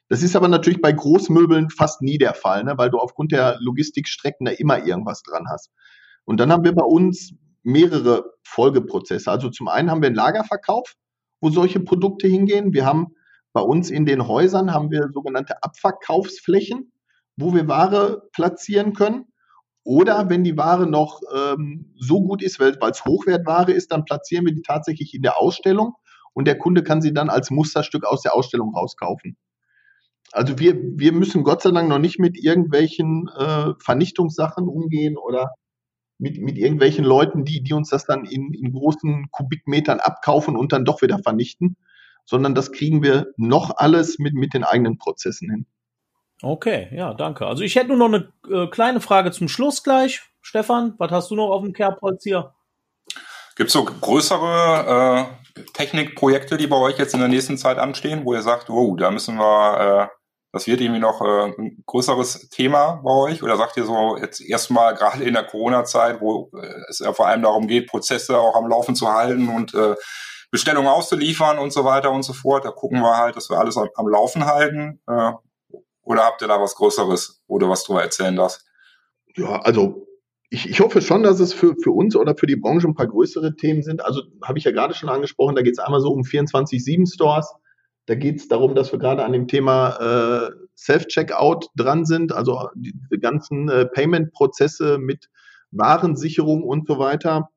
Das 0.09 0.23
ist 0.23 0.37
aber 0.37 0.49
natürlich 0.49 0.81
bei 0.81 0.93
Großmöbeln 0.93 1.71
fast 1.71 2.03
nie 2.03 2.19
der 2.19 2.35
Fall, 2.35 2.65
ne? 2.65 2.75
weil 2.77 2.91
du 2.91 2.99
aufgrund 2.99 3.33
der 3.33 3.57
Logistikstrecken 3.61 4.45
da 4.45 4.53
immer 4.53 4.85
irgendwas 4.85 5.23
dran 5.23 5.47
hast. 5.51 5.71
Und 6.25 6.39
dann 6.39 6.53
haben 6.53 6.65
wir 6.65 6.75
bei 6.75 6.85
uns 6.85 7.33
mehrere 7.63 8.25
Folgeprozesse. 8.43 9.31
Also 9.31 9.51
zum 9.51 9.69
einen 9.69 9.91
haben 9.91 10.03
wir 10.03 10.09
einen 10.09 10.17
Lagerverkauf, 10.17 10.95
wo 11.41 11.51
solche 11.51 11.81
Produkte 11.81 12.27
hingehen. 12.27 12.73
Wir 12.73 12.87
haben 12.87 13.15
bei 13.53 13.61
uns 13.61 13.91
in 13.91 14.05
den 14.05 14.27
Häusern 14.27 14.73
haben 14.73 14.91
wir 14.91 15.11
sogenannte 15.13 15.63
Abverkaufsflächen, 15.63 16.93
wo 17.37 17.55
wir 17.55 17.69
Ware 17.69 18.23
platzieren 18.33 18.93
können. 18.93 19.27
Oder 19.85 20.29
wenn 20.29 20.45
die 20.45 20.57
Ware 20.57 20.87
noch 20.87 21.21
ähm, 21.35 21.95
so 21.97 22.23
gut 22.23 22.43
ist, 22.43 22.61
weil 22.61 22.77
es 22.91 23.05
Hochwertware 23.05 23.73
ist, 23.73 23.93
dann 23.93 24.05
platzieren 24.05 24.45
wir 24.45 24.55
die 24.55 24.63
tatsächlich 24.63 25.15
in 25.15 25.23
der 25.23 25.41
Ausstellung 25.41 25.95
und 26.33 26.47
der 26.47 26.59
Kunde 26.59 26.83
kann 26.83 27.01
sie 27.01 27.13
dann 27.13 27.31
als 27.31 27.51
Musterstück 27.51 28.05
aus 28.05 28.23
der 28.23 28.35
Ausstellung 28.35 28.75
rauskaufen. 28.75 29.37
Also 30.33 30.59
wir, 30.59 30.77
wir 30.77 31.13
müssen 31.13 31.43
Gott 31.43 31.63
sei 31.63 31.71
Dank 31.71 31.89
noch 31.89 31.99
nicht 31.99 32.19
mit 32.19 32.37
irgendwelchen 32.39 33.29
äh, 33.37 33.73
Vernichtungssachen 33.79 34.69
umgehen 34.69 35.17
oder 35.17 35.55
mit, 36.19 36.39
mit 36.39 36.59
irgendwelchen 36.59 37.05
Leuten, 37.05 37.45
die, 37.45 37.63
die 37.63 37.73
uns 37.73 37.89
das 37.89 38.05
dann 38.05 38.25
in, 38.25 38.53
in 38.53 38.73
großen 38.73 39.29
Kubikmetern 39.31 39.99
abkaufen 39.99 40.57
und 40.57 40.73
dann 40.73 40.85
doch 40.85 41.03
wieder 41.03 41.19
vernichten, 41.19 41.77
sondern 42.27 42.55
das 42.55 42.71
kriegen 42.71 43.03
wir 43.03 43.33
noch 43.37 43.73
alles 43.77 44.19
mit, 44.19 44.35
mit 44.35 44.55
den 44.55 44.63
eigenen 44.63 44.99
Prozessen 44.99 45.51
hin. 45.51 45.67
Okay, 46.43 46.89
ja, 46.93 47.13
danke. 47.13 47.47
Also 47.47 47.63
ich 47.63 47.77
hätte 47.77 47.95
nur 47.95 48.09
noch 48.09 48.19
eine 48.19 48.33
äh, 48.49 48.67
kleine 48.69 49.01
Frage 49.01 49.31
zum 49.31 49.49
Schluss 49.49 49.83
gleich. 49.83 50.23
Stefan, 50.41 50.95
was 50.99 51.11
hast 51.11 51.31
du 51.31 51.37
noch 51.37 51.51
auf 51.51 51.63
dem 51.63 51.75
Kerbholz 51.75 52.23
hier? 52.23 52.55
Gibt 53.57 53.69
es 53.69 53.75
so 53.75 53.85
größere 53.85 55.29
äh, 55.55 55.63
Technikprojekte, 55.75 56.57
die 56.57 56.67
bei 56.67 56.77
euch 56.77 56.99
jetzt 56.99 57.13
in 57.13 57.21
der 57.21 57.29
nächsten 57.29 57.59
Zeit 57.59 57.79
anstehen, 57.79 58.25
wo 58.25 58.33
ihr 58.33 58.41
sagt, 58.41 58.71
wow, 58.71 58.97
da 58.97 59.11
müssen 59.11 59.37
wir, 59.37 60.09
äh, 60.09 60.17
das 60.53 60.67
wird 60.67 60.81
irgendwie 60.81 61.01
noch 61.01 61.21
äh, 61.21 61.53
ein 61.59 61.83
größeres 61.85 62.49
Thema 62.49 63.03
bei 63.05 63.13
euch? 63.13 63.43
Oder 63.43 63.59
sagt 63.59 63.77
ihr 63.77 63.85
so 63.85 64.17
jetzt 64.17 64.41
erstmal 64.41 64.95
gerade 64.95 65.23
in 65.25 65.35
der 65.35 65.45
Corona-Zeit, 65.45 66.23
wo 66.23 66.51
äh, 66.55 66.73
es 66.89 67.01
ja 67.01 67.13
vor 67.13 67.27
allem 67.27 67.43
darum 67.43 67.67
geht, 67.67 67.89
Prozesse 67.89 68.39
auch 68.39 68.57
am 68.57 68.67
Laufen 68.67 68.95
zu 68.95 69.13
halten 69.13 69.49
und 69.51 69.75
äh, 69.75 69.95
Bestellungen 70.51 70.89
auszuliefern 70.89 71.59
und 71.59 71.73
so 71.73 71.85
weiter 71.85 72.11
und 72.11 72.23
so 72.23 72.33
fort. 72.33 72.65
Da 72.65 72.71
gucken 72.71 73.01
wir 73.01 73.19
halt, 73.19 73.37
dass 73.37 73.51
wir 73.51 73.59
alles 73.59 73.77
am, 73.77 73.89
am 73.95 74.09
Laufen 74.09 74.47
halten. 74.47 75.03
Äh, 75.07 75.33
oder 76.21 76.27
habt 76.27 76.43
ihr 76.43 76.49
da 76.49 76.61
was 76.61 76.75
Größeres 76.75 77.43
oder 77.47 77.69
was 77.69 77.85
drüber 77.85 78.03
erzählen 78.03 78.37
darfst? 78.37 78.67
Ja, 79.37 79.61
also 79.63 80.07
ich, 80.51 80.69
ich 80.69 80.81
hoffe 80.81 81.01
schon, 81.01 81.23
dass 81.23 81.41
es 81.41 81.55
für, 81.55 81.75
für 81.83 81.93
uns 81.93 82.15
oder 82.15 82.37
für 82.37 82.47
die 82.47 82.57
Branche 82.57 82.89
ein 82.89 82.95
paar 82.95 83.07
größere 83.07 83.57
Themen 83.57 83.83
sind. 83.83 84.05
Also 84.05 84.23
habe 84.43 84.59
ich 84.59 84.65
ja 84.65 84.73
gerade 84.73 84.95
schon 84.95 85.09
angesprochen, 85.09 85.55
da 85.55 85.63
geht 85.63 85.75
es 85.75 85.79
einmal 85.79 86.01
so 86.01 86.11
um 86.11 86.23
24-7-Stores. 86.23 87.55
Da 88.07 88.15
geht 88.17 88.37
es 88.37 88.49
darum, 88.49 88.75
dass 88.75 88.93
wir 88.93 88.99
gerade 88.99 89.25
an 89.25 89.33
dem 89.33 89.49
Thema 89.49 90.49
äh, 90.49 90.51
Self-Checkout 90.77 91.69
dran 91.77 92.05
sind, 92.05 92.33
also 92.33 92.69
die, 92.75 92.93
die 93.11 93.21
ganzen 93.21 93.69
äh, 93.69 93.87
Payment-Prozesse 93.87 94.99
mit 94.99 95.29
Warensicherung 95.71 96.65
und 96.65 96.89
so 96.89 96.99
weiter. 96.99 97.51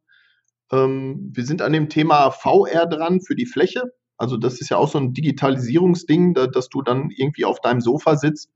Ähm, 0.71 1.31
wir 1.33 1.45
sind 1.45 1.61
an 1.61 1.73
dem 1.73 1.89
Thema 1.89 2.29
VR 2.29 2.85
dran 2.85 3.19
für 3.21 3.35
die 3.35 3.47
Fläche. 3.47 3.91
Also 4.23 4.37
das 4.37 4.61
ist 4.61 4.69
ja 4.69 4.77
auch 4.77 4.87
so 4.87 4.97
ein 4.97 5.13
Digitalisierungsding, 5.13 6.33
da, 6.33 6.47
dass 6.47 6.69
du 6.69 6.81
dann 6.81 7.09
irgendwie 7.11 7.43
auf 7.43 7.59
deinem 7.59 7.81
Sofa 7.81 8.15
sitzt 8.15 8.49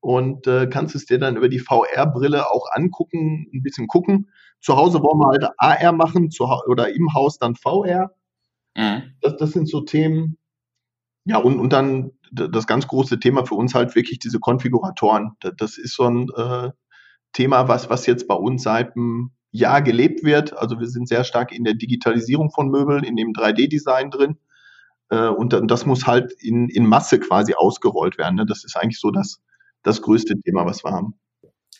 und 0.00 0.48
äh, 0.48 0.66
kannst 0.66 0.96
es 0.96 1.06
dir 1.06 1.20
dann 1.20 1.36
über 1.36 1.48
die 1.48 1.60
VR-Brille 1.60 2.50
auch 2.50 2.66
angucken, 2.72 3.46
ein 3.54 3.62
bisschen 3.62 3.86
gucken. 3.86 4.30
Zu 4.60 4.76
Hause 4.76 5.00
wollen 5.00 5.20
wir 5.20 5.28
halt 5.28 5.48
AR 5.58 5.92
machen 5.92 6.32
zu, 6.32 6.44
oder 6.66 6.92
im 6.92 7.14
Haus 7.14 7.38
dann 7.38 7.54
VR. 7.54 8.10
Mhm. 8.76 9.14
Das, 9.20 9.36
das 9.36 9.52
sind 9.52 9.68
so 9.68 9.82
Themen. 9.82 10.38
Ja, 11.24 11.38
und, 11.38 11.60
und 11.60 11.72
dann 11.72 12.10
das 12.32 12.66
ganz 12.66 12.88
große 12.88 13.20
Thema 13.20 13.46
für 13.46 13.54
uns 13.54 13.76
halt 13.76 13.94
wirklich 13.94 14.18
diese 14.18 14.40
Konfiguratoren. 14.40 15.36
Das 15.56 15.78
ist 15.78 15.94
so 15.94 16.04
ein 16.04 16.28
äh, 16.36 16.70
Thema, 17.32 17.68
was, 17.68 17.88
was 17.88 18.06
jetzt 18.06 18.26
bei 18.26 18.34
uns 18.34 18.64
seit 18.64 18.96
einem 18.96 19.30
Jahr 19.52 19.82
gelebt 19.82 20.24
wird. 20.24 20.56
Also 20.56 20.80
wir 20.80 20.88
sind 20.88 21.06
sehr 21.06 21.22
stark 21.22 21.52
in 21.52 21.62
der 21.62 21.74
Digitalisierung 21.74 22.50
von 22.50 22.70
Möbeln, 22.70 23.04
in 23.04 23.14
dem 23.14 23.32
3D-Design 23.32 24.10
drin. 24.10 24.38
Äh, 25.12 25.28
und 25.28 25.54
das 25.70 25.84
muss 25.84 26.06
halt 26.06 26.32
in, 26.40 26.68
in 26.70 26.86
Masse 26.86 27.20
quasi 27.20 27.54
ausgerollt 27.54 28.16
werden. 28.18 28.36
Ne? 28.36 28.46
Das 28.46 28.64
ist 28.64 28.76
eigentlich 28.76 28.98
so 28.98 29.10
das, 29.10 29.40
das 29.82 30.00
größte 30.00 30.40
Thema, 30.40 30.64
was 30.64 30.82
wir 30.84 30.90
haben. 30.90 31.14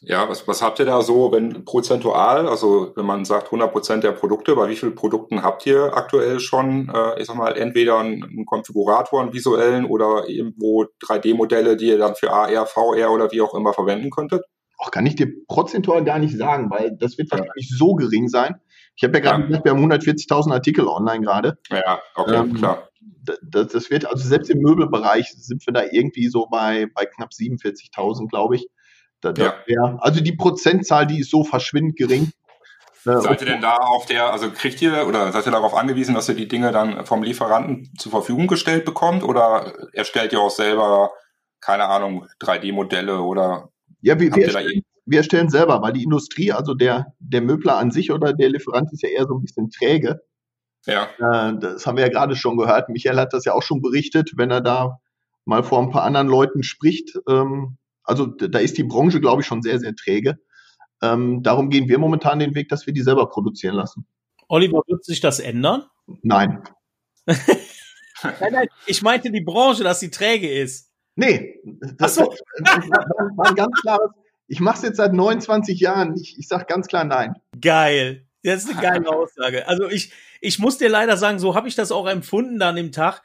Ja, 0.05 0.29
was, 0.29 0.49
was 0.49 0.61
habt 0.63 0.81
ihr 0.81 0.85
da 0.85 1.01
so, 1.01 1.31
wenn 1.31 1.65
prozentual, 1.65 2.49
also 2.49 2.93
wenn 2.97 3.07
man 3.07 3.25
sagt 3.25 3.47
100 3.47 3.71
Prozent 3.71 4.05
der 4.05 4.11
Produkte, 4.11 4.57
bei 4.57 4.69
wie 4.69 4.75
vielen 4.75 4.97
Produkten 4.97 5.45
habt 5.45 5.65
ihr 5.65 5.97
aktuell 5.97 6.41
schon, 6.41 6.91
äh, 6.93 7.21
ich 7.21 7.27
sag 7.29 7.37
mal, 7.37 7.57
entweder 7.57 7.99
einen, 7.99 8.25
einen 8.25 8.45
Konfigurator, 8.45 9.23
einen 9.23 9.33
visuellen 9.33 9.85
oder 9.85 10.29
irgendwo 10.29 10.87
3D-Modelle, 11.05 11.77
die 11.77 11.87
ihr 11.87 11.99
dann 11.99 12.17
für 12.17 12.33
AR, 12.33 12.67
VR 12.67 13.13
oder 13.13 13.31
wie 13.31 13.41
auch 13.41 13.55
immer 13.55 13.73
verwenden 13.73 14.11
könntet? 14.11 14.43
Auch 14.83 14.91
kann 14.91 15.07
ich 15.07 15.15
dir 15.15 15.29
prozentual 15.47 16.03
gar 16.03 16.19
nicht 16.19 16.37
sagen, 16.37 16.71
weil 16.71 16.97
das 16.99 17.17
wird 17.17 17.31
wahrscheinlich 17.31 17.71
ja. 17.71 17.77
so 17.77 17.95
gering 17.95 18.29
sein. 18.29 18.57
Ich 18.97 19.05
habe 19.05 19.15
ja 19.15 19.21
gerade 19.21 19.43
ja. 19.43 19.47
gesagt, 19.47 19.65
wir 19.65 19.73
haben 19.73 19.93
140.000 19.93 20.53
Artikel 20.53 20.87
online 20.87 21.21
gerade. 21.21 21.59
Ja, 21.71 22.01
okay, 22.17 22.35
ähm, 22.35 22.55
klar 22.55 22.89
das, 23.25 23.69
das 23.69 23.91
wird, 23.91 24.07
also 24.07 24.27
selbst 24.27 24.51
im 24.51 24.61
Möbelbereich 24.61 25.33
sind 25.37 25.65
wir 25.67 25.73
da 25.73 25.83
irgendwie 25.91 26.29
so 26.29 26.47
bei, 26.47 26.87
bei 26.95 27.07
knapp 27.07 27.31
47.000, 27.31 28.29
glaube 28.29 28.57
ich. 28.57 28.69
Da, 29.21 29.33
ja. 29.37 29.55
wär, 29.67 29.99
also 30.01 30.21
die 30.21 30.33
Prozentzahl, 30.33 31.07
die 31.07 31.21
ist 31.21 31.31
so 31.31 31.45
verschwindend 31.45 31.97
gering. 31.97 32.33
Äh, 33.05 33.21
seid 33.21 33.41
ihr 33.41 33.47
denn 33.47 33.61
da 33.61 33.77
auf 33.77 34.07
der, 34.07 34.33
also 34.33 34.51
kriegt 34.51 34.81
ihr 34.83 35.07
oder 35.07 35.33
seid 35.33 35.47
ihr 35.47 35.53
darauf 35.53 35.75
angewiesen, 35.75 36.15
dass 36.15 36.29
ihr 36.29 36.35
die 36.35 36.49
Dinge 36.49 36.73
dann 36.73 37.05
vom 37.07 37.23
Lieferanten 37.23 37.91
zur 37.99 38.13
Verfügung 38.13 38.47
gestellt 38.47 38.85
bekommt 38.85 39.23
oder 39.23 39.73
erstellt 39.93 40.33
ihr 40.33 40.41
auch 40.41 40.51
selber, 40.51 41.11
keine 41.61 41.85
Ahnung, 41.85 42.27
3D-Modelle 42.41 43.21
oder 43.21 43.71
ja, 44.03 44.21
wir, 44.21 44.35
wir, 44.35 44.45
erstellen, 44.45 44.83
wir 45.07 45.19
erstellen 45.19 45.49
selber, 45.49 45.81
weil 45.83 45.93
die 45.93 46.03
Industrie, 46.03 46.53
also 46.53 46.75
der, 46.75 47.15
der 47.19 47.41
Möbler 47.41 47.79
an 47.79 47.91
sich 47.91 48.13
oder 48.13 48.33
der 48.33 48.51
Lieferant 48.51 48.93
ist 48.93 49.03
ja 49.03 49.09
eher 49.09 49.27
so 49.27 49.35
ein 49.35 49.43
bisschen 49.43 49.71
träge. 49.71 50.21
Ja. 50.87 51.09
Äh, 51.19 51.59
das 51.59 51.87
haben 51.87 51.97
wir 51.97 52.05
ja 52.05 52.11
gerade 52.11 52.37
schon 52.37 52.57
gehört. 52.57 52.89
Michael 52.89 53.19
hat 53.19 53.33
das 53.33 53.45
ja 53.45 53.55
auch 53.55 53.63
schon 53.63 53.81
berichtet, 53.81 54.33
wenn 54.37 54.51
er 54.51 54.61
da 54.61 54.99
mal 55.45 55.63
vor 55.63 55.81
ein 55.81 55.91
paar 55.91 56.03
anderen 56.03 56.29
Leuten 56.29 56.63
spricht. 56.63 57.19
Ähm, 57.29 57.79
also 58.05 58.27
da 58.27 58.59
ist 58.59 58.77
die 58.79 58.85
Branche, 58.85 59.21
glaube 59.21 59.43
ich, 59.43 59.47
schon 59.47 59.63
sehr, 59.63 59.79
sehr 59.79 59.95
träge. 59.95 60.39
Ähm, 61.03 61.43
darum 61.43 61.71
gehen 61.71 61.89
wir 61.89 61.99
momentan 61.99 62.39
den 62.39 62.55
Weg, 62.55 62.69
dass 62.69 62.87
wir 62.87 62.93
die 62.93 63.03
selber 63.03 63.29
produzieren 63.29 63.75
lassen. 63.75 64.07
Oliver, 64.49 64.83
wird 64.87 65.05
sich 65.05 65.21
das 65.21 65.41
ändern? 65.41 65.85
Nein. 66.23 66.63
nein, 67.27 68.53
nein, 68.53 68.69
ich 68.87 69.03
meinte 69.03 69.31
die 69.31 69.41
Branche, 69.41 69.85
dass 69.85 70.01
sie 70.01 70.11
träge 70.11 70.51
ist. 70.51 70.92
Nee, 71.15 71.61
das, 71.99 72.15
so. 72.15 72.23
war 72.23 73.49
ein 73.49 73.55
ganz 73.55 73.75
klares. 73.81 74.11
Ich 74.49 74.61
mache 74.61 74.77
es 74.77 74.83
jetzt 74.83 74.97
seit 74.97 75.13
29 75.13 75.79
Jahren. 75.81 76.17
Ich, 76.17 76.39
ich 76.39 76.49
sage 76.49 76.65
ganz 76.67 76.87
klar 76.87 77.05
nein. 77.05 77.35
Geil. 77.61 78.27
Das 78.43 78.65
ist 78.65 78.71
eine 78.71 78.81
geile 78.81 79.09
Aussage. 79.09 79.69
Also 79.69 79.89
ich, 79.89 80.13
ich 80.41 80.59
muss 80.59 80.79
dir 80.79 80.89
leider 80.89 81.17
sagen, 81.17 81.39
so 81.39 81.55
habe 81.55 81.69
ich 81.69 81.75
das 81.75 81.93
auch 81.93 82.09
empfunden 82.09 82.59
dann 82.59 82.77
im 82.77 82.93
Tag. 82.93 83.23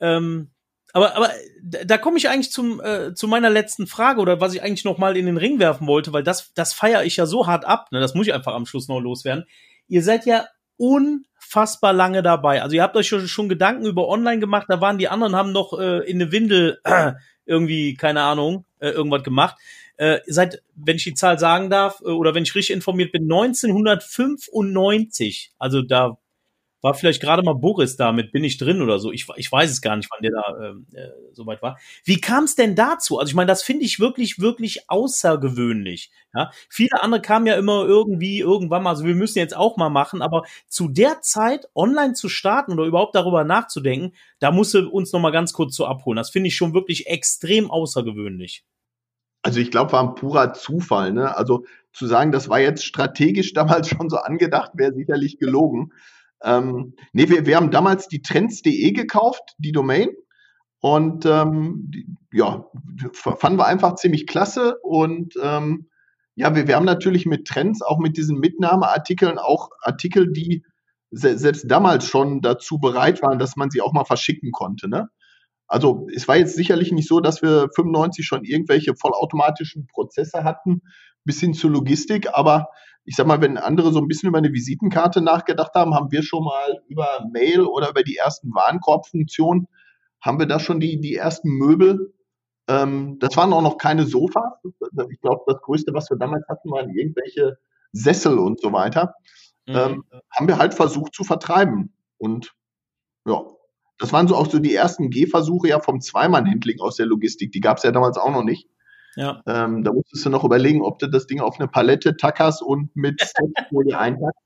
Ähm, 0.00 0.50
aber, 0.92 1.16
aber 1.16 1.30
da 1.62 1.98
komme 1.98 2.18
ich 2.18 2.28
eigentlich 2.28 2.50
zum, 2.50 2.80
äh, 2.80 3.14
zu 3.14 3.28
meiner 3.28 3.48
letzten 3.48 3.86
Frage 3.86 4.20
oder 4.20 4.40
was 4.40 4.54
ich 4.54 4.62
eigentlich 4.62 4.84
noch 4.84 4.98
mal 4.98 5.16
in 5.16 5.26
den 5.26 5.36
Ring 5.36 5.58
werfen 5.58 5.86
wollte, 5.86 6.12
weil 6.12 6.22
das, 6.22 6.52
das 6.54 6.72
feiere 6.72 7.04
ich 7.04 7.16
ja 7.16 7.26
so 7.26 7.46
hart 7.46 7.64
ab. 7.64 7.90
Ne? 7.92 8.00
Das 8.00 8.14
muss 8.14 8.26
ich 8.26 8.34
einfach 8.34 8.54
am 8.54 8.66
Schluss 8.66 8.88
noch 8.88 9.00
loswerden. 9.00 9.46
Ihr 9.88 10.02
seid 10.02 10.26
ja 10.26 10.46
unfassbar 10.80 11.92
lange 11.92 12.22
dabei. 12.22 12.62
Also 12.62 12.76
ihr 12.76 12.82
habt 12.82 12.96
euch 12.96 13.08
schon, 13.08 13.28
schon 13.28 13.48
Gedanken 13.48 13.86
über 13.86 14.08
Online 14.08 14.40
gemacht. 14.40 14.66
Da 14.68 14.80
waren 14.80 14.98
die 14.98 15.08
anderen, 15.08 15.36
haben 15.36 15.52
noch 15.52 15.78
äh, 15.78 15.98
in 16.10 16.20
eine 16.20 16.32
Windel 16.32 16.80
äh, 16.84 17.12
irgendwie, 17.46 17.94
keine 17.94 18.22
Ahnung, 18.22 18.64
äh, 18.78 18.90
irgendwas 18.90 19.22
gemacht 19.22 19.56
äh, 20.00 20.20
seit, 20.26 20.62
wenn 20.76 20.96
ich 20.96 21.04
die 21.04 21.12
Zahl 21.12 21.38
sagen 21.38 21.68
darf, 21.68 22.00
äh, 22.00 22.06
oder 22.06 22.34
wenn 22.34 22.44
ich 22.44 22.54
richtig 22.54 22.74
informiert 22.74 23.12
bin, 23.12 23.24
1995. 23.24 25.52
Also 25.58 25.82
da 25.82 26.16
war 26.82 26.94
vielleicht 26.94 27.20
gerade 27.20 27.42
mal 27.42 27.54
Boris 27.54 27.96
damit, 27.96 28.32
bin 28.32 28.44
ich 28.44 28.58
drin 28.58 28.80
oder 28.80 28.98
so. 28.98 29.12
Ich, 29.12 29.26
ich 29.36 29.50
weiß 29.50 29.70
es 29.70 29.80
gar 29.80 29.96
nicht, 29.96 30.08
wann 30.10 30.22
der 30.22 30.32
da 30.32 30.68
ähm, 30.68 30.86
äh, 30.94 31.08
so 31.32 31.46
weit 31.46 31.62
war. 31.62 31.78
Wie 32.04 32.20
kam 32.20 32.44
es 32.44 32.54
denn 32.54 32.74
dazu? 32.74 33.18
Also 33.18 33.30
ich 33.30 33.34
meine, 33.34 33.48
das 33.48 33.62
finde 33.62 33.84
ich 33.84 34.00
wirklich, 34.00 34.38
wirklich 34.38 34.88
außergewöhnlich. 34.88 36.10
Ja? 36.34 36.50
Viele 36.68 37.02
andere 37.02 37.20
kamen 37.20 37.46
ja 37.46 37.54
immer 37.54 37.84
irgendwie, 37.84 38.40
irgendwann 38.40 38.82
mal, 38.82 38.90
also 38.90 39.04
wir 39.04 39.14
müssen 39.14 39.38
jetzt 39.38 39.56
auch 39.56 39.76
mal 39.76 39.90
machen, 39.90 40.22
aber 40.22 40.44
zu 40.68 40.88
der 40.88 41.20
Zeit 41.20 41.68
online 41.74 42.14
zu 42.14 42.28
starten 42.28 42.72
oder 42.72 42.84
überhaupt 42.84 43.14
darüber 43.14 43.44
nachzudenken, 43.44 44.14
da 44.38 44.50
musst 44.50 44.74
du 44.74 44.88
uns 44.88 45.12
noch 45.12 45.20
mal 45.20 45.30
ganz 45.30 45.52
kurz 45.52 45.76
so 45.76 45.86
abholen. 45.86 46.16
Das 46.16 46.30
finde 46.30 46.48
ich 46.48 46.56
schon 46.56 46.74
wirklich 46.74 47.06
extrem 47.06 47.70
außergewöhnlich. 47.70 48.64
Also 49.42 49.60
ich 49.60 49.70
glaube, 49.70 49.92
war 49.92 50.02
ein 50.02 50.14
purer 50.14 50.52
Zufall. 50.52 51.12
Ne? 51.12 51.34
Also 51.36 51.64
zu 51.92 52.06
sagen, 52.06 52.32
das 52.32 52.48
war 52.48 52.60
jetzt 52.60 52.84
strategisch 52.84 53.52
damals 53.54 53.88
schon 53.88 54.08
so 54.08 54.16
angedacht, 54.16 54.72
wäre 54.74 54.94
sicherlich 54.94 55.38
gelogen. 55.38 55.92
Ähm, 56.42 56.94
nee, 57.12 57.28
wir, 57.28 57.46
wir 57.46 57.56
haben 57.56 57.70
damals 57.70 58.08
die 58.08 58.22
Trends.de 58.22 58.92
gekauft, 58.92 59.54
die 59.58 59.72
Domain. 59.72 60.10
Und 60.80 61.26
ähm, 61.26 61.90
die, 61.92 62.06
ja, 62.32 62.64
fanden 63.12 63.58
wir 63.58 63.66
einfach 63.66 63.96
ziemlich 63.96 64.26
klasse. 64.26 64.78
Und 64.82 65.34
ähm, 65.42 65.88
ja, 66.34 66.54
wir, 66.54 66.66
wir 66.66 66.76
haben 66.76 66.86
natürlich 66.86 67.26
mit 67.26 67.46
Trends, 67.46 67.82
auch 67.82 67.98
mit 67.98 68.16
diesen 68.16 68.38
Mitnahmeartikeln, 68.38 69.38
auch 69.38 69.68
Artikel, 69.82 70.32
die 70.32 70.64
se 71.10 71.36
selbst 71.36 71.70
damals 71.70 72.06
schon 72.06 72.40
dazu 72.40 72.78
bereit 72.78 73.20
waren, 73.22 73.38
dass 73.38 73.56
man 73.56 73.70
sie 73.70 73.82
auch 73.82 73.92
mal 73.92 74.04
verschicken 74.04 74.52
konnte. 74.52 74.88
Ne? 74.88 75.08
Also 75.66 76.08
es 76.14 76.28
war 76.28 76.36
jetzt 76.36 76.56
sicherlich 76.56 76.92
nicht 76.92 77.08
so, 77.08 77.20
dass 77.20 77.42
wir 77.42 77.68
95 77.74 78.26
schon 78.26 78.44
irgendwelche 78.44 78.94
vollautomatischen 78.96 79.86
Prozesse 79.86 80.44
hatten, 80.44 80.82
bis 81.24 81.40
hin 81.40 81.52
zur 81.52 81.70
Logistik, 81.70 82.28
aber 82.32 82.68
ich 83.04 83.16
sag 83.16 83.26
mal, 83.26 83.40
wenn 83.40 83.56
andere 83.56 83.92
so 83.92 83.98
ein 83.98 84.08
bisschen 84.08 84.28
über 84.28 84.38
eine 84.38 84.52
Visitenkarte 84.52 85.20
nachgedacht 85.20 85.74
haben, 85.74 85.94
haben 85.94 86.12
wir 86.12 86.22
schon 86.22 86.44
mal 86.44 86.82
über 86.88 87.26
Mail 87.32 87.62
oder 87.62 87.90
über 87.90 88.02
die 88.02 88.16
ersten 88.16 88.54
Warenkorbfunktionen, 88.54 89.68
haben 90.20 90.38
wir 90.38 90.46
da 90.46 90.60
schon 90.60 90.80
die, 90.80 91.00
die 91.00 91.14
ersten 91.14 91.50
Möbel. 91.50 92.14
Ähm, 92.68 93.18
das 93.20 93.36
waren 93.36 93.52
auch 93.52 93.62
noch 93.62 93.78
keine 93.78 94.04
Sofas. 94.04 94.52
Ich 95.10 95.20
glaube, 95.20 95.42
das 95.46 95.60
Größte, 95.62 95.94
was 95.94 96.10
wir 96.10 96.18
damals 96.18 96.46
hatten, 96.48 96.70
waren 96.70 96.90
irgendwelche 96.90 97.58
Sessel 97.92 98.38
und 98.38 98.60
so 98.60 98.72
weiter. 98.72 99.14
Mhm. 99.66 99.74
Ähm, 99.74 100.04
haben 100.30 100.48
wir 100.48 100.58
halt 100.58 100.74
versucht 100.74 101.14
zu 101.14 101.24
vertreiben. 101.24 101.94
Und 102.18 102.54
ja, 103.26 103.42
Das 103.98 104.12
waren 104.12 104.28
so 104.28 104.34
auch 104.36 104.50
so 104.50 104.58
die 104.58 104.74
ersten 104.74 105.10
Gehversuche 105.10 105.68
ja 105.68 105.80
vom 105.80 106.00
Zweimann-Handling 106.00 106.80
aus 106.80 106.96
der 106.96 107.06
Logistik. 107.06 107.52
Die 107.52 107.60
gab 107.60 107.76
es 107.76 107.82
ja 107.82 107.92
damals 107.92 108.16
auch 108.16 108.30
noch 108.32 108.44
nicht. 108.44 108.68
Ja. 109.16 109.42
Ähm, 109.46 109.82
da 109.84 109.92
musstest 109.92 110.24
du 110.24 110.30
noch 110.30 110.44
überlegen, 110.44 110.82
ob 110.82 110.98
du 110.98 111.08
das 111.08 111.26
Ding 111.26 111.40
auf 111.40 111.58
eine 111.58 111.68
Palette 111.68 112.16
tackerst 112.16 112.62
und 112.62 112.94
mit 112.94 113.20
Stepfolie 113.22 113.98
einpackst. 113.98 114.38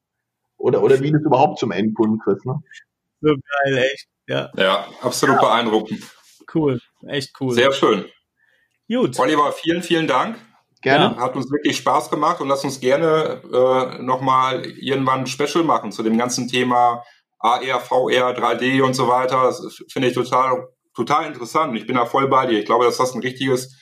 Oder, 0.57 0.83
oder 0.83 1.01
wie 1.01 1.11
du 1.11 1.19
es 1.19 1.25
überhaupt 1.25 1.59
zum 1.59 1.71
Endkunden 1.73 2.19
kriegst. 2.21 2.47
Ne? 2.47 2.55
So 3.21 3.29
geil, 3.35 3.79
echt. 3.93 4.07
Ja, 4.27 4.51
Ja, 4.57 4.87
absolut 5.03 5.39
beeindruckend. 5.41 6.03
cool. 6.55 6.81
Echt 7.07 7.33
cool. 7.41 7.53
Sehr 7.55 7.73
schön. 7.73 8.07
gut. 8.89 9.19
Oliver, 9.19 9.53
vielen, 9.53 9.83
vielen 9.83 10.07
Dank. 10.07 10.37
Gerne. 10.81 11.17
Hat 11.17 11.35
uns 11.35 11.51
wirklich 11.51 11.77
Spaß 11.79 12.11
gemacht 12.11 12.41
und 12.41 12.49
lass 12.49 12.63
uns 12.65 12.79
gerne 12.81 13.41
äh, 13.53 14.03
nochmal 14.03 14.67
irgendwann 14.67 15.21
ein 15.21 15.27
Special 15.27 15.65
machen 15.65 15.93
zu 15.93 16.03
dem 16.03 16.19
ganzen 16.19 16.47
Thema 16.49 17.03
AR, 17.39 17.81
VR, 17.81 18.35
3D 18.37 18.83
und 18.83 18.95
so 18.95 19.09
weiter. 19.09 19.45
Das 19.45 19.83
finde 19.91 20.09
ich 20.09 20.15
total, 20.15 20.69
total 20.95 21.27
interessant. 21.27 21.77
Ich 21.77 21.87
bin 21.87 21.97
da 21.97 22.05
voll 22.07 22.29
bei 22.29 22.47
dir. 22.47 22.59
Ich 22.59 22.67
glaube, 22.67 22.85
dass 22.85 22.99
das 22.99 23.15
ein 23.15 23.21
richtiges, 23.23 23.75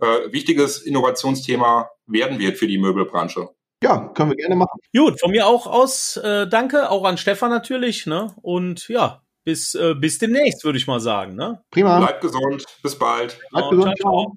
äh, 0.00 0.32
wichtiges 0.32 0.82
Innovationsthema 0.82 1.90
werden 2.06 2.38
wird 2.38 2.58
für 2.58 2.66
die 2.66 2.78
Möbelbranche. 2.78 3.48
Ja, 3.82 4.08
können 4.14 4.30
wir 4.30 4.36
gerne 4.36 4.56
machen. 4.56 4.80
Gut, 4.96 5.20
von 5.20 5.30
mir 5.30 5.46
auch 5.46 5.66
aus, 5.66 6.16
äh, 6.16 6.46
danke, 6.48 6.90
auch 6.90 7.04
an 7.04 7.18
Stefan 7.18 7.50
natürlich, 7.50 8.06
ne? 8.06 8.34
Und 8.40 8.88
ja, 8.88 9.22
bis, 9.44 9.74
äh, 9.74 9.94
bis 9.94 10.18
demnächst, 10.18 10.64
würde 10.64 10.78
ich 10.78 10.86
mal 10.86 11.00
sagen, 11.00 11.34
ne? 11.34 11.62
Prima. 11.70 11.98
Bleibt 11.98 12.22
gesund. 12.22 12.64
Bis 12.82 12.98
bald. 12.98 13.38
Bleibt 13.50 13.68
Ciao, 13.68 13.70
gesund. 13.70 13.98
ciao, 13.98 14.36